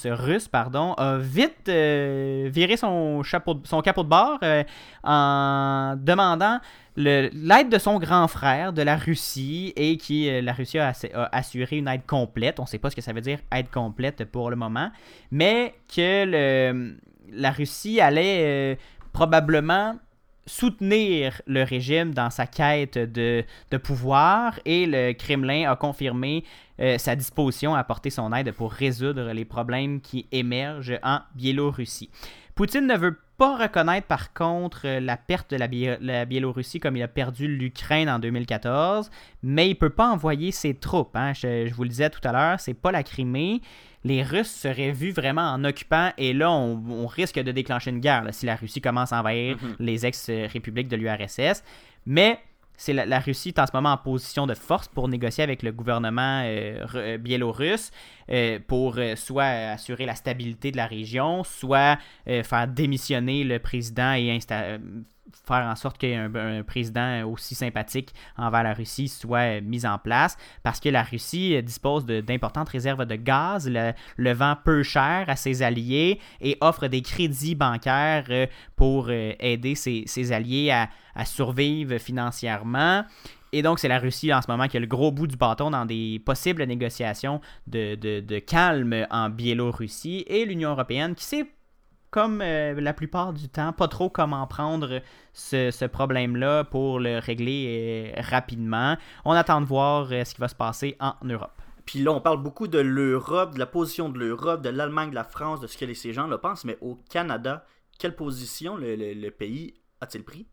russes, 0.06 0.48
pardon, 0.48 0.94
a 0.94 1.18
vite 1.18 1.68
euh, 1.68 2.50
viré 2.54 2.78
son, 2.78 3.22
chapeau, 3.22 3.54
de- 3.56 3.68
son 3.68 3.82
capot 3.82 4.04
de 4.04 4.10
bord 4.10 4.40
euh, 4.44 4.64
en 5.04 5.96
demandant 5.98 6.60
l'aide 6.98 7.70
de 7.70 7.78
son 7.78 8.00
grand 8.00 8.28
frère 8.28 8.74
de 8.74 8.82
la 8.82 8.98
Russie 8.98 9.72
et 9.76 9.98
qui 9.98 10.30
euh, 10.30 10.42
la 10.42 10.52
Russie 10.52 10.80
a, 10.80 10.90
ass- 10.90 11.14
a 11.14 11.30
assuré 11.36 11.78
une 11.78 11.88
aide 11.88 12.06
complète. 12.06 12.60
On 12.60 12.64
ne 12.64 12.68
sait 12.68 12.80
pas 12.80 12.90
ce 12.90 12.96
que 12.96 13.02
ça 13.02 13.14
veut 13.14 13.22
dire 13.22 13.40
aide 13.54 13.70
complète 13.70 14.26
pour 14.26 14.50
le 14.50 14.56
moment, 14.56 14.92
mais 15.32 15.76
que 15.96 16.26
la 17.32 17.52
Russie 17.52 18.02
allait 18.02 18.74
euh, 18.74 18.76
probablement 19.14 19.96
soutenir 20.46 21.42
le 21.46 21.64
régime 21.64 22.14
dans 22.14 22.30
sa 22.30 22.48
quête 22.48 22.98
de, 22.98 23.44
de 23.70 23.78
pouvoir 23.78 24.60
et 24.64 24.86
le 24.86 25.12
Kremlin 25.12 25.70
a 25.70 25.76
confirmé 25.76 26.46
euh, 26.80 26.98
sa 26.98 27.18
disposition 27.18 27.76
à 27.76 27.80
apporter 27.80 28.10
son 28.10 28.32
aide 28.34 28.54
pour 28.54 28.72
résoudre 28.72 29.34
les 29.34 29.44
problèmes 29.44 30.00
qui 30.00 30.26
émergent 30.32 31.00
en 31.04 31.20
Biélorussie. 31.36 32.10
Poutine 32.56 32.88
ne 32.88 32.96
veut 32.96 33.20
pas 33.38 33.56
reconnaître 33.58 34.08
par 34.08 34.34
contre 34.34 34.82
euh, 34.86 35.00
la 35.00 35.16
perte 35.18 35.52
de 35.52 35.58
la, 35.58 35.68
Bié- 35.68 35.98
la 36.02 36.26
Biélorussie 36.26 36.80
comme 36.80 36.98
il 36.98 37.04
a 37.04 37.08
perdu 37.08 37.48
l'Ukraine 37.48 38.10
en 38.10 38.20
2014, 38.20 39.10
mais 39.44 39.70
il 39.70 39.76
peut 39.76 39.90
pas 39.92 40.08
envoyer 40.10 40.52
ses 40.52 40.74
troupes. 40.74 41.16
hein. 41.16 41.34
Je, 41.34 41.68
je 41.68 41.74
vous 41.74 41.84
le 41.84 41.90
disais 41.90 42.10
tout 42.10 42.20
à 42.28 42.32
l'heure, 42.32 42.60
c'est 42.60 42.74
pas 42.74 42.92
la 42.92 43.04
Crimée. 43.04 43.62
Les 44.04 44.24
Russes 44.24 44.52
seraient 44.52 44.92
vus 44.92 45.12
vraiment 45.12 45.42
en 45.54 45.64
occupant 45.66 46.12
et 46.18 46.34
là 46.34 46.52
on, 46.52 46.82
on 46.90 47.08
risque 47.08 47.40
de 47.40 47.52
déclencher 47.52 47.90
une 47.92 48.00
guerre 48.00 48.24
là, 48.24 48.32
si 48.32 48.46
la 48.46 48.56
Russie 48.56 48.82
commence 48.82 49.12
à 49.14 49.20
envahir 49.20 49.58
Mhm. 49.62 49.76
les 49.80 50.06
ex-républiques 50.06 50.88
de 50.88 50.96
l'URSS. 50.96 51.64
Mais 52.06 52.40
c'est 52.78 52.94
la, 52.94 53.20
Russie 53.20 53.50
est 53.50 53.60
en 53.60 53.66
ce 53.66 53.72
moment 53.74 53.92
en 53.92 53.98
position 53.98 54.46
de 54.46 54.54
force 54.54 54.88
pour 54.88 55.08
négocier 55.10 55.44
avec 55.44 55.64
le 55.64 55.72
gouvernement 55.72 56.44
euh, 56.46 56.86
euh, 56.94 57.18
biélorusse 57.18 57.92
euh, 58.30 58.60
pour 58.66 59.00
soit 59.16 59.44
assurer 59.44 60.06
la 60.06 60.16
stabilité 60.16 60.72
de 60.72 60.78
la 60.78 60.86
région, 60.86 61.44
soit 61.44 61.98
faire 62.26 62.68
démissionner 62.68 63.44
le 63.44 63.60
président 63.60 64.14
et 64.14 64.30
faire 65.46 65.66
en 65.66 65.76
sorte 65.76 65.98
qu'un 65.98 66.34
un 66.36 66.64
président 66.64 67.24
aussi 67.24 67.56
sympathique 67.56 68.14
envers 68.38 68.64
la 68.64 68.74
Russie 68.74 69.08
soit 69.08 69.62
mis 69.62 69.86
en 69.86 69.98
place 69.98 70.38
parce 70.64 70.80
que 70.80 70.90
la 70.90 71.04
Russie 71.04 71.62
dispose 71.64 72.06
de- 72.06 72.22
d'importantes 72.22 72.70
réserves 72.70 73.06
de 73.06 73.16
gaz, 73.16 73.70
le, 73.70 74.34
vend 74.34 74.56
peu 74.64 74.84
cher 74.84 75.26
à 75.28 75.36
ses 75.36 75.64
alliés 75.64 76.20
et 76.42 76.58
offre 76.62 76.88
des 76.88 77.02
crédits 77.02 77.56
bancaires 77.56 78.26
euh, 78.30 78.48
pour 78.76 79.08
euh, 79.10 79.34
aider 79.40 79.76
ses, 79.76 80.32
alliés 80.32 80.72
à, 80.72 81.26
survivre 81.26 81.98
financièrement. 81.98 83.04
Et 83.52 83.62
donc, 83.62 83.80
c'est 83.80 83.88
la 83.88 83.98
Russie 83.98 84.32
en 84.34 84.42
ce 84.42 84.52
moment 84.52 84.68
qui 84.68 84.78
a 84.78 84.80
le 84.80 84.88
gros 84.88 85.12
bout 85.12 85.26
du 85.26 85.36
bâton 85.36 85.72
dans 85.72 85.86
des 85.86 86.22
possibles 86.24 86.64
négociations 86.66 87.42
de, 87.66 88.40
calme 88.40 89.08
en 89.10 89.30
Biélorussie 89.30 90.26
et 90.28 90.46
l'Union 90.46 90.72
européenne 90.72 91.16
qui 91.16 91.24
sait, 91.24 91.48
comme 92.18 92.42
euh, 92.42 92.74
la 92.82 92.94
plupart 92.94 93.32
du 93.32 93.48
temps, 93.48 93.74
pas 93.74 93.88
trop 93.88 94.10
comment 94.10 94.48
prendre 94.48 95.02
ce, 95.34 95.70
ce 95.70 95.86
problème-là 95.86 96.64
pour 96.64 97.00
le 97.00 97.20
régler 97.20 98.12
euh, 98.18 98.22
rapidement. 98.24 98.98
On 99.24 99.34
attend 99.34 99.62
de 99.62 99.68
voir 99.68 100.08
euh, 100.12 100.24
ce 100.24 100.34
qui 100.34 100.42
va 100.42 100.48
se 100.48 100.56
passer 100.56 100.98
en 101.00 101.14
Europe. 101.24 101.62
Puis 101.86 102.00
là, 102.00 102.12
on 102.12 102.20
parle 102.20 102.42
beaucoup 102.42 102.68
de 102.68 102.80
l'Europe, 102.80 103.54
de 103.54 103.60
la 103.60 103.68
position 103.68 104.10
de 104.10 104.18
l'Europe, 104.18 104.64
de 104.64 104.70
l'Allemagne, 104.70 105.12
de 105.12 105.16
la 105.16 105.26
France, 105.26 105.62
de 105.62 105.68
ce 105.68 105.78
que 105.78 105.86
les- 105.86 105.94
ces 105.94 106.12
gens 106.12 106.26
le 106.26 106.40
pensent, 106.40 106.66
mais 106.66 106.80
au 106.82 106.98
Canada, 107.08 107.64
quelle 108.00 108.16
position 108.16 108.78
le, 108.78 108.96
le- 108.96 109.14
le 109.14 109.30
pays 109.30 109.76
a-t-il 110.02 110.24
pris? 110.24 110.48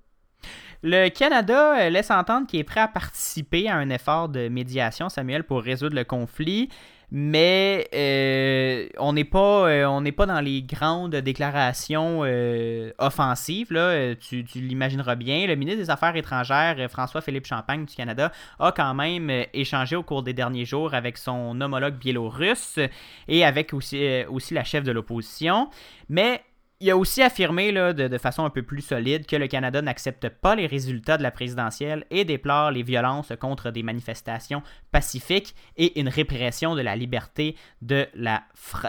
Le 0.82 1.08
Canada 1.08 1.88
laisse 1.88 2.10
entendre 2.10 2.46
qu'il 2.46 2.60
est 2.60 2.64
prêt 2.64 2.80
à 2.80 2.88
participer 2.88 3.70
à 3.70 3.76
un 3.76 3.88
effort 3.88 4.28
de 4.28 4.48
médiation, 4.48 5.08
Samuel, 5.08 5.44
pour 5.44 5.62
résoudre 5.62 5.96
le 5.96 6.04
conflit, 6.04 6.68
mais 7.16 7.88
euh, 7.94 8.88
on 8.98 9.12
n'est 9.12 9.22
pas, 9.22 9.68
euh, 9.68 9.84
on 9.86 10.00
n'est 10.00 10.10
pas 10.10 10.26
dans 10.26 10.40
les 10.40 10.62
grandes 10.62 11.14
déclarations 11.14 12.22
euh, 12.24 12.90
offensives. 12.98 13.72
Là. 13.72 14.16
Tu, 14.16 14.44
tu 14.44 14.58
l'imagineras 14.58 15.14
bien. 15.14 15.46
Le 15.46 15.54
ministre 15.54 15.80
des 15.80 15.90
Affaires 15.90 16.16
étrangères, 16.16 16.90
François-Philippe 16.90 17.46
Champagne 17.46 17.84
du 17.84 17.94
Canada, 17.94 18.32
a 18.58 18.72
quand 18.72 18.94
même 18.94 19.30
échangé 19.52 19.94
au 19.94 20.02
cours 20.02 20.24
des 20.24 20.32
derniers 20.32 20.64
jours 20.64 20.92
avec 20.92 21.16
son 21.16 21.60
homologue 21.60 21.94
biélorusse 21.94 22.80
et 23.28 23.44
avec 23.44 23.74
aussi, 23.74 24.24
aussi 24.28 24.52
la 24.52 24.64
chef 24.64 24.82
de 24.82 24.90
l'opposition. 24.90 25.70
Mais 26.08 26.42
il 26.80 26.90
a 26.90 26.96
aussi 26.96 27.22
affirmé 27.22 27.72
de, 27.72 28.18
façon 28.18 28.44
un 28.44 28.50
peu 28.50 28.62
plus 28.62 28.82
solide 28.82 29.26
que 29.26 29.36
le 29.36 29.46
Canada 29.46 29.80
n'accepte 29.80 30.28
pas 30.28 30.54
les 30.54 30.66
résultats 30.66 31.16
de 31.16 31.22
la 31.22 31.30
présidentielle 31.30 32.04
et 32.10 32.24
déplore 32.24 32.72
les 32.72 32.82
violences 32.82 33.32
contre 33.40 33.70
des 33.70 33.82
manifestations 33.82 34.62
pacifiques 34.90 35.54
et 35.76 36.00
une 36.00 36.08
répression 36.08 36.74
de 36.74 36.82
la 36.82 36.96
liberté 36.96 37.56
de 37.80 38.06
la, 38.14 38.42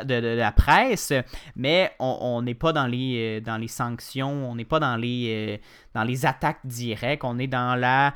de, 0.03 0.15
la 0.15 0.51
presse. 0.51 1.13
Mais 1.55 1.91
on 1.99 2.17
on 2.21 2.41
n'est 2.41 2.55
pas 2.55 2.73
dans 2.73 2.87
les, 2.87 3.37
euh, 3.37 3.41
dans 3.41 3.57
les 3.57 3.67
sanctions, 3.67 4.49
on 4.49 4.55
n'est 4.55 4.65
pas 4.65 4.79
dans 4.79 4.97
les, 4.97 5.57
euh, 5.57 5.65
dans 5.93 6.03
les 6.03 6.25
attaques 6.25 6.65
directes, 6.65 7.23
on 7.23 7.37
est 7.37 7.47
dans 7.47 7.75
la, 7.79 8.13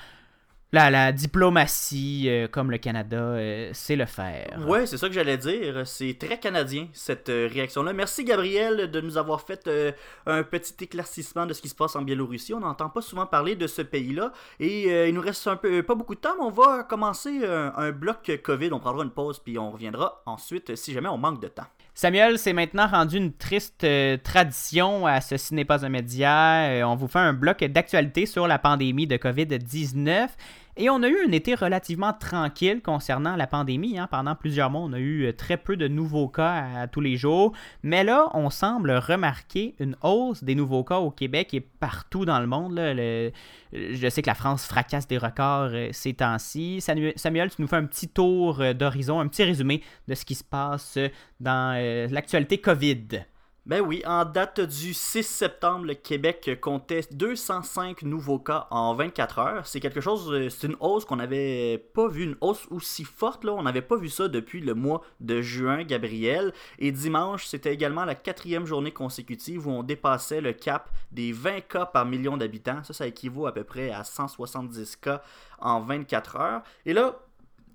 la, 0.72 0.92
la 0.92 1.12
diplomatie 1.12 2.26
euh, 2.28 2.48
comme 2.48 2.70
le 2.70 2.78
Canada 2.78 3.18
euh, 3.18 3.72
sait 3.74 3.96
le 3.96 4.06
faire. 4.06 4.64
Ouais, 4.68 4.86
c'est 4.86 4.98
ça 4.98 5.08
que 5.08 5.14
j'allais 5.14 5.38
dire. 5.38 5.88
C'est 5.88 6.18
très 6.20 6.40
canadien, 6.40 6.88
cette 6.94 7.30
euh, 7.30 7.50
réaction-là. 7.52 7.94
Merci, 7.94 8.24
Gabriel, 8.24 8.92
de 8.92 9.02
nous 9.02 9.18
avoir 9.18 9.42
fait 9.42 9.68
euh, 9.68 9.92
un 10.28 10.44
petit 10.44 10.76
éclaircissement 10.82 11.46
de 11.46 11.54
ce 11.54 11.62
qui 11.62 11.70
se 11.70 11.76
passe 11.76 11.96
en 11.96 12.04
Biélorussie. 12.04 12.54
On 12.54 12.60
n'entend 12.60 12.90
pas 12.90 13.02
souvent 13.02 13.26
parler 13.26 13.56
de 13.56 13.66
ce 13.66 13.82
pays-là. 13.82 14.32
Et 14.60 14.92
euh, 14.92 15.08
il 15.08 15.16
nous 15.16 15.22
reste 15.22 15.48
un 15.48 15.56
peu, 15.56 15.82
pas 15.82 15.96
beaucoup 15.96 16.16
de 16.16 16.20
temps, 16.20 16.36
mais 16.38 16.46
on 16.46 16.52
va 16.52 16.84
commencer 16.84 17.46
un, 17.46 17.74
un 17.76 17.92
bloc 17.92 18.32
COVID. 18.44 18.70
On 18.72 18.80
prendra 18.80 19.04
une 19.04 19.12
pause, 19.12 19.40
puis 19.40 19.58
on 19.58 19.72
reviendra 19.72 20.22
ensuite 20.26 20.76
si 20.76 20.94
jamais 20.94 21.10
on 21.10 21.18
manque 21.18 21.42
de 21.42 21.48
temps. 21.48 21.68
Samuel, 22.02 22.40
c'est 22.40 22.54
maintenant 22.54 22.88
rendu 22.88 23.18
une 23.18 23.34
triste 23.34 23.84
euh, 23.84 24.16
tradition 24.16 25.06
à 25.06 25.20
Ceci 25.20 25.54
n'est 25.54 25.66
pas 25.66 25.86
un 25.86 25.90
média. 25.90 26.70
Euh, 26.70 26.84
on 26.84 26.96
vous 26.96 27.10
fait 27.10 27.20
un 27.20 27.34
bloc 27.34 27.62
d'actualité 27.62 28.26
sur 28.26 28.48
la 28.48 28.58
pandémie 28.58 29.06
de 29.06 29.18
COVID-19. 29.18 30.30
Et 30.78 30.90
on 30.90 31.04
a 31.04 31.10
eu 31.10 31.18
un 31.28 31.32
été 31.32 31.56
relativement 31.56 32.14
tranquille 32.14 32.82
concernant 32.82 33.36
la 33.36 33.48
pandémie. 33.48 33.98
hein. 33.98 34.08
Pendant 34.10 34.36
plusieurs 34.36 34.70
mois, 34.70 34.82
on 34.82 34.94
a 34.94 35.00
eu 35.00 35.26
euh, 35.26 35.34
très 35.34 35.58
peu 35.58 35.76
de 35.76 35.88
nouveaux 35.88 36.28
cas 36.28 36.66
à, 36.76 36.88
tous 36.88 37.02
les 37.02 37.18
jours. 37.18 37.54
Mais 37.84 38.04
là, 38.04 38.30
on 38.34 38.50
semble 38.50 38.92
remarquer 38.92 39.76
une 39.80 39.96
hausse 40.04 40.44
des 40.44 40.56
nouveaux 40.56 40.84
cas 40.84 41.00
au 41.00 41.12
Québec 41.12 41.54
et 41.54 41.60
partout 41.60 42.26
dans 42.26 42.40
le 42.40 42.48
monde. 42.48 42.78
je 42.78 44.10
sais 44.10 44.22
que 44.22 44.30
la 44.30 44.36
France 44.36 44.66
fracasse 44.66 45.08
des 45.08 45.18
records 45.18 45.72
euh, 45.74 45.90
ces 45.92 46.14
temps-ci. 46.14 46.82
Samuel, 46.82 47.50
tu 47.50 47.62
nous 47.62 47.68
fais 47.68 47.76
un 47.76 47.86
petit 47.86 48.08
tour 48.08 48.62
euh, 48.62 48.74
d'horizon, 48.74 49.20
un 49.20 49.28
petit 49.28 49.44
résumé 49.44 49.82
de 50.08 50.16
ce 50.16 50.24
qui 50.24 50.36
se 50.36 50.44
passe 50.44 50.98
dans 51.40 51.78
l'actualité 52.10 52.58
COVID. 52.60 53.26
Ben 53.70 53.82
oui, 53.82 54.02
en 54.08 54.26
date 54.26 54.62
du 54.62 54.96
6 54.96 55.22
septembre, 55.22 55.86
le 55.86 55.94
Québec 55.94 56.58
comptait 56.60 57.02
205 57.12 58.02
nouveaux 58.02 58.40
cas 58.40 58.66
en 58.72 58.96
24 58.96 59.38
heures. 59.38 59.68
C'est 59.68 59.80
quelque 59.80 60.02
chose, 60.02 60.28
euh, 60.32 60.50
c'est 60.50 60.66
une 60.66 60.76
hausse 60.80 61.06
qu'on 61.06 61.18
n'avait 61.18 61.78
pas 61.78 62.08
vu, 62.08 62.24
une 62.24 62.36
hausse 62.42 62.66
aussi 62.72 63.04
forte, 63.04 63.44
là. 63.44 63.54
On 63.54 63.62
n'avait 63.62 63.84
pas 63.84 63.96
vu 63.96 64.10
ça 64.10 64.28
depuis 64.28 64.60
le 64.60 64.74
mois 64.74 65.04
de 65.20 65.40
juin, 65.42 65.84
Gabriel. 65.84 66.52
Et 66.80 66.92
dimanche, 66.92 67.46
c'était 67.46 67.72
également 67.72 68.06
la 68.06 68.16
quatrième 68.16 68.66
journée 68.66 68.92
consécutive 68.92 69.68
où 69.68 69.70
on 69.70 69.84
dépassait 69.84 70.42
le 70.42 70.54
cap 70.54 70.90
des 71.12 71.32
20 71.32 71.62
cas 71.62 71.86
par 71.86 72.08
million 72.08 72.38
d'habitants. 72.38 72.84
Ça, 72.84 72.94
ça 72.94 73.06
équivaut 73.06 73.46
à 73.46 73.54
peu 73.54 73.64
près 73.64 73.92
à 73.92 74.04
170 74.04 74.96
cas 74.96 75.22
en 75.60 75.80
24 75.80 76.36
heures. 76.38 76.64
Et 76.88 76.94
là, 76.94 77.20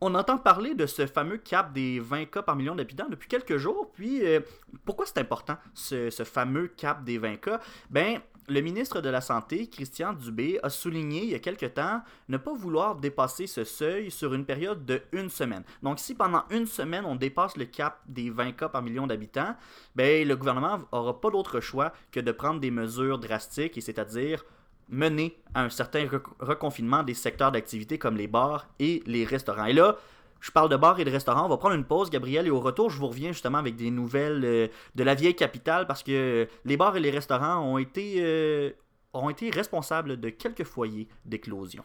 on 0.04 0.14
entend 0.14 0.36
parler 0.36 0.74
de 0.74 0.84
ce 0.84 1.06
fameux 1.06 1.38
cap 1.38 1.72
des 1.72 1.98
20 1.98 2.26
cas 2.26 2.42
par 2.42 2.56
million 2.56 2.74
d'habitants 2.74 3.08
depuis 3.08 3.26
quelques 3.26 3.56
jours. 3.56 3.90
Puis, 3.94 4.22
euh, 4.22 4.40
pourquoi 4.84 5.06
c'est 5.06 5.18
important, 5.18 5.56
ce, 5.72 6.10
fameux 6.24 6.68
cap 6.68 7.04
des 7.04 7.16
20 7.16 7.36
cas? 7.36 7.58
Ben, 7.88 8.20
le 8.46 8.60
ministre 8.60 9.00
de 9.00 9.08
la 9.08 9.22
Santé, 9.22 9.66
Christian 9.66 10.12
Dubé, 10.12 10.60
a 10.62 10.68
souligné 10.68 11.22
il 11.22 11.30
y 11.30 11.34
a 11.34 11.38
quelque 11.38 11.64
temps 11.64 12.02
ne 12.28 12.36
pas 12.36 12.52
vouloir 12.52 12.96
dépasser 12.96 13.46
ce 13.46 13.64
seuil 13.64 14.10
sur 14.10 14.34
une 14.34 14.44
période 14.44 14.84
de 14.84 15.00
une 15.12 15.30
semaine. 15.30 15.64
Donc, 15.82 15.98
si 15.98 16.14
pendant 16.14 16.44
une 16.50 16.66
semaine, 16.66 17.06
on 17.06 17.16
dépasse 17.16 17.56
le 17.56 17.64
cap 17.64 18.02
des 18.06 18.28
20 18.28 18.52
cas 18.52 18.68
par 18.68 18.82
million 18.82 19.06
d'habitants, 19.06 19.56
ben, 19.96 20.28
le 20.28 20.36
gouvernement 20.36 20.80
n'aura 20.92 21.18
pas 21.18 21.30
d'autre 21.30 21.60
choix 21.60 21.94
que 22.12 22.20
de 22.20 22.30
prendre 22.30 22.60
des 22.60 22.70
mesures 22.70 23.18
drastiques, 23.18 23.78
et 23.78 23.80
c'est-à-dire 23.80 24.44
mener 24.88 25.36
à 25.54 25.62
un 25.62 25.70
certain 25.70 26.06
rec- 26.08 26.22
reconfinement 26.40 27.02
des 27.02 27.14
secteurs 27.14 27.52
d'activité 27.52 27.98
comme 27.98 28.16
les 28.16 28.26
bars 28.28 28.68
et 28.78 29.02
les 29.06 29.24
restaurants. 29.24 29.66
Et 29.66 29.72
là, 29.72 29.96
je 30.40 30.50
parle 30.50 30.68
de 30.68 30.76
bars 30.76 31.00
et 31.00 31.04
de 31.04 31.10
restaurants. 31.10 31.46
On 31.46 31.48
va 31.48 31.56
prendre 31.56 31.74
une 31.74 31.84
pause, 31.84 32.10
Gabriel, 32.10 32.46
et 32.46 32.50
au 32.50 32.60
retour, 32.60 32.90
je 32.90 32.98
vous 32.98 33.08
reviens 33.08 33.32
justement 33.32 33.58
avec 33.58 33.76
des 33.76 33.90
nouvelles 33.90 34.44
euh, 34.44 34.68
de 34.94 35.02
la 35.02 35.14
vieille 35.14 35.36
capitale 35.36 35.86
parce 35.86 36.02
que 36.02 36.46
les 36.64 36.76
bars 36.76 36.96
et 36.96 37.00
les 37.00 37.10
restaurants 37.10 37.60
ont 37.60 37.78
été, 37.78 38.16
euh, 38.18 38.70
ont 39.14 39.30
été 39.30 39.50
responsables 39.50 40.20
de 40.20 40.28
quelques 40.28 40.64
foyers 40.64 41.08
d'éclosion. 41.24 41.82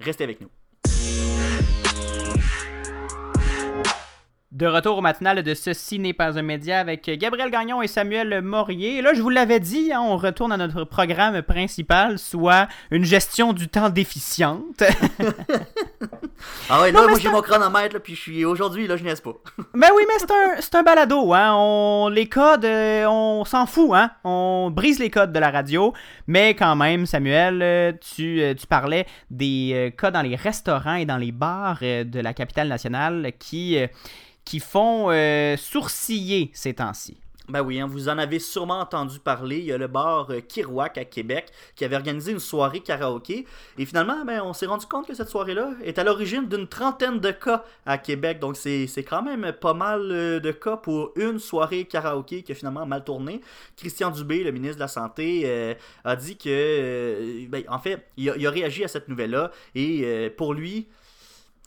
Restez 0.00 0.24
avec 0.24 0.40
nous. 0.40 0.48
De 4.50 4.66
retour 4.66 4.96
au 4.96 5.00
matinal 5.02 5.42
de 5.42 5.54
Ceci 5.54 5.98
n'est 5.98 6.14
pas 6.14 6.38
un 6.38 6.42
média 6.42 6.80
avec 6.80 7.10
Gabriel 7.18 7.50
Gagnon 7.50 7.82
et 7.82 7.86
Samuel 7.86 8.40
Morier. 8.40 8.96
Et 8.96 9.02
là, 9.02 9.12
je 9.12 9.20
vous 9.20 9.28
l'avais 9.28 9.60
dit, 9.60 9.92
hein, 9.92 10.00
on 10.00 10.16
retourne 10.16 10.52
à 10.52 10.56
notre 10.56 10.84
programme 10.84 11.42
principal, 11.42 12.18
soit 12.18 12.66
une 12.90 13.04
gestion 13.04 13.52
du 13.52 13.68
temps 13.68 13.90
déficiente. 13.90 14.82
Ah 16.70 16.80
ouais, 16.82 16.92
là, 16.92 17.08
moi 17.08 17.18
j'ai 17.18 17.30
mon 17.30 17.42
chronomètre, 17.42 17.94
là, 17.94 18.00
puis 18.00 18.14
je 18.14 18.20
suis 18.20 18.44
aujourd'hui, 18.44 18.86
là, 18.86 18.96
je 18.96 19.02
niaise 19.02 19.20
pas. 19.20 19.34
Mais 19.74 19.88
oui, 19.96 20.04
mais 20.06 20.54
c'est 20.60 20.74
un, 20.76 20.82
balado, 20.82 21.32
hein. 21.32 21.52
On, 21.56 22.08
les 22.08 22.28
codes, 22.28 22.64
euh, 22.64 23.06
on 23.06 23.44
s'en 23.44 23.66
fout, 23.66 23.90
hein. 23.92 24.12
On 24.22 24.70
brise 24.72 24.98
les 24.98 25.10
codes 25.10 25.32
de 25.32 25.38
la 25.38 25.50
radio. 25.50 25.92
Mais 26.26 26.54
quand 26.54 26.76
même, 26.76 27.06
Samuel, 27.06 27.60
euh, 27.62 27.92
tu, 28.00 28.40
euh, 28.40 28.54
tu 28.54 28.66
parlais 28.66 29.06
des 29.30 29.70
euh, 29.74 29.90
cas 29.90 30.10
dans 30.10 30.22
les 30.22 30.36
restaurants 30.36 30.94
et 30.94 31.06
dans 31.06 31.16
les 31.16 31.32
bars 31.32 31.78
euh, 31.82 32.04
de 32.04 32.20
la 32.20 32.34
capitale 32.34 32.68
nationale 32.68 33.32
qui, 33.38 33.78
qui 34.48 34.60
font 34.60 35.10
euh, 35.10 35.58
sourciller 35.58 36.50
ces 36.54 36.72
temps-ci. 36.72 37.18
Ben 37.50 37.60
oui, 37.60 37.80
hein, 37.80 37.86
vous 37.86 38.08
en 38.08 38.16
avez 38.16 38.38
sûrement 38.38 38.80
entendu 38.80 39.18
parler. 39.18 39.58
Il 39.58 39.64
y 39.66 39.72
a 39.72 39.76
le 39.76 39.88
bar 39.88 40.30
euh, 40.30 40.40
Kirouac 40.40 40.96
à 40.96 41.04
Québec 41.04 41.50
qui 41.76 41.84
avait 41.84 41.96
organisé 41.96 42.32
une 42.32 42.38
soirée 42.38 42.80
karaoké. 42.80 43.46
Et 43.76 43.84
finalement, 43.84 44.24
ben, 44.24 44.40
on 44.42 44.54
s'est 44.54 44.64
rendu 44.64 44.86
compte 44.86 45.06
que 45.06 45.14
cette 45.14 45.28
soirée-là 45.28 45.72
est 45.84 45.98
à 45.98 46.04
l'origine 46.04 46.48
d'une 46.48 46.66
trentaine 46.66 47.20
de 47.20 47.30
cas 47.30 47.62
à 47.84 47.98
Québec. 47.98 48.38
Donc 48.38 48.56
c'est 48.56 48.88
quand 49.06 49.22
même 49.22 49.52
pas 49.52 49.74
mal 49.74 50.00
euh, 50.10 50.40
de 50.40 50.50
cas 50.50 50.78
pour 50.78 51.12
une 51.16 51.38
soirée 51.38 51.84
karaoké 51.84 52.42
qui 52.42 52.52
a 52.52 52.54
finalement 52.54 52.86
mal 52.86 53.04
tourné. 53.04 53.42
Christian 53.76 54.10
Dubé, 54.10 54.44
le 54.44 54.50
ministre 54.50 54.76
de 54.76 54.80
la 54.80 54.88
Santé, 54.88 55.76
a 56.04 56.16
dit 56.16 56.38
que... 56.38 57.46
ben, 57.48 57.64
en 57.68 57.78
fait, 57.78 58.08
il 58.16 58.46
a, 58.46 58.50
réagi 58.50 58.82
à 58.82 58.88
cette 58.88 59.08
nouvelle-là. 59.08 59.50
Et 59.74 60.32
pour 60.38 60.54
lui, 60.54 60.88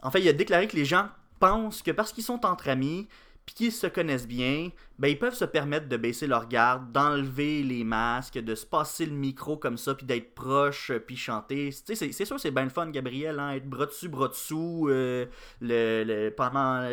en 0.02 0.10
fait, 0.10 0.20
il 0.20 0.28
a 0.28 0.34
déclaré 0.34 0.68
que 0.68 0.76
les 0.76 0.86
gens 0.86 1.06
pensent 1.42 1.82
que 1.82 1.92
parce 1.92 2.14
qu'ils 2.14 2.24
sont 2.24 2.46
entre 2.46 2.70
amis, 2.70 3.08
puis 3.46 3.56
qu'ils 3.56 3.72
se 3.72 3.88
connaissent 3.88 4.28
bien, 4.28 4.70
ben 5.00 5.08
ils 5.08 5.18
peuvent 5.18 5.34
se 5.34 5.46
permettre 5.46 5.90
de 5.90 5.98
baisser 5.98 6.28
leur 6.28 6.48
garde, 6.48 6.92
d'enlever 6.92 7.64
les 7.64 7.84
masques, 7.84 8.38
de 8.38 8.54
se 8.54 8.66
passer 8.68 9.06
le 9.08 9.14
micro 9.14 9.58
comme 9.58 9.78
ça, 9.78 9.96
puis 9.96 10.06
d'être 10.06 10.36
proche, 10.36 10.92
euh, 10.92 11.00
puis 11.00 11.18
chanter. 11.18 11.72
C'est- 11.72 12.26
sûr 12.26 12.40
c'est 12.40 12.52
bien 12.52 12.66
le 12.66 12.70
fun, 12.70 12.88
Gabriel, 12.92 13.40
hein, 13.40 13.52
être 13.54 13.68
bras 13.68 13.88
dessus, 13.88 14.10
bras 14.10 14.28
dessous, 14.28 14.88
euh, 14.90 15.26
le, 15.60 16.30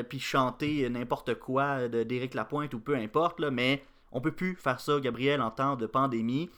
puis 0.08 0.20
chanter 0.20 0.88
n'importe 0.88 1.34
quoi 1.38 1.86
d'Éric 1.88 2.34
Lapointe 2.34 2.72
ou 2.72 2.80
peu 2.80 2.96
importe, 2.96 3.40
mais 3.40 3.82
on 4.10 4.22
peut 4.22 4.32
plus 4.32 4.56
faire 4.56 4.80
ça, 4.80 4.98
Gabriel, 5.00 5.42
en 5.42 5.50
temps 5.50 5.76
de 5.76 5.86
pandémie. 5.86 6.48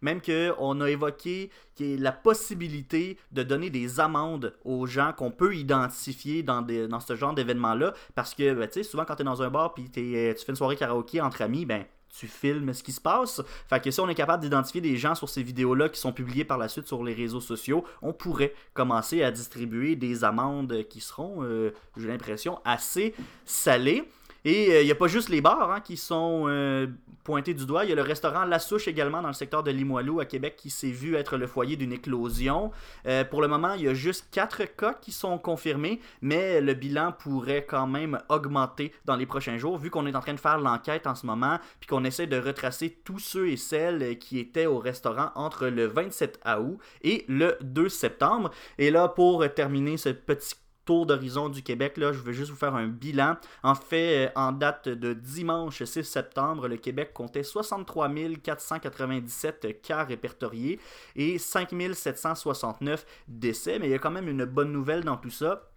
Même 0.00 0.20
qu'on 0.20 0.80
a 0.80 0.90
évoqué 0.90 1.50
la 1.80 2.12
possibilité 2.12 3.18
de 3.32 3.42
donner 3.42 3.70
des 3.70 4.00
amendes 4.00 4.54
aux 4.64 4.86
gens 4.86 5.12
qu'on 5.16 5.30
peut 5.30 5.54
identifier 5.54 6.42
dans, 6.42 6.64
ce 7.00 7.16
genre 7.16 7.34
d'événement-là. 7.34 7.94
Parce 8.14 8.34
que, 8.34 8.54
ben, 8.54 8.68
souvent 8.82 9.04
quand 9.04 9.16
tu 9.16 9.22
es 9.22 9.24
dans 9.24 9.42
un 9.42 9.50
bar 9.50 9.74
puis 9.74 9.90
t'es- 9.90 10.34
tu 10.38 10.44
fais 10.44 10.52
une 10.52 10.56
soirée 10.56 10.76
karaoké 10.76 11.20
entre 11.20 11.42
amis, 11.42 11.66
ben 11.66 11.84
tu 12.18 12.26
filmes 12.26 12.72
ce 12.72 12.82
qui 12.82 12.92
se 12.92 13.00
passe. 13.00 13.42
Fait 13.68 13.80
que 13.82 13.90
si 13.90 14.00
on 14.00 14.08
est 14.08 14.14
capable 14.14 14.42
d'identifier 14.42 14.80
des 14.80 14.96
gens 14.96 15.14
sur 15.14 15.28
ces 15.28 15.42
vidéos-là 15.42 15.88
qui 15.88 16.00
sont 16.00 16.12
publiées 16.12 16.44
par 16.44 16.58
la 16.58 16.68
suite 16.68 16.86
sur 16.86 17.04
les 17.04 17.14
réseaux 17.14 17.40
sociaux, 17.40 17.84
on 18.02 18.12
pourrait 18.12 18.54
commencer 18.74 19.22
à 19.22 19.30
distribuer 19.30 19.94
des 19.94 20.24
amendes 20.24 20.84
qui 20.88 21.00
seront, 21.00 21.42
euh, 21.42 21.72
j'ai 21.96 22.08
l'impression, 22.08 22.60
assez 22.64 23.14
salées. 23.44 24.04
Et 24.48 24.72
euh, 24.72 24.80
il 24.80 24.86
n'y 24.86 24.90
a 24.90 24.94
pas 24.94 25.08
juste 25.08 25.28
les 25.28 25.42
bars 25.42 25.70
hein, 25.70 25.80
qui 25.80 25.98
sont 25.98 26.44
euh, 26.48 26.86
pointés 27.22 27.52
du 27.52 27.66
doigt. 27.66 27.84
Il 27.84 27.90
y 27.90 27.92
a 27.92 27.94
le 27.94 28.00
restaurant 28.00 28.46
La 28.46 28.58
Souche 28.58 28.88
également 28.88 29.20
dans 29.20 29.28
le 29.28 29.34
secteur 29.34 29.62
de 29.62 29.70
Limoilou 29.70 30.20
à 30.20 30.24
Québec 30.24 30.54
qui 30.56 30.70
s'est 30.70 30.90
vu 30.90 31.16
être 31.16 31.36
le 31.36 31.46
foyer 31.46 31.76
d'une 31.76 31.92
éclosion. 31.92 32.70
Euh, 33.06 33.24
pour 33.24 33.42
le 33.42 33.48
moment, 33.48 33.74
il 33.74 33.82
y 33.82 33.88
a 33.88 33.92
juste 33.92 34.28
4 34.30 34.64
cas 34.74 34.94
qui 34.94 35.12
sont 35.12 35.36
confirmés, 35.36 36.00
mais 36.22 36.62
le 36.62 36.72
bilan 36.72 37.12
pourrait 37.12 37.66
quand 37.68 37.86
même 37.86 38.18
augmenter 38.30 38.94
dans 39.04 39.16
les 39.16 39.26
prochains 39.26 39.58
jours 39.58 39.76
vu 39.76 39.90
qu'on 39.90 40.06
est 40.06 40.16
en 40.16 40.20
train 40.20 40.32
de 40.32 40.40
faire 40.40 40.56
l'enquête 40.56 41.06
en 41.06 41.14
ce 41.14 41.26
moment 41.26 41.58
puis 41.78 41.86
qu'on 41.86 42.04
essaie 42.04 42.26
de 42.26 42.38
retracer 42.38 43.00
tous 43.04 43.18
ceux 43.18 43.50
et 43.50 43.58
celles 43.58 44.18
qui 44.18 44.38
étaient 44.38 44.64
au 44.64 44.78
restaurant 44.78 45.30
entre 45.34 45.66
le 45.66 45.88
27 45.88 46.40
août 46.58 46.78
et 47.02 47.26
le 47.28 47.58
2 47.60 47.90
septembre. 47.90 48.50
Et 48.78 48.90
là, 48.90 49.08
pour 49.08 49.46
terminer 49.52 49.98
ce 49.98 50.08
petit 50.08 50.54
tour 50.88 51.04
d'horizon 51.04 51.50
du 51.50 51.62
Québec, 51.62 51.98
là, 51.98 52.14
je 52.14 52.20
vais 52.20 52.32
juste 52.32 52.50
vous 52.50 52.56
faire 52.56 52.74
un 52.74 52.86
bilan. 52.86 53.36
En 53.62 53.74
fait, 53.74 54.28
euh, 54.28 54.30
en 54.36 54.52
date 54.52 54.88
de 54.88 55.12
dimanche 55.12 55.82
6 55.82 56.02
septembre, 56.02 56.66
le 56.66 56.78
Québec 56.78 57.12
comptait 57.12 57.42
63 57.42 58.08
497 58.42 59.82
cas 59.82 60.04
répertoriés 60.04 60.80
et 61.14 61.36
5 61.36 61.74
769 61.92 63.04
décès. 63.28 63.78
Mais 63.78 63.88
il 63.88 63.90
y 63.90 63.94
a 63.94 63.98
quand 63.98 64.10
même 64.10 64.30
une 64.30 64.46
bonne 64.46 64.72
nouvelle 64.72 65.04
dans 65.04 65.18
tout 65.18 65.28
ça. 65.28 65.68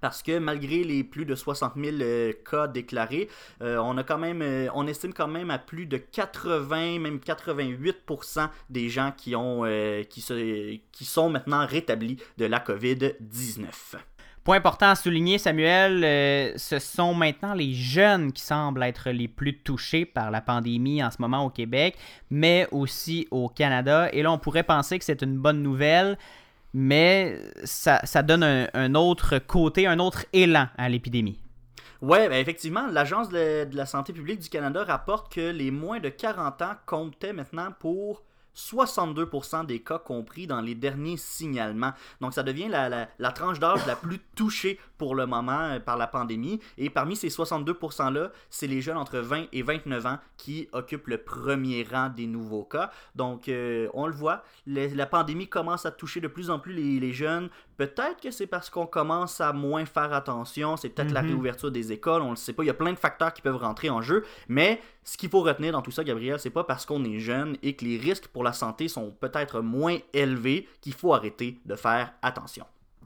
Parce 0.00 0.22
que 0.22 0.38
malgré 0.38 0.84
les 0.84 1.04
plus 1.04 1.26
de 1.26 1.34
60 1.34 1.74
000 1.76 1.96
euh, 2.00 2.32
cas 2.50 2.66
déclarés, 2.66 3.28
euh, 3.60 3.76
on 3.76 3.98
a 3.98 4.04
quand 4.04 4.18
même, 4.18 4.42
on 4.72 4.86
estime 4.86 5.12
quand 5.12 5.28
même 5.28 5.50
à 5.50 5.58
plus 5.58 5.84
de 5.84 5.98
80, 5.98 6.98
même 6.98 7.18
88% 7.18 8.48
des 8.70 8.88
gens 8.88 9.12
qui 9.14 9.36
ont, 9.36 9.64
qui 10.08 11.04
sont 11.04 11.28
maintenant 11.28 11.66
rétablis 11.66 12.16
de 12.38 12.46
la 12.46 12.58
COVID-19. 12.58 13.98
Point 14.46 14.58
important 14.58 14.90
à 14.90 14.94
souligner, 14.94 15.38
Samuel, 15.38 16.04
euh, 16.04 16.52
ce 16.56 16.78
sont 16.78 17.14
maintenant 17.14 17.52
les 17.52 17.74
jeunes 17.74 18.30
qui 18.30 18.42
semblent 18.42 18.84
être 18.84 19.10
les 19.10 19.26
plus 19.26 19.58
touchés 19.58 20.06
par 20.06 20.30
la 20.30 20.40
pandémie 20.40 21.02
en 21.02 21.10
ce 21.10 21.16
moment 21.18 21.44
au 21.44 21.50
Québec, 21.50 21.96
mais 22.30 22.68
aussi 22.70 23.26
au 23.32 23.48
Canada. 23.48 24.08
Et 24.12 24.22
là, 24.22 24.30
on 24.30 24.38
pourrait 24.38 24.62
penser 24.62 25.00
que 25.00 25.04
c'est 25.04 25.20
une 25.22 25.36
bonne 25.36 25.64
nouvelle, 25.64 26.16
mais 26.72 27.40
ça, 27.64 27.98
donne 28.22 28.44
un, 28.44 28.94
autre 28.94 29.40
côté, 29.40 29.88
un 29.88 29.98
autre 29.98 30.24
élan 30.32 30.68
à 30.78 30.88
l'épidémie. 30.88 31.40
Ouais, 32.00 32.28
ben 32.28 32.36
effectivement, 32.36 32.86
l'Agence 32.86 33.28
de 33.28 33.66
la 33.72 33.84
santé 33.84 34.12
publique 34.12 34.38
du 34.38 34.48
Canada 34.48 34.84
rapporte 34.84 35.34
que 35.34 35.50
les 35.50 35.72
moins 35.72 35.98
de 35.98 36.08
40 36.08 36.62
ans 36.62 36.74
comptaient 36.86 37.32
maintenant 37.32 37.72
pour 37.80 38.22
62% 38.56 39.66
des 39.66 39.80
cas 39.80 39.98
compris 39.98 40.46
dans 40.46 40.60
les 40.60 40.74
derniers 40.74 41.16
signalements. 41.16 41.92
Donc 42.20 42.34
ça 42.34 42.42
devient 42.42 42.68
la, 42.68 43.32
tranche 43.32 43.58
d'âge 43.58 43.86
la 43.86 43.96
plus 43.96 44.18
touchée 44.34 44.78
pour 44.98 45.14
le 45.14 45.26
moment 45.26 45.60
euh, 45.60 45.78
par 45.78 45.96
la 45.96 46.06
pandémie. 46.06 46.60
Et 46.78 46.90
parmi 46.90 47.16
ces 47.16 47.28
62%-là, 47.28 48.30
c'est 48.50 48.66
les 48.66 48.80
jeunes 48.80 48.96
entre 48.96 49.18
20 49.18 49.46
et 49.52 49.62
29 49.62 50.06
ans 50.06 50.18
qui 50.36 50.68
occupent 50.72 51.08
le 51.08 51.18
premier 51.18 51.86
rang 51.90 52.08
des 52.08 52.26
nouveaux 52.26 52.64
cas. 52.64 52.90
Donc 53.14 53.48
euh, 53.48 53.88
on 53.94 54.06
le 54.06 54.14
voit, 54.14 54.44
la 54.66 55.06
pandémie 55.06 55.48
commence 55.48 55.86
à 55.86 55.90
toucher 55.90 56.20
de 56.20 56.28
plus 56.28 56.50
en 56.50 56.58
plus 56.58 56.72
les 56.72 57.12
jeunes. 57.12 57.50
Peut-être 57.76 58.20
que 58.22 58.30
c'est 58.30 58.46
parce 58.46 58.70
qu'on 58.70 58.86
commence 58.86 59.40
à 59.40 59.52
moins 59.52 59.84
faire 59.84 60.12
attention, 60.12 60.76
c'est 60.76 60.88
peut-être 60.88 61.12
la 61.12 61.22
Mhm. 61.22 61.28
réouverture 61.28 61.70
des 61.70 61.92
écoles, 61.92 62.22
on 62.22 62.26
ne 62.26 62.30
le 62.30 62.36
sait 62.36 62.52
pas, 62.52 62.62
il 62.62 62.66
y 62.66 62.70
a 62.70 62.74
plein 62.74 62.92
de 62.92 62.98
facteurs 62.98 63.34
qui 63.34 63.42
peuvent 63.42 63.56
rentrer 63.56 63.90
en 63.90 64.00
jeu, 64.02 64.24
mais 64.48 64.80
ce 65.04 65.16
qu'il 65.18 65.28
faut 65.28 65.42
retenir 65.42 65.72
dans 65.72 65.82
tout 65.82 65.90
ça, 65.90 66.02
Gabriel, 66.04 66.38
c'est 66.40 66.50
pas 66.50 66.64
parce 66.64 66.86
qu'on 66.86 67.04
est 67.04 67.18
jeune 67.18 67.56
et 67.62 67.74
que 67.76 67.84
les 67.84 67.98
risques 67.98 68.28
pour 68.28 68.44
la 68.44 68.52
santé 68.52 68.88
sont 68.88 69.10
peut-être 69.20 69.60
moins 69.60 69.98
élevés 70.12 70.68
qu'il 70.80 70.94
faut 70.94 71.12
arrêter 71.14 71.58
de 71.64 71.74
faire 71.74 72.12
attention. 72.22 72.64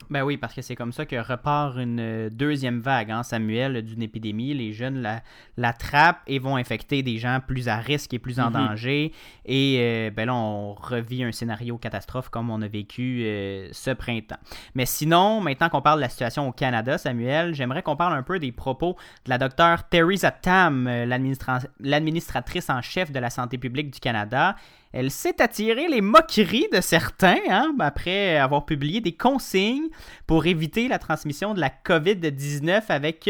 Ben 0.09 0.23
oui, 0.23 0.35
parce 0.35 0.53
que 0.53 0.61
c'est 0.61 0.75
comme 0.75 0.91
ça 0.91 1.05
que 1.05 1.15
repart 1.15 1.77
une 1.77 1.99
euh, 2.01 2.29
deuxième 2.29 2.81
vague, 2.81 3.11
hein, 3.11 3.23
Samuel, 3.23 3.81
d'une 3.81 4.01
épidémie. 4.01 4.53
Les 4.53 4.73
jeunes 4.73 5.01
la- 5.01 5.21
l'attrapent 5.55 6.19
et 6.27 6.37
vont 6.37 6.57
infecter 6.57 7.01
des 7.01 7.17
gens 7.17 7.39
plus 7.45 7.69
à 7.69 7.77
risque 7.77 8.13
et 8.13 8.19
plus 8.19 8.39
en 8.41 8.47
Mhm. 8.47 8.53
danger. 8.53 9.13
Et 9.45 9.77
euh, 9.79 10.09
ben 10.13 10.25
là, 10.25 10.33
on 10.35 10.73
revit 10.73 11.23
un 11.23 11.31
scénario 11.31 11.77
catastrophe 11.77 12.27
comme 12.27 12.49
on 12.49 12.61
a 12.61 12.67
vécu 12.67 13.21
euh, 13.23 13.69
ce 13.71 13.91
printemps. 13.91 14.35
Mais 14.75 14.85
sinon, 14.85 15.39
maintenant 15.39 15.69
qu'on 15.69 15.81
parle 15.81 15.99
de 15.99 16.03
la 16.03 16.09
situation 16.09 16.45
au 16.45 16.51
Canada, 16.51 16.97
Samuel, 16.97 17.53
j'aimerais 17.53 17.81
qu'on 17.81 17.95
parle 17.95 18.13
un 18.13 18.23
peu 18.23 18.37
des 18.37 18.51
propos 18.51 18.97
de 19.23 19.29
la 19.29 19.37
docteure 19.37 19.87
Theresa 19.87 20.31
Tam, 20.31 20.89
l'administra- 20.89 21.61
l'administratrice 21.79 22.69
en 22.69 22.81
chef 22.81 23.11
de 23.13 23.19
la 23.19 23.29
santé 23.29 23.57
publique 23.57 23.91
du 23.91 23.99
Canada. 24.01 24.55
Elle 24.93 25.09
s'est 25.09 25.41
attirée 25.41 25.87
les 25.87 26.01
moqueries 26.01 26.67
de 26.73 26.81
certains 26.81 27.39
hein, 27.49 27.73
après 27.79 28.37
avoir 28.37 28.65
publié 28.65 28.99
des 28.99 29.15
consignes 29.15 29.89
pour 30.27 30.45
éviter 30.45 30.87
la 30.87 30.99
transmission 30.99 31.53
de 31.53 31.61
la 31.61 31.69
COVID-19 31.69 32.83
avec 32.89 33.29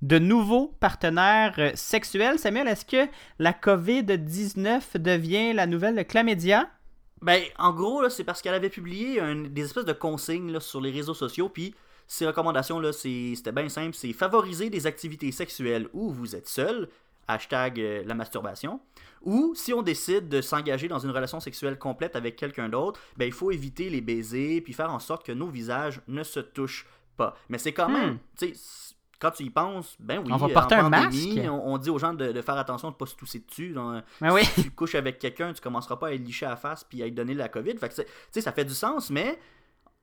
de 0.00 0.18
nouveaux 0.18 0.74
partenaires 0.80 1.54
euh, 1.58 1.70
sexuels. 1.74 2.38
Samuel, 2.38 2.68
est-ce 2.68 2.86
que 2.86 3.10
la 3.38 3.52
COVID-19 3.52 4.98
devient 4.98 5.52
la 5.52 5.66
nouvelle 5.66 6.04
chlamydia? 6.06 6.68
Ben, 7.20 7.42
en 7.58 7.72
gros, 7.72 8.08
c'est 8.08 8.24
parce 8.24 8.42
qu'elle 8.42 8.54
avait 8.54 8.70
publié 8.70 9.20
des 9.48 9.64
espèces 9.64 9.84
de 9.84 9.92
consignes 9.92 10.58
sur 10.58 10.80
les 10.80 10.90
réseaux 10.90 11.14
sociaux, 11.14 11.48
puis 11.48 11.72
ses 12.08 12.26
recommandations, 12.26 12.80
là, 12.80 12.92
c'était 12.92 13.52
bien 13.52 13.68
simple, 13.68 13.94
c'est 13.94 14.12
favoriser 14.12 14.70
des 14.70 14.86
activités 14.86 15.30
sexuelles 15.30 15.88
où 15.92 16.10
vous 16.10 16.34
êtes 16.34 16.48
seul, 16.48 16.88
hashtag 17.28 17.80
euh, 17.80 18.02
la 18.04 18.14
masturbation, 18.14 18.80
ou 19.24 19.54
si 19.54 19.72
on 19.72 19.82
décide 19.82 20.28
de 20.28 20.40
s'engager 20.40 20.88
dans 20.88 20.98
une 20.98 21.10
relation 21.10 21.40
sexuelle 21.40 21.78
complète 21.78 22.16
avec 22.16 22.36
quelqu'un 22.36 22.68
d'autre, 22.68 23.00
ben, 23.16 23.26
il 23.26 23.32
faut 23.32 23.50
éviter 23.50 23.90
les 23.90 24.00
baisers, 24.00 24.60
puis 24.60 24.72
faire 24.72 24.92
en 24.92 24.98
sorte 24.98 25.24
que 25.26 25.32
nos 25.32 25.48
visages 25.48 26.00
ne 26.08 26.22
se 26.22 26.40
touchent 26.40 26.86
pas. 27.16 27.36
Mais 27.48 27.58
c'est 27.58 27.72
quand 27.72 27.88
Hmm. 27.88 27.92
même, 27.92 28.18
tu 28.38 28.48
sais, 28.48 28.54
c- 28.54 28.94
quand 29.20 29.30
tu 29.30 29.44
y 29.44 29.50
penses, 29.50 29.96
ben 30.00 30.18
oui, 30.24 30.32
On 30.32 30.36
va 30.36 30.48
porter 30.48 30.74
un 30.74 30.90
pandémie, 30.90 31.36
masque. 31.36 31.48
On, 31.48 31.74
on 31.74 31.78
dit 31.78 31.90
aux 31.90 31.98
gens 31.98 32.12
de, 32.12 32.32
de 32.32 32.42
faire 32.42 32.56
attention 32.56 32.88
de 32.88 32.94
ne 32.94 32.98
pas 32.98 33.06
se 33.06 33.14
tousser 33.14 33.38
dessus. 33.38 33.68
dans- 33.70 34.02
Ben 34.20 34.32
oui. 34.32 34.44
si 34.44 34.64
tu 34.64 34.70
couches 34.72 34.96
avec 34.96 35.18
quelqu'un, 35.20 35.52
tu 35.52 35.60
commenceras 35.60 35.94
pas 35.96 36.08
à 36.08 36.10
licher 36.10 36.46
à 36.46 36.50
la 36.50 36.56
face 36.56 36.82
puis 36.82 37.00
à 37.02 37.04
lui 37.04 37.12
donner 37.12 37.34
la 37.34 37.48
COVID. 37.48 37.76
Fait 37.78 37.88
que 37.88 38.40
ça 38.40 38.50
fait 38.52 38.64
du 38.64 38.74
sens, 38.74 39.10
mais 39.10 39.38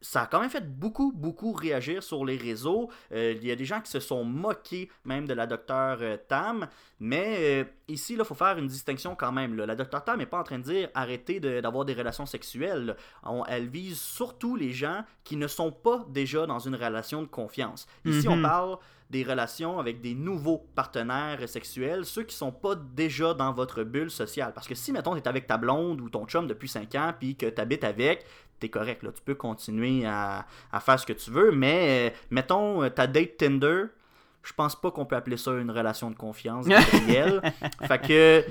ça 0.02 0.22
a 0.22 0.28
quand 0.28 0.40
même 0.40 0.50
fait 0.50 0.66
beaucoup, 0.66 1.12
beaucoup 1.14 1.52
réagir 1.52 2.02
sur 2.04 2.24
les 2.24 2.38
réseaux. 2.38 2.90
Euh, 3.12 3.34
Il 3.36 3.46
y 3.46 3.52
a 3.52 3.56
des 3.56 3.66
gens 3.66 3.82
qui 3.82 3.92
se 3.92 4.00
sont 4.00 4.24
moqués 4.24 4.90
même 5.04 5.28
de 5.28 5.34
la 5.34 5.46
docteure 5.46 5.98
euh, 6.02 6.16
Tam. 6.28 6.68
Mais 7.02 7.36
euh, 7.40 7.64
ici, 7.88 8.16
il 8.18 8.24
faut 8.24 8.34
faire 8.36 8.58
une 8.58 8.68
distinction 8.68 9.16
quand 9.16 9.32
même. 9.32 9.56
là. 9.56 9.66
La 9.66 9.76
docteure 9.76 10.04
Tam 10.04 10.18
n'est 10.18 10.26
pas 10.26 10.40
en 10.40 10.44
train 10.44 10.60
de 10.60 10.64
dire 10.64 10.90
arrêtez 10.94 11.40
de- 11.40 11.60
d'avoir 11.62 11.84
des 11.86 11.94
relations 11.94 12.26
sexuelles. 12.26 12.96
On- 13.24 13.44
elle 13.46 13.68
vise 13.68 14.00
surtout 14.00 14.56
les 14.56 14.72
gens 14.72 15.04
qui 15.24 15.36
ne 15.36 15.48
sont 15.48 15.72
pas 15.72 16.06
déjà 16.10 16.46
dans 16.46 16.60
une 16.60 16.76
relation 16.76 17.22
de 17.22 17.28
confiance. 17.28 17.86
Ici, 18.06 18.28
on 18.28 18.38
Mhm. 18.38 18.44
parle 18.44 18.78
des 19.10 19.24
relations 19.24 19.80
avec 19.80 20.02
des 20.02 20.14
nouveaux 20.14 20.60
partenaires 20.76 21.50
sexuels, 21.50 22.06
ceux 22.06 22.24
qui 22.24 22.36
sont 22.36 22.52
pas 22.52 22.76
déjà 22.76 23.34
dans 23.34 23.52
votre 23.52 23.84
bulle 23.84 24.12
sociale. 24.12 24.54
Parce 24.54 24.68
que 24.68 24.76
si, 24.76 24.92
mettons, 24.92 25.14
tu 25.14 25.18
es 25.20 25.28
avec 25.28 25.48
ta 25.48 25.58
blonde 25.58 26.00
ou 26.00 26.10
ton 26.10 26.26
chum 26.28 26.46
depuis 26.48 26.68
5 26.68 26.94
ans, 26.96 27.14
puis 27.20 27.36
que 27.36 27.48
tu 27.48 27.60
habites 27.60 27.84
avec, 27.84 28.24
t'es 28.60 28.70
correct, 28.70 29.04
là. 29.04 29.12
Tu 29.12 29.22
peux 29.22 29.36
continuer 29.36 30.06
à, 30.06 30.46
à 30.72 30.80
faire 30.80 31.00
ce 31.00 31.06
que 31.06 31.14
tu 31.14 31.32
veux, 31.32 31.52
mais, 31.52 32.10
euh, 32.12 32.18
mettons, 32.32 32.84
euh, 32.84 32.90
ta 32.90 33.08
date 33.08 33.38
Tinder, 33.38 33.84
je 34.44 34.54
pense 34.54 34.80
pas 34.80 34.92
qu'on 34.92 35.06
peut 35.06 35.16
appeler 35.16 35.38
ça 35.38 35.52
une 35.54 35.72
relation 35.72 36.10
de 36.12 36.16
confiance 36.16 36.66
réelle. 37.08 37.42
fait 37.88 38.00
que, 38.08 38.46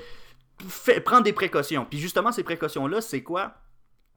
fais- 0.67 0.99
prends 1.01 1.21
des 1.21 1.33
précautions. 1.33 1.85
Puis 1.89 1.99
justement, 1.99 2.31
ces 2.31 2.43
précautions-là, 2.43 3.01
c'est 3.01 3.23
quoi? 3.23 3.53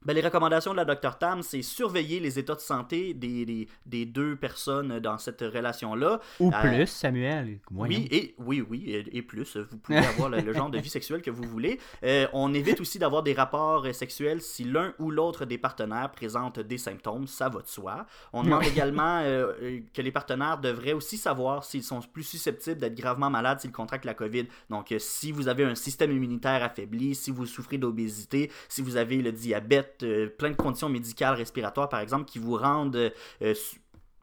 Ben, 0.04 0.14
les 0.14 0.20
recommandations 0.20 0.72
de 0.72 0.76
la 0.76 0.84
Dr 0.84 1.16
Tam, 1.18 1.42
c'est 1.42 1.62
surveiller 1.62 2.20
les 2.20 2.38
états 2.38 2.54
de 2.54 2.60
santé 2.60 3.14
des, 3.14 3.44
des- 3.44 3.68
des 3.86 4.04
deux 4.06 4.36
personnes 4.36 4.98
dans 5.00 5.18
cette 5.18 5.40
relation-là. 5.42 6.20
Ou 6.40 6.50
Euh, 6.52 6.60
plus, 6.60 6.86
Samuel. 6.86 7.58
Oui, 7.70 8.08
et, 8.10 8.34
oui, 8.38 8.64
oui, 8.68 8.84
et, 8.88 9.16
et 9.18 9.22
plus. 9.22 9.56
Vous 9.56 9.76
pouvez 9.78 9.98
avoir 9.98 10.28
le, 10.28 10.40
le 10.40 10.52
genre 10.52 10.70
de 10.70 10.78
vie 10.78 10.88
sexuelle 10.88 11.22
que 11.22 11.30
vous 11.30 11.44
voulez. 11.44 11.78
Euh, 12.04 12.26
on 12.32 12.52
évite 12.54 12.80
aussi 12.80 12.98
d'avoir 12.98 13.22
des 13.22 13.32
rapports 13.32 13.84
euh, 13.86 13.92
sexuels 13.92 14.40
si 14.40 14.64
l'un 14.64 14.92
ou 14.98 15.10
l'autre 15.10 15.44
des 15.44 15.58
partenaires 15.58 16.10
présente 16.10 16.58
des 16.60 16.78
symptômes, 16.78 17.26
ça 17.26 17.48
va 17.48 17.60
de 17.62 17.68
soi. 17.68 18.06
On 18.32 18.42
demande 18.42 18.64
également 18.64 19.20
euh, 19.22 19.80
que 19.94 20.02
les 20.02 20.12
partenaires 20.12 20.58
devraient 20.58 20.92
aussi 20.92 21.16
savoir 21.16 21.64
s'ils 21.64 21.82
sont 21.84 22.00
plus 22.00 22.24
susceptibles 22.24 22.78
d'être 22.80 22.94
gravement 22.94 23.30
malades 23.30 23.60
s'ils 23.60 23.72
contractent 23.72 24.04
la 24.04 24.14
COVID. 24.14 24.46
Donc, 24.70 24.94
si 24.98 25.32
vous 25.32 25.48
avez 25.48 25.64
un 25.64 25.74
système 25.74 26.10
immunitaire 26.12 26.62
affaibli, 26.62 27.14
si 27.14 27.30
vous 27.30 27.46
souffrez 27.46 27.78
d'obésité, 27.78 28.50
si 28.68 28.82
vous 28.82 28.96
avez 28.96 29.16
le 29.22 29.32
diabète, 29.32 29.91
euh, 30.02 30.28
plein 30.28 30.50
de 30.50 30.56
conditions 30.56 30.88
médicales 30.88 31.34
respiratoires, 31.34 31.88
par 31.88 32.00
exemple, 32.00 32.24
qui 32.24 32.38
vous 32.38 32.56
rendent 32.56 32.96
euh, 32.96 33.10
euh, 33.42 33.54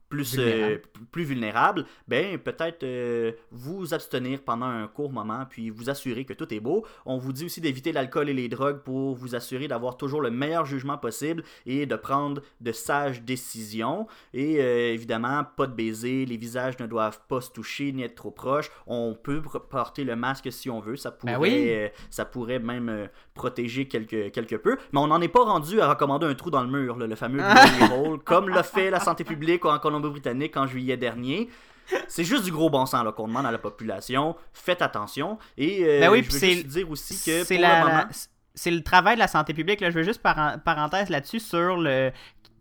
plus, 0.10 0.36
Vulnérable. 0.36 0.74
euh, 0.74 0.78
p- 0.78 0.99
plus 1.12 1.24
vulnérables, 1.24 1.86
ben 2.07 2.38
peut-être 2.39 2.84
euh, 2.84 3.32
vous 3.51 3.93
abstenir 3.93 4.41
pendant 4.41 4.66
un 4.66 4.88
court 4.88 5.12
moment, 5.12 5.45
puis 5.49 5.70
vous 5.70 5.89
assurer 5.89 6.26
que 6.26 6.34
tout 6.34 6.51
est 6.53 6.60
beau. 6.60 6.86
On 7.05 7.18
vous 7.18 7.32
dit 7.32 7.45
aussi 7.45 7.62
d'éviter 7.62 7.91
l'alcool 7.91 8.28
et 8.30 8.34
les 8.34 8.49
drogues 8.49 8.80
pour 8.80 9.16
vous 9.16 9.36
assurer 9.36 9.68
d'avoir 9.68 9.97
toujours 9.97 10.22
le 10.22 10.32
meilleur 10.32 10.66
jugement 10.66 10.97
possible 10.97 11.43
et 11.68 11.86
de 11.86 11.95
prendre 11.95 12.41
de 12.60 12.72
sages 12.72 13.22
décisions. 13.22 14.07
Et 14.34 14.57
euh, 14.62 14.93
évidemment, 14.93 15.43
pas 15.55 15.68
de 15.68 15.74
baiser, 15.74 16.26
les 16.26 16.38
visages 16.38 16.80
ne 16.80 16.88
doivent 16.88 17.20
pas 17.28 17.41
se 17.41 17.51
toucher 17.51 17.91
ni 17.91 18.03
être 18.03 18.16
trop 18.16 18.32
proches. 18.32 18.72
On 18.88 19.14
peut 19.14 19.41
porter 19.70 20.03
le 20.03 20.16
masque 20.16 20.51
si 20.51 20.70
on 20.70 20.80
veut, 20.80 20.95
ça 20.95 21.12
pourrait, 21.12 21.34
Ben 21.34 21.39
oui. 21.39 21.66
euh, 21.70 21.88
ça 22.10 22.26
pourrait 22.26 22.60
même 22.60 23.10
protéger 23.34 23.88
quelque, 23.88 24.30
quelque 24.30 24.55
peu. 24.55 24.78
Mais 24.91 24.99
on 24.99 25.07
n'en 25.07 25.22
est 25.22 25.28
pas 25.28 25.43
rendu 25.43 25.80
à 25.82 25.89
recommander 25.89 26.26
un 26.26 26.34
trou 26.36 26.49
dans 26.49 26.64
le 26.64 26.70
mur, 26.70 26.97
là, 26.97 27.07
le 27.07 27.16
fameux 27.16 27.41
hole, 27.93 28.20
comme 28.24 28.49
l'a 28.49 28.64
fait 28.64 28.89
la 28.89 28.99
santé 28.99 29.24
publique 29.24 29.66
en 29.66 29.74
Colombie-Britannique 30.02 30.58
en 30.58 30.68
juillet 30.68 30.97
dernier. 30.97 31.50
C'est 32.08 32.24
juste 32.24 32.43
du 32.43 32.52
gros 32.52 32.70
bon 32.70 32.86
sens 32.86 33.04
qu'on 33.16 33.28
demande 33.28 33.45
à 33.47 33.52
la 33.52 33.58
population. 33.58 34.36
Faites 34.54 34.82
attention. 34.82 35.39
Et 35.58 35.84
euh, 35.84 36.00
Ben 36.02 36.12
oui, 36.12 36.24
je 36.24 36.32
veux 36.32 36.39
juste 36.39 36.68
dire 36.68 36.89
aussi 36.89 37.16
que 37.16 37.43
c'est 37.43 37.56
pour 37.56 37.62
la- 37.64 37.80
le 37.80 37.86
moment... 37.86 37.97
la- 37.97 38.10
c'est 38.54 38.72
le 38.72 38.84
travail 38.84 39.16
de 39.16 39.20
la 39.20 39.28
santé 39.28 39.54
publique. 39.54 39.80
Là. 39.82 39.89
Je 39.89 39.95
veux 39.95 40.04
juste 40.04 40.22
par 40.22 40.62
parenthèse 40.64 41.10
là-dessus 41.10 41.39
sur 41.39 41.78
le 41.78 42.12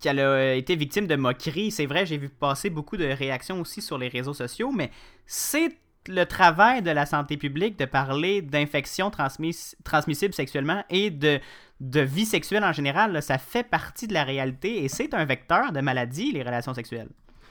qu'elle 0.00 0.20
a 0.20 0.54
été 0.54 0.76
victime 0.76 1.06
de 1.08 1.16
moqueries. 1.16 1.72
C'est 1.72 1.86
vrai, 1.86 2.06
j'ai 2.06 2.18
vu 2.18 2.28
passer 2.28 2.70
beaucoup 2.70 2.96
de 2.96 3.04
réactions 3.04 3.60
aussi 3.60 3.82
sur 3.82 3.98
les 3.98 4.06
réseaux 4.08 4.32
sociaux, 4.34 4.70
mais 4.70 4.90
c'est 5.26 5.76
le 6.06 6.24
travail 6.24 6.82
de 6.82 6.90
la 6.92 7.04
santé 7.04 7.36
publique 7.36 7.76
de 7.78 7.84
parler 7.84 8.40
d'infections 8.40 9.10
transmis- 9.10 9.74
transmissibles 9.84 10.32
sexuellement 10.32 10.84
et 10.88 11.10
de, 11.10 11.40
de 11.80 12.00
vie 12.00 12.24
sexuelle 12.26 12.62
en 12.64 12.72
général. 12.72 13.12
là. 13.12 13.20
Ça 13.20 13.38
fait 13.38 13.64
partie 13.64 14.06
de 14.06 14.14
la 14.14 14.22
réalité 14.24 14.84
et 14.84 14.88
c'est 14.88 15.12
un 15.14 15.24
vecteur 15.24 15.72
de 15.72 15.80
maladie, 15.80 16.30
les 16.32 16.44
relations 16.44 16.72
sexuelles. 16.74 17.08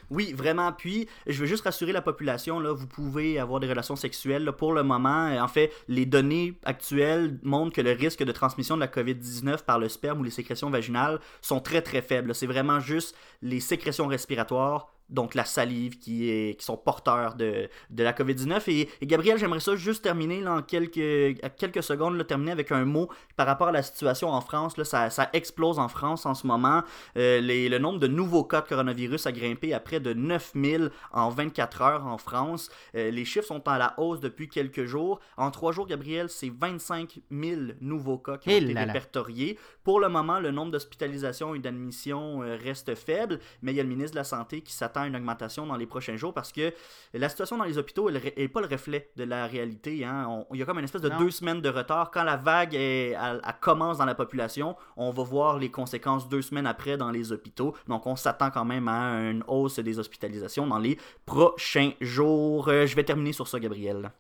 Oui, 0.10 0.34
vraiment. 0.34 0.72
Puis, 0.72 1.08
je 1.26 1.40
veux 1.40 1.46
juste 1.48 1.64
rassurer 1.64 1.92
la 1.92 2.02
population, 2.02 2.60
là, 2.60 2.72
vous 2.72 2.88
pouvez 2.88 3.40
avoir 3.40 3.60
des 3.60 3.68
relations 3.68 3.96
sexuelles. 3.96 4.52
pour 4.58 4.74
le 4.74 4.84
moment, 4.84 5.28
Euh, 5.28 5.42
en 5.42 5.48
fait, 5.48 5.72
les 5.88 6.06
données 6.06 6.58
actuelles 6.64 7.40
montrent 7.44 7.74
que 7.76 7.82
le 7.82 7.92
risque 7.92 8.24
de 8.24 8.32
transmission 8.32 8.76
de 8.76 8.82
la 8.82 8.88
COVID-19 8.88 9.64
par 9.64 9.80
le 9.80 9.90
sperme 9.90 10.20
ou 10.20 10.24
les 10.24 10.32
sécrétions 10.32 10.70
vaginales 10.70 11.20
sont 11.42 11.60
très, 11.60 11.82
très 11.82 12.02
faibles. 12.02 12.34
C'est 12.34 12.48
vraiment 12.48 12.80
juste 12.80 13.16
les 13.42 13.60
sécrétions 13.60 14.08
respiratoires, 14.08 14.94
donc 15.10 15.36
la 15.36 15.46
salive, 15.46 15.98
qui, 15.98 16.30
est, 16.30 16.60
qui 16.60 16.66
sont 16.66 16.78
porteurs 16.78 17.36
de, 17.36 17.70
de 17.90 18.04
la 18.04 18.14
COVID-19. 18.14 18.64
Et, 18.70 18.90
et 19.02 19.08
Gabriel, 19.08 19.38
j'aimerais 19.38 19.60
ça 19.60 19.76
juste 19.76 20.04
terminer 20.04 20.42
là, 20.42 20.54
en 20.56 20.62
quelques, 20.62 21.40
à 21.44 21.50
quelques 21.50 21.84
secondes, 21.84 22.16
là, 22.18 22.24
terminer 22.24 22.52
avec 22.52 22.72
un 22.72 22.86
mot 22.86 23.10
par 23.36 23.48
rapport 23.48 23.68
à 23.68 23.72
la 23.72 23.84
situation 23.84 24.30
en 24.30 24.42
France. 24.42 24.78
Là, 24.78 24.84
ça, 24.86 25.10
ça 25.10 25.30
explose 25.34 25.80
en 25.80 25.88
France 25.88 26.26
en 26.26 26.34
ce 26.34 26.46
moment. 26.46 26.84
Euh, 27.18 27.40
les- 27.40 27.70
le 27.70 27.80
nombre 27.80 28.00
de 28.00 28.08
nouveaux 28.08 28.44
cas 28.44 28.62
de 28.62 28.68
coronavirus 28.68 29.26
a 29.28 29.32
grimpé 29.32 29.74
à 29.74 29.80
près 29.80 30.00
de 30.00 30.14
9000 30.14 30.92
en 31.12 31.30
24 31.30 31.82
heures 31.82 32.06
en 32.06 32.18
France. 32.18 32.70
Euh, 32.96 33.10
les 33.12 33.26
chiffres 33.26 33.48
sont 33.48 33.66
à 33.68 33.78
la 33.78 33.94
hausse 34.00 34.20
depuis 34.20 34.50
quelques 34.50 34.86
jours. 34.86 35.20
En 35.38 35.52
trois 35.52 35.72
jours, 35.72 35.88
Gabriel, 35.88 36.30
c'est 36.30 36.50
25 36.50 37.20
000 37.32 37.62
nouveaux 37.82 38.18
cas 38.18 38.38
qui 38.38 38.50
ont 38.50 38.52
Eh 38.54 38.58
été 38.58 38.74
répertoriés. 38.94 39.58
Pour 39.84 40.00
le 40.00 40.10
moment, 40.10 40.40
le 40.40 40.52
nombre 40.52 40.72
d'hospitalisations 40.72 41.56
et 41.56 41.60
d'admissions 41.60 42.42
euh, 42.44 42.58
reste 42.62 42.94
faible, 42.96 43.40
mais 43.62 43.72
il 43.72 43.76
y 43.76 43.80
a 43.80 43.84
le 43.84 43.90
ministre 43.90 44.12
de 44.12 44.18
la 44.20 44.24
Santé 44.24 44.62
qui 44.62 44.74
s'attend 44.74 44.97
une 45.06 45.16
augmentation 45.16 45.66
dans 45.66 45.76
les 45.78 45.86
prochains 45.86 46.16
jours 46.18 46.34
parce 46.34 46.52
que 46.52 46.74
la 47.14 47.30
situation 47.30 47.58
dans 47.58 47.64
les 47.66 47.78
hôpitaux 47.78 48.10
n'est 48.12 48.48
pas 48.48 48.62
le 48.62 48.68
reflet 48.68 49.10
de 49.16 49.24
la 49.24 49.46
réalité. 49.48 50.04
hein. 50.06 50.26
On- 50.30 50.46
il 50.54 50.60
y 50.60 50.64
a 50.64 50.66
comme 50.66 50.80
une 50.80 50.84
espèce 50.86 51.02
de 51.02 51.10
Non. 51.10 51.18
deux 51.20 51.30
semaines 51.32 51.62
de 51.62 51.70
retard. 51.70 52.12
Quand 52.12 52.24
la 52.24 52.38
vague 52.38 52.74
est- 52.76 53.12
elle- 53.12 53.42
elle 53.46 53.54
commence 53.62 53.98
dans 53.98 54.06
la 54.06 54.16
population, 54.16 54.76
on 54.96 55.12
va 55.12 55.24
voir 55.24 55.58
les 55.60 55.70
conséquences 55.70 56.28
deux 56.30 56.42
semaines 56.42 56.68
après 56.68 56.98
dans 56.98 57.12
les 57.12 57.32
hôpitaux. 57.32 57.76
Donc 57.88 58.06
on 58.08 58.16
s'attend 58.16 58.50
quand 58.52 58.66
même 58.66 58.88
à 58.88 59.12
une 59.30 59.44
hausse 59.48 59.80
des 59.80 60.00
hospitalisations 60.00 60.66
dans 60.68 60.80
les 60.80 60.98
prochains 61.26 61.92
jours. 62.02 62.68
Euh, 62.70 62.86
je 62.86 62.96
vais 62.96 63.04
terminer 63.04 63.34
sur 63.34 63.48
ça, 63.48 63.60
Gabriel. 63.60 64.12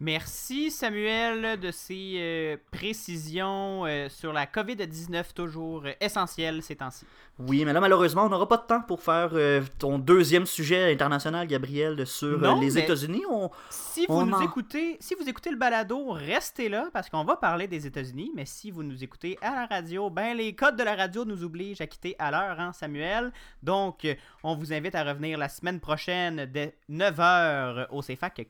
Merci 0.00 0.70
Samuel 0.72 1.58
de 1.60 1.70
ces 1.70 2.14
euh, 2.18 2.56
précisions 2.72 3.86
euh, 3.86 4.08
sur 4.08 4.32
la 4.32 4.44
COVID-19 4.46 5.32
toujours 5.34 5.84
euh, 5.86 5.92
essentielles 6.00 6.62
ces 6.62 6.76
temps-ci. 6.76 7.06
Oui, 7.38 7.64
mais 7.64 7.72
là, 7.72 7.80
malheureusement, 7.80 8.24
on 8.24 8.28
n'aura 8.28 8.46
pas 8.48 8.56
de 8.58 8.62
temps 8.66 8.80
pour 8.82 9.00
faire 9.02 9.30
euh, 9.32 9.62
ton 9.78 9.98
deuxième 9.98 10.46
sujet 10.46 10.92
international, 10.92 11.46
Gabriel, 11.46 12.06
sur 12.06 12.38
Non, 12.38 12.60
les 12.60 12.76
États-Unis. 12.78 13.22
On... 13.30 13.50
Si 13.70 14.06
vous 14.06 14.24
nous 14.24 14.34
en- 14.34 14.40
écoutez, 14.40 14.96
si 15.00 15.14
vous 15.14 15.28
écoutez 15.28 15.50
le 15.50 15.56
balado, 15.56 16.10
restez 16.10 16.68
là 16.68 16.88
parce 16.92 17.08
qu'on 17.08 17.24
va 17.24 17.36
parler 17.36 17.66
des 17.68 17.86
États-Unis. 17.86 18.32
Mais 18.34 18.46
si 18.46 18.70
vous 18.72 18.82
nous 18.82 19.02
écoutez 19.02 19.38
à 19.42 19.50
la 19.52 19.66
radio, 19.66 20.10
ben 20.10 20.36
les 20.36 20.54
codes 20.54 20.76
de 20.76 20.82
la 20.84 20.94
radio 20.96 21.24
nous 21.24 21.42
obligent 21.44 21.80
à 21.80 21.86
quitter 21.86 22.14
à 22.18 22.30
l'heure, 22.32 22.58
hein, 22.60 22.72
Samuel. 22.72 23.32
Donc, 23.62 24.06
on 24.42 24.54
vous 24.56 24.72
invite 24.72 24.94
à 24.96 25.04
revenir 25.04 25.38
la 25.38 25.48
semaine 25.48 25.80
prochaine 25.80 26.46
dès 26.52 26.74
9h 26.90 27.86
au 27.90 28.00
CFAC 28.02 28.48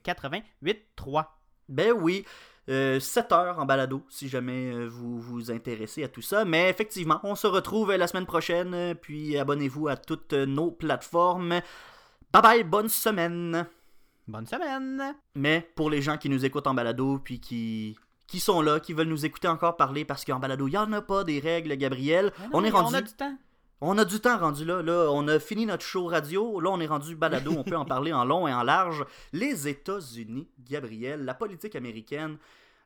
88.3. 0.96 1.24
Ben 1.68 1.92
oui. 1.92 2.24
7 2.66 3.32
heures 3.32 3.58
en 3.58 3.66
balado, 3.66 4.02
si 4.08 4.26
jamais 4.26 4.72
euh, 4.72 4.86
vous 4.88 5.20
vous 5.20 5.50
intéressez 5.50 6.02
à 6.02 6.08
tout 6.08 6.22
ça. 6.22 6.46
Mais 6.46 6.70
effectivement, 6.70 7.20
on 7.22 7.34
se 7.34 7.46
retrouve 7.46 7.90
euh, 7.90 7.98
la 7.98 8.06
semaine 8.06 8.24
prochaine. 8.24 8.72
euh, 8.72 8.94
Puis 8.94 9.36
abonnez-vous 9.36 9.88
à 9.88 9.96
toutes 9.98 10.32
euh, 10.32 10.46
nos 10.46 10.70
plateformes. 10.70 11.60
Bye 12.32 12.42
bye, 12.42 12.64
bonne 12.64 12.88
semaine. 12.88 13.66
Bonne 14.26 14.46
semaine! 14.46 15.14
Mais 15.34 15.70
pour 15.74 15.90
les 15.90 16.00
gens 16.00 16.16
qui 16.16 16.30
nous 16.30 16.46
écoutent 16.46 16.66
en 16.66 16.72
balado, 16.72 17.18
puis 17.18 17.38
qui, 17.38 17.98
qui 18.26 18.40
sont 18.40 18.62
là, 18.62 18.80
qui 18.80 18.94
veulent 18.94 19.08
nous 19.08 19.26
écouter 19.26 19.48
encore 19.48 19.76
parler, 19.76 20.06
parce 20.06 20.24
qu'en 20.24 20.38
balado, 20.38 20.66
il 20.66 20.70
n'y 20.70 20.78
en 20.78 20.90
a 20.94 21.02
pas 21.02 21.22
des 21.24 21.40
règles, 21.40 21.76
Gabriel. 21.76 22.32
Non, 22.40 22.48
on 22.54 22.64
est 22.64 22.70
rendu. 22.70 22.94
On 22.94 22.96
a 22.96 23.02
du 23.02 23.12
temps. 23.12 23.36
On 23.80 23.98
a 23.98 24.04
du 24.04 24.20
temps 24.20 24.38
rendu 24.38 24.64
là. 24.64 24.82
là. 24.82 25.08
On 25.10 25.26
a 25.28 25.38
fini 25.38 25.66
notre 25.66 25.84
show 25.84 26.06
radio. 26.06 26.60
Là, 26.60 26.70
on 26.70 26.80
est 26.80 26.86
rendu 26.86 27.16
balado. 27.16 27.52
On 27.56 27.64
peut 27.64 27.76
en 27.76 27.84
parler 27.84 28.12
en 28.12 28.24
long 28.24 28.48
et 28.48 28.52
en 28.54 28.62
large. 28.62 29.04
Les 29.32 29.68
États-Unis, 29.68 30.48
Gabriel, 30.58 31.24
la 31.24 31.34
politique 31.34 31.76
américaine. 31.76 32.38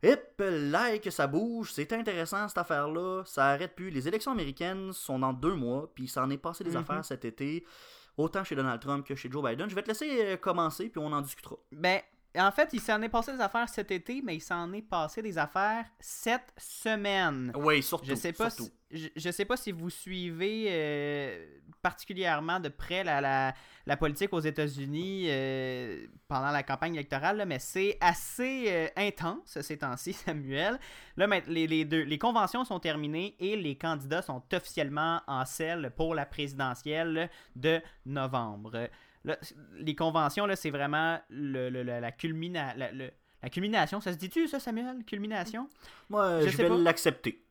Hip, 0.02 0.18
là 0.38 0.96
que 0.98 1.10
ça 1.10 1.26
bouge. 1.26 1.72
C'est 1.72 1.92
intéressant 1.92 2.48
cette 2.48 2.58
affaire-là. 2.58 3.22
Ça 3.26 3.46
arrête 3.48 3.74
plus. 3.74 3.90
Les 3.90 4.08
élections 4.08 4.32
américaines 4.32 4.92
sont 4.92 5.18
dans 5.18 5.32
deux 5.32 5.54
mois. 5.54 5.90
Puis 5.94 6.08
ça 6.08 6.22
en 6.24 6.30
est 6.30 6.36
passé 6.38 6.64
des 6.64 6.70
Mhm. 6.70 6.76
affaires 6.78 7.04
cet 7.04 7.24
été. 7.24 7.64
Autant 8.16 8.42
chez 8.42 8.56
Donald 8.56 8.80
Trump 8.80 9.06
que 9.06 9.14
chez 9.14 9.30
Joe 9.30 9.44
Biden. 9.48 9.68
Je 9.70 9.74
vais 9.76 9.82
te 9.82 9.88
laisser 9.88 10.08
euh, 10.24 10.36
commencer, 10.36 10.88
puis 10.88 11.00
on 11.00 11.12
en 11.12 11.20
discutera. 11.20 11.56
Ben, 11.70 12.00
en 12.36 12.50
fait, 12.50 12.68
il 12.72 12.80
s'en 12.80 13.00
est 13.02 13.08
passé 13.08 13.32
des 13.32 13.40
affaires 13.40 13.68
cet 13.68 13.90
été, 13.90 14.20
mais 14.22 14.36
il 14.36 14.40
s'en 14.40 14.72
est 14.72 14.82
passé 14.82 15.22
des 15.22 15.38
affaires 15.38 15.86
cette 15.98 16.52
semaine. 16.58 17.52
Oui, 17.56 17.82
surtout. 17.82 18.06
Je 18.06 18.14
sais 18.14 18.32
pas 18.32 18.50
surtout. 18.50 18.70
si, 18.90 18.98
je, 18.98 19.08
je 19.16 19.30
sais 19.30 19.44
pas 19.44 19.56
si 19.56 19.72
vous 19.72 19.90
suivez 19.90 20.66
euh, 20.68 21.46
particulièrement 21.82 22.60
de 22.60 22.68
près 22.68 23.02
la, 23.02 23.20
la, 23.20 23.54
la 23.86 23.96
politique 23.96 24.32
aux 24.32 24.40
États-Unis 24.40 25.26
euh, 25.28 26.06
pendant 26.28 26.50
la 26.50 26.62
campagne 26.62 26.94
électorale, 26.94 27.38
là, 27.38 27.46
mais 27.46 27.58
c'est 27.58 27.96
assez 28.00 28.66
euh, 28.68 28.88
intense 28.96 29.60
ces 29.60 29.78
temps-ci, 29.78 30.12
Samuel. 30.12 30.78
Là, 31.16 31.26
les, 31.46 31.66
les 31.66 31.84
deux, 31.84 32.02
les 32.02 32.18
conventions 32.18 32.64
sont 32.64 32.78
terminées 32.78 33.36
et 33.40 33.56
les 33.56 33.76
candidats 33.76 34.22
sont 34.22 34.42
officiellement 34.52 35.22
en 35.26 35.44
selle 35.44 35.92
pour 35.96 36.14
la 36.14 36.26
présidentielle 36.26 37.30
de 37.56 37.80
novembre. 38.04 38.88
Là, 39.28 39.38
les 39.76 39.94
conventions, 39.94 40.46
là, 40.46 40.56
c'est 40.56 40.70
vraiment 40.70 41.20
le, 41.28 41.68
la, 41.68 42.12
culmina, 42.12 42.74
la, 42.74 42.90
le- 42.92 43.10
la 43.42 43.50
culmination. 43.50 44.00
Ça 44.00 44.12
se 44.12 44.18
dit-tu, 44.18 44.48
ça, 44.48 44.58
Samuel? 44.58 45.04
Culmination? 45.04 45.68
Moi, 46.08 46.40
Je 46.42 46.48
je, 46.48 46.56
vais 46.56 46.68
pas. 46.68 46.76
l'accepter. 46.76 47.44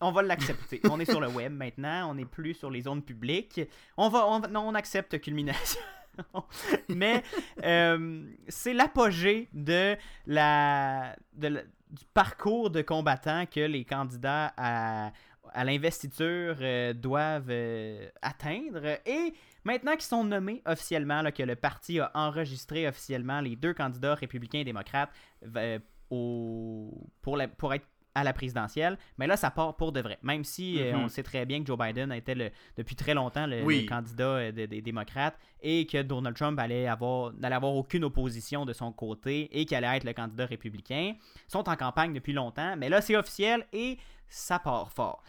On 0.00 0.12
va 0.12 0.22
l'accepter. 0.22 0.80
on 0.90 1.00
est 1.00 1.04
sur 1.10 1.20
le 1.20 1.28
web 1.28 1.52
maintenant, 1.52 2.10
on 2.10 2.14
n'est 2.14 2.24
plus 2.24 2.54
sur 2.54 2.70
les 2.70 2.82
zones 2.82 3.02
publiques. 3.02 3.60
On 3.96 4.08
va, 4.08 4.26
on 4.26 4.40
non, 4.40 4.68
on 4.68 4.74
accepte 4.74 5.20
culmination. 5.20 5.80
Mais 6.88 7.22
euh, 7.64 8.26
c'est 8.48 8.74
l'apogée 8.74 9.48
de 9.52 9.96
la, 10.26 11.16
de 11.34 11.48
la- 11.48 11.62
du 11.62 12.04
parcours 12.14 12.70
de 12.70 12.82
combattants 12.82 13.44
que 13.46 13.60
les 13.60 13.84
candidats 13.84 14.52
à, 14.56 15.12
à 15.52 15.64
l'investiture 15.64 16.56
euh, 16.60 16.92
doivent 16.94 17.50
euh, 17.50 18.08
atteindre. 18.22 18.98
Et 19.06 19.34
maintenant 19.64 19.92
qu'ils 19.92 20.02
sont 20.02 20.24
nommés 20.24 20.62
officiellement, 20.66 21.22
là, 21.22 21.32
que 21.32 21.42
le 21.42 21.56
parti 21.56 22.00
a 22.00 22.10
enregistré 22.14 22.86
officiellement 22.88 23.40
les 23.40 23.56
deux 23.56 23.74
candidats 23.74 24.14
républicains 24.14 24.58
et 24.60 24.64
démocrates 24.64 25.10
euh, 25.56 25.78
au, 26.10 26.90
pour, 27.22 27.36
la- 27.36 27.48
pour 27.48 27.72
être 27.74 27.86
à 28.14 28.24
la 28.24 28.34
présidentielle, 28.34 28.98
mais 29.16 29.26
là, 29.26 29.38
ça 29.38 29.50
part 29.50 29.74
pour 29.74 29.90
de 29.90 30.00
vrai. 30.02 30.18
Même 30.22 30.44
si 30.44 30.78
euh, 30.82 30.92
Mhm. 30.94 31.04
on 31.04 31.08
sait 31.08 31.22
très 31.22 31.46
bien 31.46 31.60
que 31.62 31.66
Joe 31.66 31.78
Biden 31.78 32.12
était 32.12 32.34
le, 32.34 32.50
depuis 32.76 32.94
très 32.94 33.14
longtemps 33.14 33.46
le, 33.46 33.62
Oui. 33.62 33.82
le 33.84 33.88
candidat 33.88 34.24
euh, 34.26 34.52
des- 34.52 34.66
des 34.66 34.82
démocrates 34.82 35.38
et 35.62 35.86
que 35.86 36.02
Donald 36.02 36.36
Trump 36.36 36.58
allait 36.58 36.86
avoir, 36.86 37.32
n'allait 37.32 37.54
avoir 37.54 37.74
aucune 37.74 38.04
opposition 38.04 38.66
de 38.66 38.74
son 38.74 38.92
côté 38.92 39.48
et 39.58 39.64
qu'il 39.64 39.78
allait 39.78 39.96
être 39.96 40.04
le 40.04 40.12
candidat 40.12 40.44
républicain. 40.44 41.14
Ils 41.16 41.50
sont 41.50 41.66
en 41.70 41.74
campagne 41.76 42.12
depuis 42.12 42.34
longtemps, 42.34 42.76
mais 42.76 42.90
là, 42.90 43.00
c'est 43.00 43.16
officiel 43.16 43.66
et 43.72 43.96
ça 44.28 44.58
part 44.58 44.92
fort. 44.92 45.22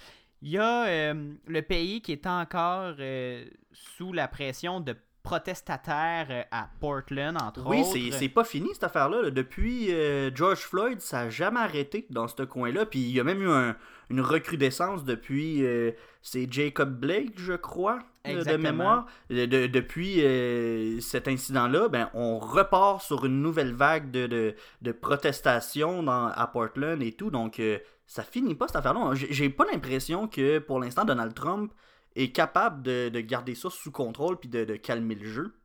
Il 0.43 0.49
y 0.51 0.57
a 0.57 0.85
euh, 0.87 1.31
le 1.47 1.61
pays 1.61 2.01
qui 2.01 2.11
est 2.11 2.27
encore 2.27 2.95
euh, 2.99 3.45
sous 3.71 4.11
la 4.13 4.27
pression 4.27 4.81
de 4.81 4.93
protestataires 5.23 6.27
euh, 6.29 6.43
à 6.51 6.67
Portland, 6.81 7.37
entre 7.41 7.65
Oui, 7.65 7.79
autres. 7.79 7.91
c'est 7.93 8.11
c'est 8.11 8.27
pas 8.29 8.43
fini 8.43 8.67
cette 8.73 8.83
affaire-là. 8.83 9.21
là. 9.23 9.29
Depuis 9.31 9.91
euh, 9.93 10.29
George 10.35 10.59
Floyd, 10.59 10.99
ça 10.99 11.23
n'a 11.23 11.29
jamais 11.29 11.61
arrêté 11.61 12.05
dans 12.09 12.27
ce 12.27 12.43
coin-là. 12.43 12.85
Puis 12.85 12.99
il 12.99 13.11
y 13.11 13.19
a 13.19 13.23
même 13.23 13.41
eu 13.41 13.49
un- 13.49 13.75
une 14.09 14.19
recrudescence 14.21 15.05
depuis. 15.05 15.65
euh, 15.65 15.91
c'est 16.21 16.51
Jacob 16.51 16.99
Blake, 16.99 17.33
je 17.37 17.53
crois, 17.53 17.99
de 18.25 18.55
mémoire. 18.57 19.05
De- 19.29 19.67
depuis 19.67 20.21
euh, 20.25 20.99
cet 21.01 21.27
incident-là, 21.27 21.87
ben, 21.89 22.09
on 22.13 22.37
repart 22.39 23.01
sur 23.01 23.25
une 23.25 23.41
nouvelle 23.41 23.73
vague 23.73 24.11
de, 24.11 24.27
de, 24.27 24.91
protestations 24.91 26.03
dans, 26.03 26.27
à 26.27 26.47
Portland 26.47 27.01
et 27.01 27.11
tout. 27.13 27.29
Donc 27.29 27.59
ça 28.05 28.23
finit 28.23 28.55
pas 28.55 28.67
cette 28.67 28.75
affaire-là. 28.77 29.11
J'ai 29.15 29.49
pas 29.49 29.65
l'impression 29.65 30.27
que 30.27 30.59
pour 30.59 30.79
l'instant 30.79 31.05
Donald 31.05 31.33
Trump 31.33 31.71
est 32.15 32.31
capable 32.31 32.83
de, 32.83 33.09
de 33.09 33.19
garder 33.21 33.55
ça 33.55 33.69
sous 33.69 33.91
contrôle 33.91 34.39
puis 34.39 34.49
de, 34.49 34.65
de 34.65 34.75
calmer 34.75 35.15
le 35.15 35.25
jeu. 35.25 35.55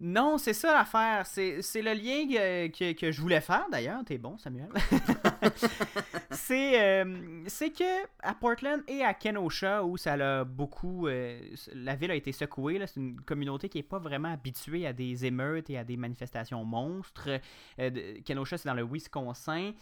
Non, 0.00 0.38
c'est 0.38 0.52
ça 0.52 0.72
l'affaire. 0.74 1.26
C'est 1.26 1.82
le 1.82 1.92
lien 1.92 2.28
que, 2.28 2.68
que- 2.68 2.92
que 2.92 3.10
je 3.10 3.20
voulais 3.20 3.40
faire 3.40 3.66
d'ailleurs. 3.70 4.00
T'es 4.06 4.16
bon, 4.16 4.38
Samuel. 4.38 4.68
c'est 6.30 6.80
euh, 6.80 7.42
c'est 7.46 7.70
que 7.70 8.04
à 8.22 8.34
Portland 8.34 8.80
et 8.86 9.02
à 9.02 9.12
Kenosha, 9.14 9.82
où 9.84 9.96
ça 9.96 10.16
l'a 10.16 10.44
beaucoup. 10.44 11.08
euh, 11.08 11.40
la 11.74 11.96
ville 11.96 12.10
a 12.10 12.14
été 12.14 12.30
secouée. 12.32 12.80
C'est 12.86 13.00
une 13.00 13.20
communauté 13.22 13.68
qui 13.68 13.78
n'est 13.78 13.82
pas 13.82 13.98
vraiment 13.98 14.32
habituée 14.32 14.86
à 14.86 14.92
des 14.92 15.24
émeutes 15.26 15.68
et 15.70 15.78
à 15.78 15.84
des 15.84 15.96
manifestations 15.96 16.64
monstres. 16.64 17.40
Euh, 17.80 17.90
Kenosha, 18.24 18.56
c'est 18.58 18.68
dans 18.68 18.74
le 18.74 18.84
Wisconsin. 18.84 19.72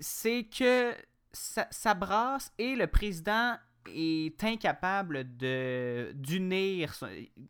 C'est 0.00 0.44
que 0.44 0.94
ça, 1.32 1.66
ça 1.70 1.94
brasse 1.94 2.52
et 2.58 2.74
le 2.76 2.86
président 2.86 3.54
est 3.94 4.42
incapable 4.42 5.36
de 5.36 6.10
d'unir 6.16 6.92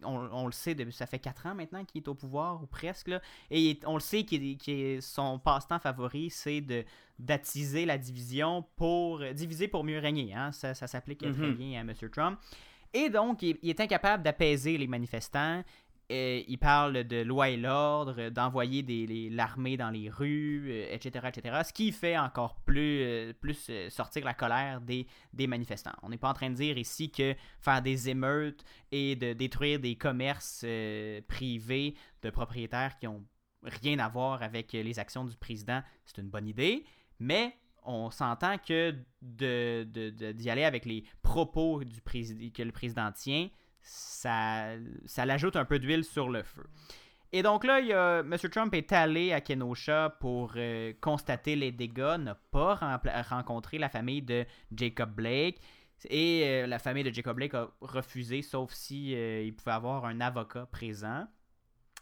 on, 0.03 0.16
on 0.32 0.44
le 0.44 0.53
sait 0.53 0.76
ça 0.90 1.07
fait 1.07 1.18
quatre 1.18 1.47
ans 1.47 1.55
maintenant 1.55 1.82
qu'il 1.86 2.03
est 2.03 2.09
au 2.09 2.14
pouvoir 2.14 2.62
ou 2.62 2.66
presque 2.66 3.09
là, 3.09 3.22
et 3.51 3.70
est- 3.70 3.86
on 3.86 3.94
le 3.94 4.01
sait 4.01 4.22
qu'il 4.24 4.44
est- 4.68 5.01
son 5.01 5.38
passe-temps 5.38 5.78
favori 5.78 6.28
c'est 6.28 6.61
de 6.61 6.84
d'attiser 7.18 7.86
la 7.86 7.97
division 7.97 8.66
pour 8.76 9.22
diviser 9.32 9.66
pour 9.66 9.82
mieux 9.82 9.99
régner 9.99 10.34
hein. 10.34 10.53
ça, 10.53 10.74
ça 10.74 10.86
s'applique 10.86 11.20
très 11.20 11.30
Mhm. 11.30 11.55
bien 11.55 11.78
à 11.78 11.80
M. 11.80 11.94
Trump 12.12 12.38
et 12.92 13.09
donc 13.09 13.40
il, 13.40 13.57
il 13.62 13.70
est 13.70 13.80
incapable 13.80 14.22
d'apaiser 14.22 14.76
les 14.76 14.86
manifestants 14.86 15.64
il 16.09 16.59
parle 16.59 17.04
de 17.04 17.22
loi 17.22 17.48
et 17.50 17.57
l'ordre, 17.57 18.28
d'envoyer 18.28 19.30
l'armée 19.30 19.76
dans 19.76 19.90
les 19.90 20.09
rues, 20.09 20.70
euh, 20.70 20.94
etc., 20.94 21.26
etc. 21.28 21.62
Ce 21.66 21.72
qui 21.72 21.92
fait 21.92 22.16
encore 22.16 22.57
plus, 22.64 23.02
euh, 23.02 23.32
euh, 23.70 23.90
sortir 23.90 24.24
la 24.24 24.34
colère 24.34 24.80
des, 24.80 25.07
manifestants. 25.46 25.94
On 26.02 26.09
n'est 26.09 26.18
pas 26.18 26.28
en 26.28 26.34
train 26.34 26.50
de 26.50 26.54
dire 26.54 26.78
ici 26.78 27.11
que 27.11 27.34
faire 27.61 27.82
des 27.82 28.09
émeutes 28.09 28.64
et 28.92 29.16
de 29.16 29.32
détruire 29.32 29.80
des 29.80 29.96
commerces 29.96 30.64
privés 31.28 31.94
de 32.22 32.30
propriétaires 32.30 32.96
qui 32.98 33.07
ont 33.07 33.24
rien 33.62 33.98
à 33.98 34.09
voir 34.09 34.42
avec 34.42 34.72
les 34.72 34.98
actions 34.98 35.24
du 35.24 35.36
président, 35.36 35.82
c'est 36.04 36.20
une 36.20 36.28
bonne 36.28 36.46
idée, 36.46 36.84
mais 37.18 37.57
on 37.82 38.11
s'entend 38.11 38.59
que 38.59 38.94
d'y 39.22 40.50
aller 40.50 40.64
avec 40.64 40.84
les 40.84 41.04
propos 41.22 41.80
que 41.80 42.62
le 42.62 42.72
président 42.72 43.11
tient, 43.12 43.48
ça, 43.87 44.66
ça 45.07 45.24
l'ajoute 45.24 45.57
un 45.57 45.64
peu 45.64 45.78
d'huile 45.78 46.05
sur 46.05 46.28
le 46.28 46.43
feu. 46.43 46.66
Et 47.32 47.43
donc 47.43 47.64
là, 47.64 47.80
M. 48.20 48.37
Trump 48.51 48.72
est 48.74 48.93
allé 48.93 49.32
à 49.32 49.41
Kenosha 49.41 50.16
pour 50.20 50.53
euh, 50.57 50.93
constater 51.01 51.57
les 51.57 51.72
dégâts, 51.72 52.16
n'a 52.18 52.34
pas 52.34 53.01
rencontré 53.28 53.78
la 53.78 53.89
famille 53.89 54.22
de 54.22 54.47
Jacob 54.74 55.14
Blake. 55.14 55.61
Et 56.09 56.45
euh, 56.45 56.66
la 56.66 56.78
famille 56.78 57.05
de 57.05 57.12
Jacob 57.12 57.37
Blake 57.37 57.55
a 57.55 57.68
refusé, 57.80 58.43
sauf 58.43 58.72
si 58.72 59.14
euh, 59.14 59.43
il 59.43 59.55
pouvait 59.55 59.72
avoir 59.72 60.05
un 60.05 60.20
avocat 60.20 60.66
présent. 60.66 61.26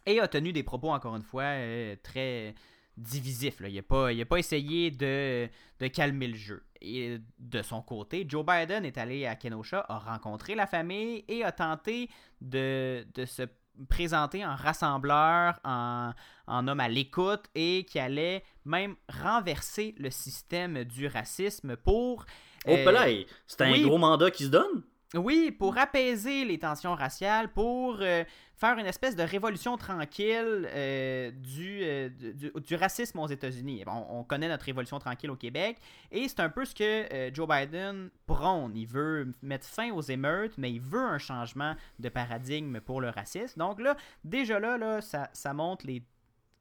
Et 0.06 0.20
a 0.20 0.28
tenu 0.28 0.52
des 0.52 0.62
propos, 0.62 0.90
encore 0.90 1.16
une 1.16 1.22
fois, 1.22 1.54
très 2.02 2.54
divisifs. 2.96 3.60
là. 3.60 3.68
Il 3.68 3.74
n'a 3.76 3.82
pas, 3.82 4.12
il 4.12 4.20
a 4.20 4.26
pas 4.26 4.38
essayé 4.38 4.90
de, 4.90 5.48
de 5.80 5.86
calmer 5.88 6.28
le 6.28 6.36
jeu. 6.36 6.62
Et 6.80 7.18
de 7.38 7.62
son 7.62 7.82
côté, 7.82 8.26
Joe 8.28 8.44
Biden 8.44 8.84
est 8.84 8.98
allé 8.98 9.26
à 9.26 9.36
Kenosha, 9.36 9.84
a 9.88 9.98
rencontré 9.98 10.54
la 10.54 10.66
famille 10.66 11.24
et 11.28 11.42
a 11.42 11.50
tenté 11.52 12.10
de, 12.40 13.06
de 13.14 13.24
se 13.24 13.42
présenter 13.88 14.44
en 14.44 14.54
rassembleur, 14.54 15.58
en, 15.64 16.12
en 16.46 16.68
homme 16.68 16.80
à 16.80 16.88
l'écoute 16.88 17.46
et 17.54 17.84
qui 17.88 17.98
allait 17.98 18.44
même 18.64 18.96
renverser 19.08 19.94
le 19.98 20.10
système 20.10 20.84
du 20.84 21.06
racisme 21.06 21.76
pour... 21.76 22.26
Oh, 22.66 22.70
euh, 22.70 22.84
palais, 22.84 23.26
c'est 23.46 23.62
un 23.62 23.72
oui. 23.72 23.82
gros 23.82 23.98
mandat 23.98 24.30
qui 24.30 24.44
se 24.44 24.48
donne? 24.48 24.82
Oui, 25.16 25.50
pour 25.50 25.78
apaiser 25.78 26.44
les 26.44 26.58
tensions 26.58 26.94
raciales, 26.94 27.52
pour 27.52 27.98
euh, 28.00 28.24
faire 28.56 28.78
une 28.78 28.86
espèce 28.86 29.16
de 29.16 29.22
révolution 29.22 29.76
tranquille 29.76 30.68
euh, 30.72 31.30
du, 31.30 31.80
euh, 31.82 32.08
du, 32.08 32.52
du 32.54 32.74
racisme 32.74 33.18
aux 33.18 33.26
États-Unis. 33.26 33.84
On 33.86 34.24
connaît 34.24 34.48
notre 34.48 34.64
révolution 34.64 34.98
tranquille 34.98 35.30
au 35.30 35.36
Québec, 35.36 35.78
et 36.10 36.28
c'est 36.28 36.40
un 36.40 36.48
peu 36.48 36.64
ce 36.64 36.74
que 36.74 37.30
Joe 37.32 37.48
Biden 37.48 38.10
prône. 38.26 38.76
Il 38.76 38.86
veut 38.86 39.32
mettre 39.42 39.66
fin 39.66 39.92
aux 39.92 40.02
émeutes, 40.02 40.58
mais 40.58 40.72
il 40.72 40.80
veut 40.80 41.04
un 41.04 41.18
changement 41.18 41.74
de 41.98 42.08
paradigme 42.08 42.80
pour 42.80 43.00
le 43.00 43.10
racisme. 43.10 43.58
Donc 43.58 43.80
là, 43.80 43.96
déjà 44.24 44.58
là, 44.58 44.76
là 44.78 45.00
ça, 45.00 45.30
ça 45.32 45.52
montre 45.52 45.86
les 45.86 46.02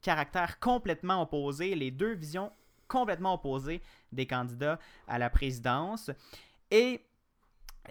caractères 0.02 0.60
complètement 0.60 1.22
opposés, 1.22 1.76
les 1.76 1.92
deux 1.92 2.14
visions 2.14 2.52
complètement 2.88 3.34
opposées 3.34 3.82
des 4.12 4.28
candidats 4.28 4.78
à 5.08 5.18
la 5.18 5.30
présidence. 5.30 6.12
Et 6.70 7.02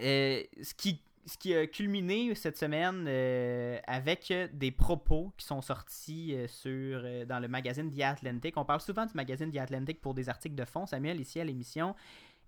euh, 0.01 0.43
ce, 0.63 0.75
qui, 0.75 1.55
a 1.55 1.67
culminé 1.67 2.35
cette 2.35 2.57
semaine 2.57 3.05
euh, 3.07 3.79
avec 3.87 4.33
des 4.53 4.71
propos 4.71 5.33
qui 5.37 5.47
sont 5.47 5.61
sortis 5.61 6.35
euh, 6.35 6.47
sur, 6.49 7.27
dans 7.27 7.39
le 7.39 7.49
magazine 7.49 7.91
The 7.91 8.01
Atlantic. 8.01 8.57
On 8.57 8.65
parle 8.65 8.81
souvent 8.81 9.07
du 9.07 9.13
magazine 9.15 9.51
The 9.51 9.59
Atlantic 9.59 10.01
pour 10.01 10.15
des 10.15 10.29
articles 10.29 10.55
de 10.55 10.65
fond, 10.65 10.87
Samuel, 10.87 11.21
ici 11.21 11.41
à 11.41 11.45
l'émission. 11.45 11.95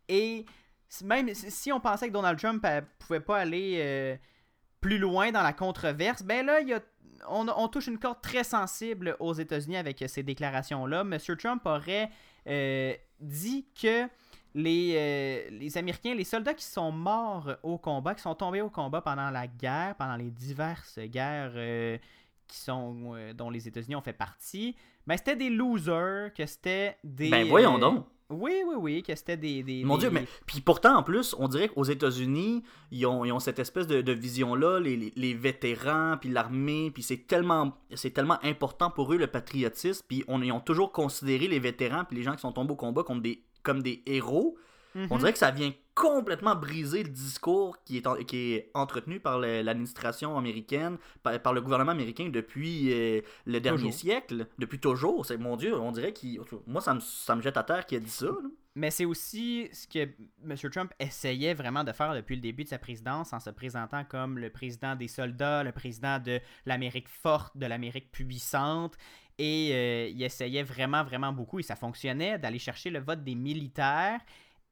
Et 0.09 0.45
même 1.05 1.33
si- 1.35 1.73
on 1.73 1.81
pensait 1.81 2.09
que 2.09 2.13
Donald 2.13 2.39
Trump 2.39 2.65
ne 2.65 2.81
pouvait 2.99 3.21
pas 3.21 3.39
aller 3.39 4.19
plus 4.81 4.99
loin 4.99 5.33
dans 5.33 5.43
la 5.43 5.53
controverse, 5.53 6.23
ben 6.23 6.45
là, 6.45 6.61
on, 7.29 7.49
on 7.49 7.69
touche 7.69 7.87
une 7.87 7.99
corde 7.99 8.21
très 8.21 8.45
sensible 8.45 9.17
aux 9.19 9.33
États-Unis 9.33 9.79
avec 9.79 10.05
ces 10.07 10.23
déclarations-là. 10.23 11.05
Monsieur 11.05 11.37
Trump 11.37 11.63
aurait 11.65 12.11
dit 13.21 13.67
que 13.81 14.09
les, 14.55 14.95
euh, 14.97 15.51
les 15.59 15.77
Américains, 15.79 16.15
les 16.15 16.25
soldats 16.25 16.55
qui 16.55 16.65
sont 16.65 16.93
morts 16.93 17.51
au 17.63 17.77
combat, 17.79 18.15
qui 18.15 18.23
sont 18.23 18.35
tombés 18.35 18.61
au 18.61 18.71
combat 18.71 19.01
pendant 19.01 19.31
la 19.31 19.47
guerre, 19.47 19.95
pendant 19.97 20.17
les 20.17 20.31
diverses 20.31 20.99
guerres 21.01 21.53
euh, 21.57 21.99
qui 22.47 22.59
sont, 22.59 23.15
euh, 23.15 23.33
dont 23.33 23.51
les 23.51 23.67
États-Unis 23.67 23.97
ont 23.97 24.01
fait 24.03 24.13
partie, 24.13 24.77
ben 25.07 25.17
c'était 25.17 25.37
des 25.37 25.51
losers, 25.51 26.33
que 26.33 26.47
c'était 26.47 26.97
des... 27.03 27.31
Ben 27.31 27.49
voyons 27.49 27.79
donc. 27.79 28.07
Oui, 28.31 28.53
oui, 28.67 28.75
oui, 28.79 29.03
que 29.03 29.15
c'était 29.15 29.37
des... 29.37 29.63
des- 29.63 29.85
Mon 29.85 29.97
des- 29.97 30.01
Dieu, 30.03 30.11
mais 30.11 30.27
puis 30.47 30.61
pourtant 30.63 30.97
en 30.97 31.03
plus, 31.03 31.35
on 31.39 31.47
dirait 31.47 31.69
qu'aux 31.69 31.85
États-Unis, 31.85 32.63
ils 32.91 33.05
ont, 33.07 33.25
ils 33.25 33.33
ont 33.33 33.39
cette 33.39 33.59
espèce 33.59 33.87
de, 33.87 34.01
de 34.01 34.13
vision-là, 34.13 34.81
les, 34.81 34.97
les, 34.97 35.13
les 35.15 35.35
vétérans, 35.35 36.17
puis 36.19 36.31
l'armée, 36.31 36.91
puis 36.91 37.03
c'est 37.03 37.27
tellement, 37.27 37.77
c'est 37.95 38.11
tellement 38.13 38.39
important 38.43 38.91
pour 38.91 39.13
eux 39.13 39.19
le 39.19 39.27
patriotisme, 39.27 40.03
puis 40.09 40.25
on, 40.27 40.41
ils 40.43 40.53
ont 40.53 40.61
toujours 40.61 40.91
considéré 40.91 41.49
les 41.49 41.59
vétérans, 41.59 42.05
puis 42.05 42.17
les 42.17 42.23
gens 42.23 42.33
qui 42.35 42.41
sont 42.41 42.53
tombés 42.53 42.73
au 42.73 42.77
combat 42.77 43.03
comme 43.03 43.21
des, 43.21 43.43
comme 43.65 43.83
des 43.83 44.03
héros. 44.07 44.57
Mhm. 44.95 45.09
On 45.11 45.19
dirait 45.19 45.33
que 45.33 45.39
ça 45.41 45.51
vient 45.51 45.73
complètement 45.97 46.55
briser 46.55 47.03
le 47.03 47.09
discours 47.09 47.83
qui 47.85 47.97
est, 47.97 48.07
en- 48.07 48.15
qui 48.17 48.53
est 48.55 48.71
entretenu 48.75 49.19
par 49.19 49.39
l'administration 49.41 50.37
américaine, 50.39 50.99
par, 51.25 51.41
par 51.41 51.53
le 51.53 51.61
gouvernement 51.61 51.91
américain 51.93 52.29
depuis 52.33 52.93
euh, 52.93 53.21
le 53.47 53.61
dernier 53.61 53.79
Toujours. 53.79 53.93
siècle, 53.95 54.47
depuis 54.59 54.79
toujours. 54.79 55.27
C'est 55.27 55.37
mon 55.37 55.57
Dieu, 55.57 55.75
on 55.77 55.91
dirait 55.93 56.13
qu'il, 56.13 56.41
moi 56.69 56.81
ça 56.81 56.95
me, 56.95 57.01
ça 57.01 57.35
me 57.35 57.43
jette 57.43 57.57
à 57.57 57.65
terre 57.65 57.87
qu'il 57.87 57.99
a 57.99 58.01
dit 58.01 58.11
ça. 58.11 58.27
là. 58.27 58.33
Mais 58.77 58.91
c'est 58.91 59.05
aussi 59.05 59.69
ce 59.73 59.87
que 59.87 60.01
M. 60.45 60.57
Trump 60.73 60.93
essayait 60.99 61.55
vraiment 61.55 61.85
de 61.85 61.93
faire 61.93 62.13
depuis 62.13 62.35
le 62.35 62.43
début 62.43 62.65
de 62.65 62.69
sa 62.69 62.79
présidence 62.79 63.33
en 63.33 63.39
se 63.39 63.51
présentant 63.51 64.03
comme 64.05 64.37
le 64.37 64.51
président 64.51 64.97
des 64.97 65.07
soldats, 65.07 65.63
le 65.63 65.71
président 65.71 66.19
de 66.19 66.41
l'Amérique 66.67 67.09
forte, 67.09 67.57
de 67.57 67.67
l'Amérique 67.67 68.11
puissante. 68.11 68.97
Et 69.39 69.71
euh, 69.73 70.09
il 70.09 70.23
essayait 70.23 70.63
vraiment, 70.63 71.03
vraiment 71.03 71.33
beaucoup, 71.33 71.59
et 71.59 71.63
ça 71.63 71.77
fonctionnait, 71.77 72.39
d'aller 72.39 72.59
chercher 72.59 72.91
le 72.91 73.01
vote 73.01 73.25
des 73.25 73.35
militaires. 73.35 74.21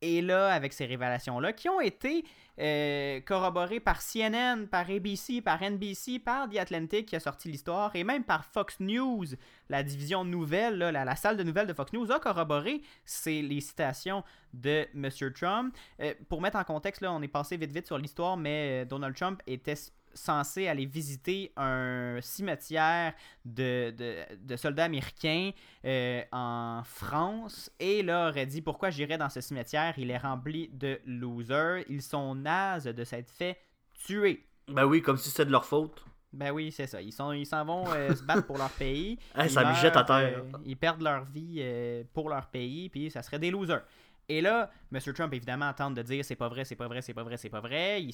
Et 0.01 0.21
là, 0.21 0.53
avec 0.53 0.73
ces 0.73 0.85
révélations-là, 0.85 1.53
qui 1.53 1.69
ont 1.69 1.81
été 1.81 2.25
euh, 2.61 3.21
corroborées 3.21 3.79
par 3.79 4.03
CNN, 4.03 4.67
par 4.67 4.91
ABC, 4.91 5.41
par 5.41 5.63
NBC, 5.63 6.19
par 6.19 6.49
The 6.49 6.57
Atlantic 6.57 7.07
qui 7.07 7.15
a 7.17 7.21
sorti 7.21 7.49
l'histoire, 7.49 7.95
et 7.95 8.03
même 8.03 8.25
par 8.25 8.45
Fox 8.45 8.81
News, 8.81 9.27
la 9.69 9.85
division 9.85 10.25
nouvelle, 10.25 10.77
là, 10.79 10.91
la, 10.91 11.17
salle 11.17 11.37
de 11.37 11.45
nouvelles 11.45 11.69
de 11.69 11.73
Fox 11.73 11.93
News 11.93 12.11
a 12.11 12.19
corroboré 12.19 12.83
c'est 13.05 13.43
les 13.43 13.61
citations 13.61 14.25
de 14.53 14.89
M. 14.93 15.09
Trump. 15.33 15.75
Euh, 16.01 16.15
pour 16.29 16.41
mettre 16.41 16.57
en 16.57 16.65
contexte, 16.65 17.01
là, 17.01 17.13
on 17.13 17.23
est 17.23 17.29
passé 17.29 17.57
vite 17.57 17.73
vite 17.73 17.87
sur 17.87 17.97
l'histoire, 17.97 18.37
mais 18.37 18.85
Donald 18.87 19.15
Trump 19.15 19.41
était 19.47 19.77
censé 20.15 20.69
aller 20.69 20.87
visiter 20.87 21.53
un 21.57 22.19
cimetière 22.21 23.13
de, 23.45 23.91
de, 23.97 24.17
de 24.37 24.57
soldats 24.57 24.85
américains 24.85 25.51
euh, 25.85 26.23
en 26.33 26.83
France 26.85 27.71
et 27.81 28.03
là 28.03 28.29
aurait 28.29 28.47
dit 28.47 28.63
pourquoi 28.63 28.91
j'irais 28.91 29.19
dans 29.19 29.29
ce 29.29 29.41
cimetière? 29.41 29.95
Il 29.99 30.11
est 30.11 30.19
rempli 30.19 30.69
de 30.73 31.01
losers 31.07 31.85
ils 31.89 32.03
sont 32.03 32.35
nazes 32.35 32.85
de 32.85 33.05
s'être 33.05 33.31
fait 33.31 33.59
tuer 34.05 34.47
Ben 34.69 34.85
oui, 34.85 35.03
comme 35.03 35.17
si 35.17 35.31
c'était 35.31 35.47
de 35.47 35.51
leur 35.53 35.65
faute. 35.65 36.05
Ben 36.33 36.51
oui, 36.51 36.73
c'est 36.73 36.87
ça. 36.87 37.03
Ils 37.03 37.13
sont, 37.13 37.33
ils 37.33 37.45
s'en 37.45 37.63
vont 37.65 37.85
euh, 37.93 38.15
se 38.15 38.23
battre 38.23 38.47
pour 38.47 38.57
leur 38.57 38.71
pays. 38.71 39.19
Hey, 39.37 39.51
ça 39.51 39.65
me 39.69 39.75
jette 39.75 39.97
à 39.97 40.05
terre. 40.05 40.39
euh, 40.39 40.59
ils 40.65 40.77
perdent 40.77 41.03
leur 41.03 41.25
vie 41.27 41.63
pour 42.15 42.29
leur 42.31 42.47
pays, 42.47 42.89
puis 42.89 43.11
ça 43.11 43.23
serait 43.23 43.39
des 43.39 43.51
losers. 43.51 43.83
Et 44.29 44.41
là, 44.41 44.71
M. 44.93 45.01
Trump, 45.15 45.33
évidemment, 45.35 45.73
tente 45.73 45.95
de 45.95 46.03
dire 46.03 46.25
c'est 46.25 46.37
pas 46.37 46.49
vrai, 46.49 46.65
c'est 46.65 46.77
pas 46.77 46.87
vrai, 46.89 47.03
c'est 47.03 47.13
pas 47.15 47.23
vrai, 47.25 47.37
c'est 47.37 47.51
pas 47.51 47.61
vrai. 47.61 48.07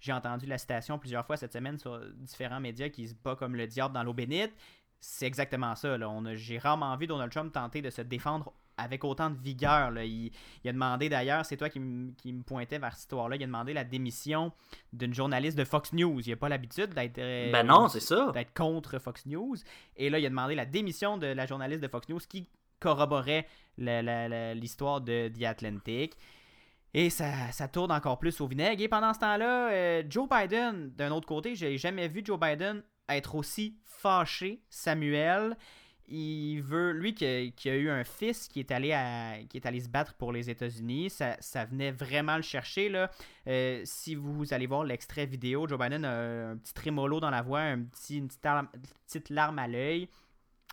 J'ai 0.00 0.12
entendu 0.12 0.46
la 0.46 0.58
citation 0.58 0.98
plusieurs 0.98 1.24
fois 1.26 1.36
cette 1.36 1.52
semaine 1.52 1.78
sur 1.78 2.00
différents 2.16 2.60
médias 2.60 2.88
qui 2.88 3.06
se 3.08 3.14
bat 3.14 3.36
comme 3.36 3.54
le 3.54 3.66
diable 3.66 3.94
dans 3.94 4.02
l'eau 4.02 4.14
bénite. 4.14 4.52
C'est 4.98 5.26
exactement 5.26 5.74
ça. 5.76 5.96
J'ai 6.34 6.58
rarement 6.58 6.94
vu 6.96 7.06
Donald 7.06 7.30
Trump 7.32 7.52
tenter 7.52 7.80
de 7.82 7.90
se 7.90 8.02
défendre 8.02 8.52
avec 8.76 9.04
autant 9.04 9.28
de 9.30 9.38
vigueur. 9.38 9.90
là. 9.90 10.04
Il, 10.04 10.30
il 10.64 10.68
a 10.70 10.72
demandé 10.72 11.08
d'ailleurs, 11.10 11.44
c'est 11.44 11.56
toi 11.58 11.68
qui, 11.68 11.78
m- 11.78 12.14
qui 12.16 12.32
me 12.32 12.42
pointais 12.42 12.78
vers 12.78 12.92
cette 12.92 13.00
histoire-là, 13.02 13.36
il 13.36 13.42
a 13.42 13.46
demandé 13.46 13.72
la 13.74 13.84
démission 13.84 14.52
d'une 14.94 15.12
journaliste 15.12 15.56
de 15.58 15.64
Fox 15.64 15.92
News. 15.92 16.20
Il 16.26 16.30
n'a 16.30 16.36
pas 16.36 16.48
l'habitude 16.48 16.94
d'être 16.94 17.18
euh, 17.18 17.52
Ben 17.52 17.66
non, 17.66 17.88
c'est 17.88 18.00
ça. 18.00 18.30
d'être 18.32 18.54
contre 18.54 18.98
Fox 18.98 19.26
News. 19.26 19.56
Et 19.96 20.08
là, 20.08 20.18
il 20.18 20.24
a 20.24 20.30
demandé 20.30 20.54
la 20.54 20.64
démission 20.66 21.18
de 21.18 21.26
la 21.26 21.46
journaliste 21.46 21.82
de 21.82 21.88
Fox 21.88 22.08
News 22.08 22.20
qui 22.26 22.46
corroborait 22.80 23.46
l'histoire 23.78 25.00
de 25.00 25.28
The 25.28 25.44
Atlantic. 25.44 26.16
Et 26.92 27.08
ça, 27.08 27.68
tourne 27.72 27.92
encore 27.92 28.18
plus 28.18 28.40
au 28.40 28.46
vinaigre. 28.46 28.82
Et 28.82 28.88
pendant 28.88 29.14
ce 29.14 29.20
temps-là, 29.20 29.70
euh, 29.70 30.02
Joe 30.08 30.28
Biden, 30.28 30.90
d'un 30.96 31.12
autre 31.12 31.26
côté, 31.26 31.54
j'ai 31.54 31.78
jamais 31.78 32.08
vu 32.08 32.22
Joe 32.24 32.38
Biden 32.38 32.82
être 33.08 33.36
aussi 33.36 33.76
fâché. 33.84 34.60
Samuel, 34.68 35.56
il 36.08 36.60
veut, 36.60 36.90
lui 36.90 37.14
qui 37.14 37.24
a, 37.24 37.74
eu 37.76 37.88
un 37.88 38.02
fils 38.02 38.48
qui 38.48 38.58
est 38.58 38.72
allé, 38.72 38.88
qui 39.48 39.56
est 39.56 39.66
allé 39.66 39.80
se 39.80 39.88
battre 39.88 40.14
pour 40.14 40.32
les 40.32 40.50
États-Unis, 40.50 41.10
ça, 41.10 41.64
venait 41.66 41.92
vraiment 41.92 42.34
le 42.34 42.42
chercher. 42.42 42.88
Là. 42.88 43.08
Euh, 43.46 43.82
si 43.84 44.16
vous 44.16 44.52
allez 44.52 44.66
voir 44.66 44.82
l'extrait 44.82 45.26
vidéo, 45.26 45.68
Joe 45.68 45.78
Biden 45.78 46.04
a 46.04 46.50
un 46.50 46.56
petit 46.56 46.74
trémolo 46.74 47.20
dans 47.20 47.30
la 47.30 47.42
voix, 47.42 47.70
une 47.70 47.86
petite 47.86 49.30
larme 49.30 49.58
à 49.60 49.68
l'œil 49.68 50.08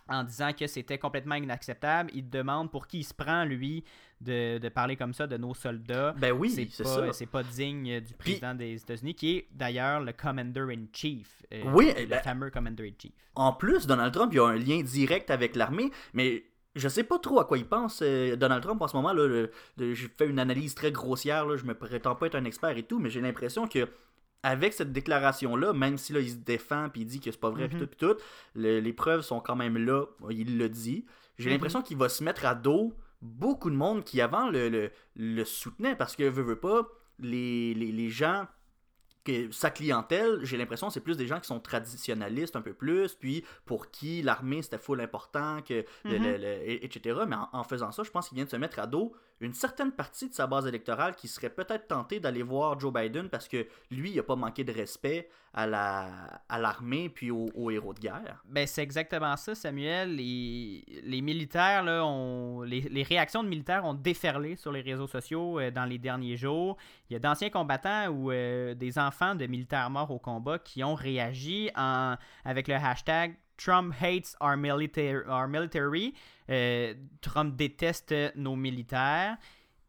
en 0.08 0.24
disant 0.24 0.52
que 0.52 0.66
c'était 0.66 0.98
complètement 0.98 1.34
inacceptable. 1.34 2.10
Il 2.14 2.28
demande 2.30 2.70
pour 2.70 2.86
qui 2.86 3.00
il 3.00 3.04
se 3.04 3.14
prend, 3.14 3.44
lui, 3.44 3.84
de, 4.20 4.58
de 4.58 4.68
parler 4.68 4.96
comme 4.96 5.12
ça 5.14 5.26
de 5.26 5.36
nos 5.36 5.54
soldats. 5.54 6.14
Ben 6.18 6.32
oui, 6.32 6.50
c'est 6.50 6.82
pas, 6.82 6.88
ça. 6.88 7.12
c'est 7.12 7.26
pas 7.26 7.42
digne 7.42 8.00
du 8.00 8.14
président 8.14 8.54
des 8.54 8.74
États-Unis, 8.74 9.14
qui 9.14 9.36
est 9.36 9.46
d'ailleurs 9.52 10.00
le 10.00 10.12
Commander-in-Chief. 10.12 11.42
euh, 11.52 11.62
Oui, 11.72 11.92
le 11.96 12.06
ben- 12.06 12.20
fameux 12.22 12.50
Commander-in-Chief. 12.50 13.12
En 13.34 13.52
plus, 13.52 13.86
Donald 13.86 14.12
Trump, 14.12 14.32
il 14.34 14.40
a 14.40 14.46
un 14.46 14.56
lien 14.56 14.82
direct 14.82 15.30
avec 15.30 15.54
l'armée, 15.56 15.90
mais 16.12 16.44
je 16.74 16.88
sais 16.88 17.04
pas 17.04 17.18
trop 17.18 17.40
à 17.40 17.44
quoi 17.44 17.58
il 17.58 17.66
pense, 17.66 18.00
euh, 18.02 18.36
Donald 18.36 18.62
Trump, 18.62 18.80
en 18.82 18.88
ce 18.88 18.96
moment. 18.96 19.12
Là, 19.12 19.26
le- 19.26 19.50
le- 19.76 19.94
j'ai 19.94 20.08
fait 20.08 20.26
une 20.26 20.38
analyse 20.38 20.74
très 20.74 20.90
grossière, 20.92 21.46
là, 21.46 21.56
je 21.56 21.64
me 21.64 21.74
prétends 21.74 22.14
pas 22.14 22.26
être 22.26 22.34
un 22.34 22.44
expert 22.44 22.76
et 22.76 22.82
tout, 22.82 22.98
mais 22.98 23.10
j'ai 23.10 23.20
l'impression 23.20 23.66
que 23.68 23.88
avec 24.42 24.72
cette 24.72 24.92
déclaration-là, 24.92 25.72
même 25.72 25.98
si 25.98 26.12
là, 26.12 26.20
il 26.20 26.30
se 26.30 26.36
défend 26.36 26.88
puis 26.90 27.02
il 27.02 27.06
dit 27.06 27.20
que 27.20 27.30
c'est 27.30 27.40
pas 27.40 27.50
vrai, 27.50 27.68
puis 27.68 27.76
Mhm. 27.76 27.82
tout, 27.82 27.88
puis 27.88 28.06
tout, 28.08 28.16
le- 28.54 28.78
les 28.80 28.92
preuves 28.92 29.22
sont 29.22 29.40
quand 29.40 29.56
même 29.56 29.76
là, 29.78 30.04
il 30.30 30.58
le 30.58 30.68
dit. 30.68 31.04
J'ai 31.38 31.46
Mhm. 31.50 31.54
l'impression 31.54 31.82
qu'il 31.82 31.96
va 31.96 32.08
se 32.08 32.22
mettre 32.22 32.44
à 32.46 32.54
dos 32.54 32.94
beaucoup 33.20 33.68
de 33.70 33.74
monde 33.74 34.04
qui 34.04 34.20
avant 34.20 34.48
le, 34.48 34.68
le, 34.68 34.90
le 35.16 35.44
soutenait 35.44 35.96
parce 35.96 36.14
que, 36.14 36.22
veut, 36.22 36.42
veut 36.42 36.60
pas, 36.60 36.86
les, 37.18 37.74
les, 37.74 37.90
les 37.90 38.08
gens 38.10 38.46
que 39.24 39.50
sa 39.50 39.70
clientèle, 39.70 40.38
j'ai 40.44 40.56
l'impression, 40.56 40.88
c'est 40.88 41.00
plus 41.00 41.16
des 41.16 41.26
gens 41.26 41.40
qui 41.40 41.48
sont 41.48 41.58
traditionnalistes 41.60 42.54
un 42.56 42.62
peu 42.62 42.72
plus, 42.72 43.14
puis 43.14 43.44
pour 43.66 43.90
qui 43.90 44.22
l'armée 44.22 44.62
c'était 44.62 44.78
full 44.78 45.00
important, 45.00 45.60
que 45.62 45.80
Mhm. 46.04 46.12
le- 46.22 46.36
le- 46.38 46.68
et- 46.70 46.84
etc. 46.84 47.20
Mais 47.26 47.34
en, 47.36 47.48
en 47.52 47.64
faisant 47.64 47.90
ça, 47.90 48.04
je 48.04 48.10
pense 48.10 48.28
qu'il 48.28 48.36
vient 48.36 48.44
de 48.44 48.50
se 48.50 48.56
mettre 48.56 48.78
à 48.78 48.86
dos 48.86 49.12
une 49.40 49.54
certaine 49.54 49.92
partie 49.92 50.28
de 50.28 50.34
sa 50.34 50.46
base 50.46 50.66
électorale 50.66 51.14
qui 51.14 51.28
serait 51.28 51.50
peut-être 51.50 51.86
tentée 51.86 52.20
d'aller 52.20 52.42
voir 52.42 52.78
Joe 52.78 52.92
Biden 52.92 53.28
parce 53.28 53.48
que 53.48 53.66
lui, 53.90 54.10
il 54.10 54.18
a 54.18 54.22
pas 54.22 54.36
manqué 54.36 54.64
de 54.64 54.72
respect 54.72 55.28
à 55.54 55.66
la 55.66 56.08
à 56.48 56.58
l'armée 56.58 57.08
puis 57.08 57.30
aux, 57.30 57.70
héros 57.70 57.94
de 57.94 58.00
guerre. 58.00 58.42
Ben, 58.46 58.66
c'est 58.66 58.82
exactement 58.82 59.36
ça, 59.36 59.54
Samuel. 59.54 60.16
Les, 60.16 61.22
militaires, 61.22 61.84
les, 62.64 63.02
réactions 63.02 63.42
de 63.42 63.48
militaires 63.48 63.84
ont 63.84 63.94
déferlé 63.94 64.56
sur 64.56 64.72
les 64.72 64.80
réseaux 64.80 65.06
sociaux 65.06 65.58
euh, 65.58 65.70
dans 65.70 65.84
les 65.84 65.98
derniers 65.98 66.36
jours. 66.36 66.76
Il 67.08 67.14
y 67.14 67.16
a 67.16 67.18
d'anciens 67.18 67.50
combattants 67.50 68.08
ou 68.08 68.30
euh, 68.30 68.74
des 68.74 68.98
enfants 68.98 69.34
de 69.34 69.46
militaires 69.46 69.90
morts 69.90 70.10
au 70.10 70.18
combat 70.18 70.58
qui 70.58 70.82
ont 70.84 70.94
réagi 70.94 71.70
avec 71.74 72.68
le 72.68 72.74
hashtag 72.74 73.36
Trump 73.58 73.94
hates 74.00 74.34
our 74.40 74.56
military. 74.56 76.14
Euh, 76.48 76.94
Trump 77.20 77.56
déteste 77.56 78.14
nos 78.36 78.56
militaires. 78.56 79.36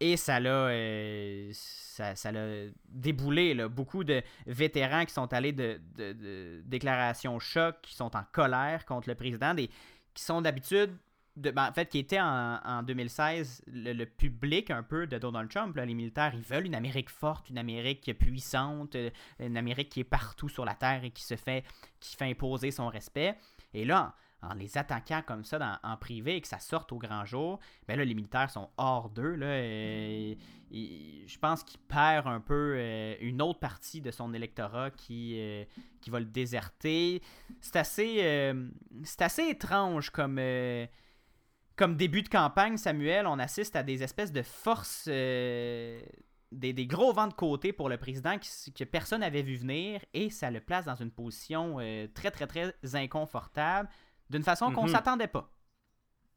Et 0.01 0.15
ça 0.15 0.39
l'a, 0.39 0.49
euh, 0.49 1.49
ça, 1.53 2.15
ça 2.15 2.31
déboulé. 2.87 3.53
Beaucoup 3.67 4.03
de 4.03 4.21
vétérans 4.47 5.05
qui 5.05 5.13
sont 5.13 5.31
allés 5.33 5.51
de, 5.51 5.79
déclarations 6.65 7.37
choc, 7.39 7.75
qui 7.81 7.95
sont 7.95 8.15
en 8.15 8.23
colère 8.31 8.85
contre 8.85 9.09
le 9.09 9.15
président, 9.15 9.53
qui 9.55 10.23
sont 10.23 10.41
d'habitude, 10.41 10.95
de, 11.35 11.51
ben, 11.51 11.69
en 11.69 11.73
fait, 11.73 11.89
qui 11.89 11.99
étaient 11.99 12.19
en, 12.19 12.59
en 12.63 12.83
2016 12.83 13.63
le, 13.67 14.05
public 14.05 14.71
un 14.71 14.83
peu 14.83 15.05
de 15.05 15.17
Donald 15.17 15.49
Trump. 15.49 15.75
Les 15.75 15.93
militaires, 15.93 16.31
ils 16.33 16.41
veulent 16.41 16.65
une 16.65 16.75
Amérique 16.75 17.09
forte, 17.09 17.49
une 17.49 17.57
Amérique 17.57 18.17
puissante, 18.17 18.95
une 19.39 19.57
Amérique 19.57 19.89
qui 19.89 19.99
est 19.99 20.05
partout 20.05 20.47
sur 20.47 20.63
la 20.63 20.75
Terre 20.75 21.03
et 21.03 21.11
qui 21.11 21.23
se 21.23 21.35
fait, 21.35 21.65
qui 21.99 22.15
fait 22.15 22.25
imposer 22.25 22.71
son 22.71 22.87
respect. 22.87 23.35
Et 23.73 23.85
là, 23.85 24.15
en, 24.41 24.53
les 24.53 24.77
attaquant 24.77 25.21
comme 25.25 25.43
ça 25.43 25.79
en 25.83 25.97
privé 25.97 26.37
et 26.37 26.41
que 26.41 26.47
ça 26.47 26.59
sorte 26.59 26.91
au 26.91 26.97
grand 26.97 27.25
jour, 27.25 27.59
ben 27.87 27.97
là, 27.97 28.05
les 28.05 28.13
militaires 28.13 28.49
sont 28.49 28.69
hors 28.77 29.09
d'eux. 29.09 29.35
Là, 29.35 29.57
je 30.71 31.37
pense 31.39 31.63
qu'il 31.63 31.79
perd 31.81 32.27
un 32.27 32.39
peu 32.39 32.75
euh, 32.77 33.15
une 33.21 33.41
autre 33.41 33.59
partie 33.59 34.01
de 34.01 34.11
son 34.11 34.33
électorat 34.33 34.91
qui, 34.91 35.35
euh, 35.39 35.65
qui 36.01 36.09
va 36.09 36.19
le 36.19 36.25
déserter. 36.25 37.21
C'est 37.59 37.75
assez, 37.75 38.19
euh, 38.23 38.69
c'est 39.03 39.21
assez 39.21 39.43
étrange 39.49 40.09
comme, 40.09 40.39
comme 41.75 41.95
début 41.95 42.21
de 42.21 42.29
campagne, 42.29 42.77
Samuel. 42.77 43.27
On 43.27 43.39
assiste 43.39 43.75
à 43.75 43.83
des 43.83 44.03
espèces 44.03 44.31
de 44.31 44.41
forces, 44.41 45.09
des, 46.51 46.73
des 46.73 46.87
gros 46.87 47.13
vents 47.13 47.27
de 47.27 47.33
côté 47.33 47.73
pour 47.73 47.89
le 47.89 47.97
président 47.97 48.37
qui 48.39 48.71
que 48.73 48.83
personne 48.83 49.21
n'avait 49.21 49.43
vu 49.43 49.55
venir 49.55 50.01
et 50.13 50.29
ça 50.29 50.49
le 50.49 50.59
place 50.59 50.85
dans 50.85 50.95
une 50.95 51.11
position 51.11 51.77
euh, 51.79 52.07
très, 52.13 52.31
très, 52.31 52.47
très 52.47 52.73
inconfortable 52.95 53.89
d'une 54.29 54.43
façon 54.43 54.71
qu'on 54.71 54.83
Mhm. 54.83 54.89
s'attendait 54.89 55.27
pas. 55.27 55.51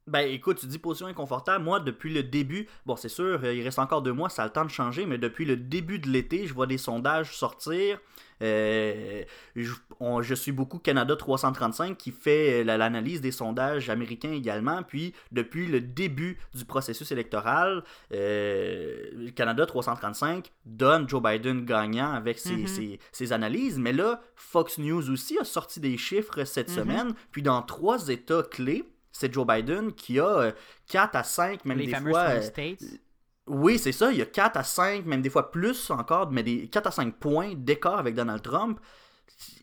Ben 0.08 0.26
écoute, 0.28 0.58
tu 0.58 0.66
dis 0.66 0.78
position 0.78 1.06
inconfortable. 1.06 1.64
Moi, 1.64 1.78
depuis 1.78 2.12
le 2.12 2.24
début, 2.24 2.66
bon, 2.86 2.96
c'est 2.96 3.08
sûr, 3.08 3.40
euh, 3.44 3.54
il 3.54 3.62
reste 3.62 3.78
encore 3.78 4.02
deux 4.02 4.12
mois, 4.12 4.28
ça 4.28 4.42
a 4.42 4.46
le 4.46 4.50
temps 4.52 4.64
de 4.64 4.70
changer, 4.70 5.06
mais 5.06 5.16
depuis 5.16 5.44
le 5.44 5.56
début 5.56 6.00
de 6.00 6.08
l'été, 6.10 6.46
je 6.48 6.52
vois 6.54 6.66
des 6.66 6.76
sondages 6.78 7.36
sortir. 7.36 8.00
Euh, 8.42 9.22
je, 9.54 9.72
on- 10.00 10.20
je 10.20 10.34
suis 10.34 10.50
beaucoup 10.50 10.80
Canada 10.80 11.14
335 11.14 11.96
qui 11.96 12.10
fait 12.10 12.62
euh, 12.62 12.64
la- 12.64 12.76
l'analyse 12.76 13.20
des 13.20 13.30
sondages 13.30 13.88
américains 13.90 14.32
également. 14.32 14.82
Puis, 14.82 15.14
depuis 15.30 15.68
le 15.68 15.80
début 15.80 16.36
du 16.52 16.64
processus 16.64 17.12
électoral, 17.12 17.84
euh, 18.12 19.30
Canada 19.36 19.66
335 19.66 20.50
donne 20.66 21.08
Joe 21.08 21.22
Biden 21.22 21.64
gagnant 21.64 22.12
avec 22.12 22.40
ses, 22.40 22.56
Mhm. 22.56 22.66
ses- 22.66 22.98
ses 23.12 23.32
analyses. 23.32 23.78
Mais 23.78 23.92
là, 23.92 24.20
Fox 24.34 24.78
News 24.78 25.10
aussi 25.10 25.38
a 25.38 25.44
sorti 25.44 25.78
des 25.78 25.96
chiffres 25.96 26.42
cette 26.44 26.70
Mhm. 26.70 26.74
semaine. 26.74 27.14
Puis, 27.30 27.42
dans 27.42 27.62
trois 27.62 28.08
États 28.08 28.42
clés, 28.42 28.84
c'est 29.12 29.32
Joe 29.32 29.46
Biden 29.46 29.92
qui 29.94 30.18
a 30.20 30.26
euh, 30.26 30.52
4 30.88 31.16
à 31.16 31.24
5, 31.24 31.64
même 31.64 31.78
les 31.78 31.86
des 31.86 31.94
fois. 31.94 32.20
euh, 32.38 32.40
states. 32.40 33.00
oui, 33.46 33.78
c'est 33.78 33.92
ça. 33.92 34.12
Il 34.12 34.18
y 34.18 34.22
a 34.22 34.26
4 34.26 34.56
à 34.56 34.64
5, 34.64 35.04
même 35.06 35.22
des 35.22 35.30
fois 35.30 35.50
plus 35.50 35.90
encore, 35.90 36.30
mais 36.30 36.42
des 36.42 36.68
4 36.68 36.86
à 36.88 36.90
5 36.90 37.16
points 37.18 37.54
d'écart 37.56 37.98
avec 37.98 38.14
Donald 38.14 38.42
Trump. 38.42 38.80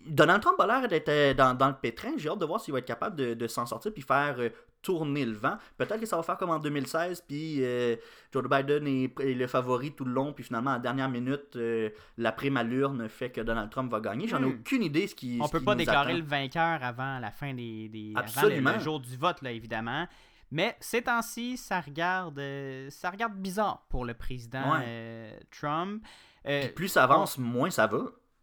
Donald 0.05 0.41
Trump 0.41 0.59
a 0.59 0.67
l'air 0.67 0.87
d'être 0.87 1.09
euh, 1.09 1.33
dans, 1.33 1.53
dans 1.55 1.69
le 1.69 1.75
pétrin. 1.81 2.11
J'ai 2.17 2.29
hâte 2.29 2.39
de 2.39 2.45
voir 2.45 2.59
s'il 2.61 2.73
va 2.73 2.79
être 2.79 2.85
capable 2.85 3.15
de, 3.15 3.33
de 3.33 3.47
s'en 3.47 3.65
sortir 3.65 3.93
puis 3.93 4.01
faire 4.01 4.35
euh, 4.39 4.49
tourner 4.81 5.25
le 5.25 5.33
vent. 5.33 5.57
Peut-être 5.77 5.99
que 5.99 6.05
ça 6.05 6.15
va 6.15 6.23
faire 6.23 6.37
comme 6.37 6.51
en 6.51 6.59
2016, 6.59 7.23
puis 7.27 7.57
euh, 7.63 7.95
Joe 8.31 8.43
Biden 8.49 8.87
est, 8.87 9.19
est 9.19 9.33
le 9.33 9.47
favori 9.47 9.91
tout 9.93 10.05
le 10.05 10.11
long, 10.13 10.31
puis 10.33 10.43
finalement, 10.43 10.71
à 10.71 10.73
la 10.73 10.79
dernière 10.79 11.09
minute, 11.09 11.55
euh, 11.57 11.89
la 12.17 12.31
prime 12.31 12.55
à 12.57 12.63
l'urne 12.63 13.09
fait 13.09 13.29
que 13.29 13.41
Donald 13.41 13.69
Trump 13.69 13.91
va 13.91 13.99
gagner. 13.99 14.27
J'en 14.27 14.41
ai 14.41 14.45
Hmm. 14.45 14.59
aucune 14.61 14.83
idée 14.83 15.07
ce 15.07 15.15
qui 15.15 15.37
On 15.41 15.47
ce 15.47 15.51
peut 15.51 15.59
qui 15.59 15.65
pas 15.65 15.73
nous 15.73 15.79
déclarer 15.79 16.11
attend. 16.13 16.19
le 16.19 16.25
vainqueur 16.25 16.83
avant 16.83 17.19
la 17.19 17.31
fin 17.31 17.53
des, 17.53 17.89
des 17.89 18.13
avant 18.15 18.21
le- 18.21 18.47
Absolument. 18.47 18.73
le, 18.73 18.79
jour 18.79 18.99
du 18.99 19.17
vote 19.17 19.41
là 19.41 19.51
évidemment. 19.51 20.07
Mais 20.51 20.75
ces 20.79 21.01
temps-ci, 21.03 21.57
ça 21.57 21.79
regarde 21.79 22.39
euh, 22.39 22.89
ça 22.89 23.09
regarde 23.11 23.33
bizarre 23.35 23.85
pour 23.89 24.03
le 24.05 24.13
président 24.15 24.71
Ouais. 24.73 24.83
euh, 24.87 25.31
Trump. 25.51 26.03
Puis 26.43 26.69
plus 26.69 26.87
ça 26.87 27.03
avance, 27.03 27.37
moins 27.37 27.69
ça 27.69 27.85
va. 27.85 27.99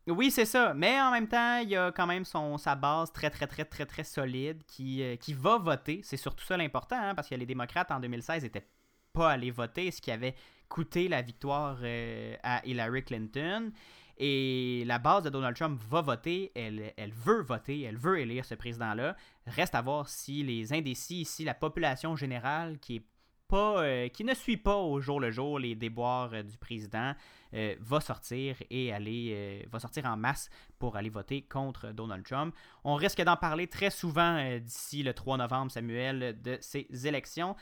Oui, 0.09 0.31
c'est 0.31 0.45
ça. 0.45 0.73
Mais 0.75 1.01
en 1.01 1.11
même 1.11 1.27
temps, 1.27 1.59
il 1.59 1.71
y 1.71 1.77
a 1.77 1.91
quand 1.91 2.07
même 2.07 2.25
sa 2.25 2.75
base 2.75 3.13
très, 3.13 3.31
très, 3.31 3.47
très, 3.47 3.65
très, 3.65 3.87
très 3.87 4.05
solide 4.05 4.63
qui, 4.67 5.03
euh, 5.03 5.17
va 5.35 5.59
voter. 5.59 6.01
C'est 6.05 6.17
surtout 6.17 6.45
ça 6.45 6.57
l'important, 6.57 6.99
hein, 6.99 7.15
parce 7.15 7.29
que 7.29 7.35
les 7.35 7.47
démocrates 7.47 7.91
en 7.91 7.99
2016 7.99 8.45
n'étaient 8.45 8.69
pas 9.13 9.33
allés 9.33 9.51
voter, 9.51 9.91
ce 9.91 10.01
qui 10.01 10.11
avait 10.11 10.35
coûté 10.69 11.09
la 11.09 11.23
victoire 11.23 11.79
euh, 11.83 12.37
à 12.43 12.65
Hillary 12.65 13.05
Clinton. 13.05 13.73
Et 14.19 14.85
la 14.87 14.99
base 14.99 15.25
de 15.25 15.31
Donald 15.31 15.57
Trump 15.57 15.81
va 15.91 16.01
voter, 16.01 16.53
elle, 16.55 16.93
elle 16.97 17.13
veut 17.13 17.43
voter, 17.43 17.83
elle 17.83 17.99
veut 17.99 18.19
élire 18.19 18.45
ce 18.45 18.55
président-là. 18.55 19.17
Reste 19.47 19.75
à 19.75 19.83
voir 19.83 20.09
si 20.09 20.43
les 20.43 20.73
indécis, 20.73 21.25
si 21.25 21.45
la 21.45 21.53
population 21.53 22.17
générale, 22.17 22.79
qui 22.79 22.97
est 22.97 23.05
pas, 23.49 23.83
euh, 23.83 24.09
qui 24.09 24.25
ne 24.25 24.35
suit 24.35 24.57
pas 24.57 24.77
au 24.77 25.01
jour 25.01 25.21
le 25.21 25.31
jour 25.31 25.59
les 25.59 25.75
déboires 25.75 26.31
euh, 26.33 26.43
du 26.43 26.57
président 26.57 27.15
euh, 27.55 27.75
va 27.81 28.01
sortir 28.01 28.57
et 28.71 28.93
aller 28.93 29.67
va 29.71 29.81
sortir 29.81 30.07
en 30.07 30.17
masse 30.17 30.51
pour 30.79 30.97
aller 30.97 31.11
voter 31.11 31.43
contre 31.43 31.93
Donald 31.93 32.25
Trump. 32.25 32.55
On 32.85 32.95
risque 32.95 33.23
d'en 33.23 33.37
parler 33.37 33.67
très 33.67 33.91
souvent 33.91 34.59
d'ici 34.59 35.03
le 35.03 35.15
3 35.15 35.39
novembre, 35.39 35.71
Samuel, 35.71 36.41
de 36.43 36.59
ces 36.61 36.87
élections. 37.07 37.57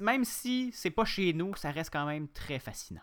Même 0.00 0.24
si 0.24 0.70
c'est 0.72 0.90
pas 0.90 1.04
chez 1.04 1.32
nous, 1.32 1.54
ça 1.56 1.70
reste 1.70 1.92
quand 1.92 2.06
même 2.06 2.28
très 2.28 2.58
fascinant. 2.58 3.02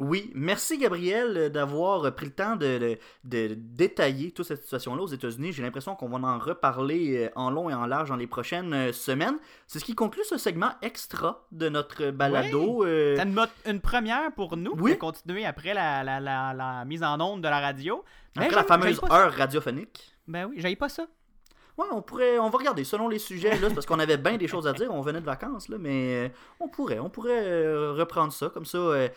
Oui, 0.00 0.32
merci 0.34 0.76
Gabriel 0.76 1.36
euh, 1.36 1.48
d'avoir 1.48 2.12
pris 2.16 2.26
le 2.26 2.32
temps 2.32 2.56
de, 2.56 2.78
de- 2.78 2.98
de 3.24 3.54
détailler 3.56 4.32
toute 4.32 4.46
cette 4.46 4.62
situation-là 4.62 5.02
aux 5.02 5.06
États-Unis. 5.06 5.52
J'ai 5.52 5.62
l'impression 5.62 5.94
qu'on 5.94 6.08
va 6.08 6.18
en 6.26 6.38
reparler 6.38 7.26
euh, 7.26 7.30
en 7.36 7.48
long 7.50 7.70
et 7.70 7.74
en 7.74 7.86
large 7.86 8.08
dans 8.08 8.16
les 8.16 8.26
prochaines 8.26 8.72
euh, 8.74 8.92
semaines. 8.92 9.36
C'est 9.68 9.78
ce 9.78 9.84
qui 9.84 9.94
conclut 9.94 10.24
ce 10.24 10.36
segment 10.36 10.70
extra 10.82 11.46
de 11.52 11.68
notre 11.68 12.10
balado. 12.10 12.84
euh, 12.84 13.14
C'est 13.16 13.70
une, 13.70 13.80
première 13.80 14.32
pour 14.32 14.56
nous 14.56 14.72
Oui. 14.78 14.90
de 14.92 14.96
continuer 14.96 15.44
après 15.46 15.74
la, 15.74 16.02
la- 16.02 16.18
la- 16.18 16.52
la 16.54 16.84
mise 16.84 17.04
en 17.04 17.20
onde 17.20 17.40
de 17.42 17.48
la 17.48 17.60
radio. 17.60 18.04
Après 18.36 18.50
la 18.50 18.64
fameuse 18.64 18.98
ça. 19.00 19.06
heure 19.14 19.32
radiophonique. 19.32 20.12
Ben 20.26 20.46
oui, 20.46 20.56
j'aille 20.58 20.74
pas 20.74 20.88
ça. 20.88 21.06
Ouais, 21.78 21.86
on 21.92 22.02
pourrait, 22.02 22.38
on 22.38 22.50
va 22.50 22.58
regarder 22.58 22.82
selon 22.84 23.08
les 23.08 23.18
sujets, 23.18 23.50
là, 23.60 23.68
c'est 23.68 23.74
parce 23.74 23.86
qu'on 23.86 23.98
avait 23.98 24.16
bien 24.16 24.36
des 24.36 24.46
choses 24.48 24.66
à 24.66 24.72
dire, 24.72 24.92
on 24.92 25.00
venait 25.02 25.20
de 25.20 25.24
vacances, 25.26 25.68
là, 25.68 25.76
mais 25.78 26.26
euh, 26.26 26.28
on 26.60 26.68
pourrait, 26.68 27.00
on 27.00 27.10
pourrait 27.10 27.42
euh, 27.48 27.92
reprendre 27.94 28.32
ça, 28.32 28.48
comme 28.48 28.64
ça, 28.64 28.78
euh, 28.78 29.08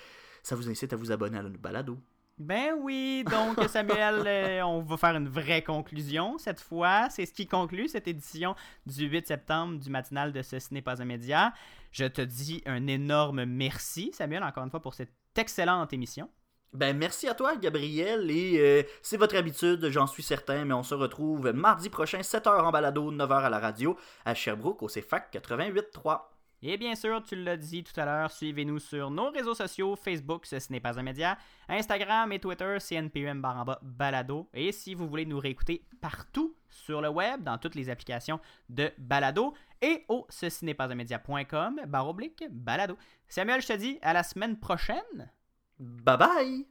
ça 0.48 0.56
vous 0.56 0.70
incite 0.70 0.93
à 0.93 0.95
vous 0.95 1.12
abonner 1.12 1.38
à 1.38 1.43
notre 1.43 1.60
balado? 1.60 1.98
Ben 2.38 2.74
oui, 2.80 3.26
donc 3.30 3.62
Samuel, 3.68 4.24
euh, 4.26 4.62
on 4.62 4.82
va 4.82 4.95
faire 4.95 5.16
une 5.18 5.28
vraie 5.28 5.62
conclusion 5.62 6.38
cette 6.38 6.62
fois. 6.62 7.10
C'est 7.10 7.26
ce 7.26 7.34
qui 7.34 7.48
conclut 7.48 7.89
cette 7.89 8.08
édition 8.08 8.56
du 8.86 9.08
8 9.08 9.28
septembre 9.28 9.78
du 9.78 9.89
matinal 9.89 10.32
de 10.32 10.41
Ceci 10.41 10.74
n'est 10.74 10.82
pas 10.82 11.02
un 11.02 11.06
média. 11.06 11.54
Je 11.91 12.06
te 12.06 12.22
dis 12.22 12.64
un 12.66 12.88
énorme 12.88 13.43
merci, 13.43 14.12
Samuel, 14.14 14.43
encore 14.43 14.64
une 14.64 14.70
fois, 14.70 14.82
pour 14.82 14.93
cette 14.93 15.12
excellente 15.36 15.91
émission. 15.91 16.30
Ben 16.72 16.95
merci 16.95 17.28
à 17.28 17.34
toi, 17.34 17.58
Gabriel, 17.58 18.32
et 18.32 18.60
euh, 18.60 18.84
c'est 19.02 19.18
votre 19.18 19.36
habitude, 19.36 19.89
j'en 19.89 20.08
suis 20.08 20.24
certain, 20.24 20.64
mais 20.64 20.74
on 20.74 20.84
se 20.84 20.93
retrouve 20.93 21.52
mardi 21.52 21.89
prochain, 21.89 22.20
7h 22.20 22.62
en 22.62 22.72
balado, 22.72 23.12
9h 23.12 23.43
à 23.43 23.50
la 23.50 23.60
radio, 23.60 23.98
à 24.24 24.34
Sherbrooke, 24.34 24.84
au 24.84 24.88
CFAC 24.88 25.34
88.3. 25.34 26.36
Et 26.62 26.78
bien 26.78 26.95
sûr, 26.95 27.22
tu 27.24 27.36
l'as 27.36 27.58
dit 27.58 27.84
tout 27.84 27.99
à 27.99 28.05
l'heure, 28.05 28.32
suivez-nous 28.32 28.80
sur 28.80 29.12
nos 29.12 29.30
réseaux 29.30 29.53
sociaux, 29.53 29.95
Facebook, 29.95 30.45
Ceci 30.45 30.72
n'est 30.72 30.80
pas 30.80 30.99
un 30.99 31.03
média, 31.03 31.38
Instagram 31.70 32.32
et 32.32 32.39
Twitter, 32.39 32.78
CNPUM 32.80 33.41
bas, 33.41 33.80
balado. 33.82 34.49
Et 34.53 34.72
si 34.72 34.95
vous 34.95 35.08
voulez 35.08 35.26
nous 35.26 35.39
réécouter 35.39 35.84
partout 36.01 36.55
sur 36.70 37.01
le 37.01 37.10
web, 37.10 37.43
dans 37.43 37.58
toutes 37.58 37.76
les 37.76 37.89
applications 37.89 38.39
de 38.70 38.91
balado, 38.97 39.53
et 39.82 40.05
au 40.08 40.26
ceci 40.30 40.66
n'est 40.66 40.74
pas 40.74 40.91
un 40.91 40.95
média.com, 40.95 41.82
barre 41.88 42.08
oblique, 42.08 42.43
balado. 42.49 42.97
Samuel, 43.28 43.62
je 43.62 43.68
te 43.68 43.74
dis 43.74 43.99
à 44.01 44.14
la 44.14 44.24
semaine 44.24 44.58
prochaine. 44.58 45.32
Bye 45.80 46.18
bye! 46.18 46.66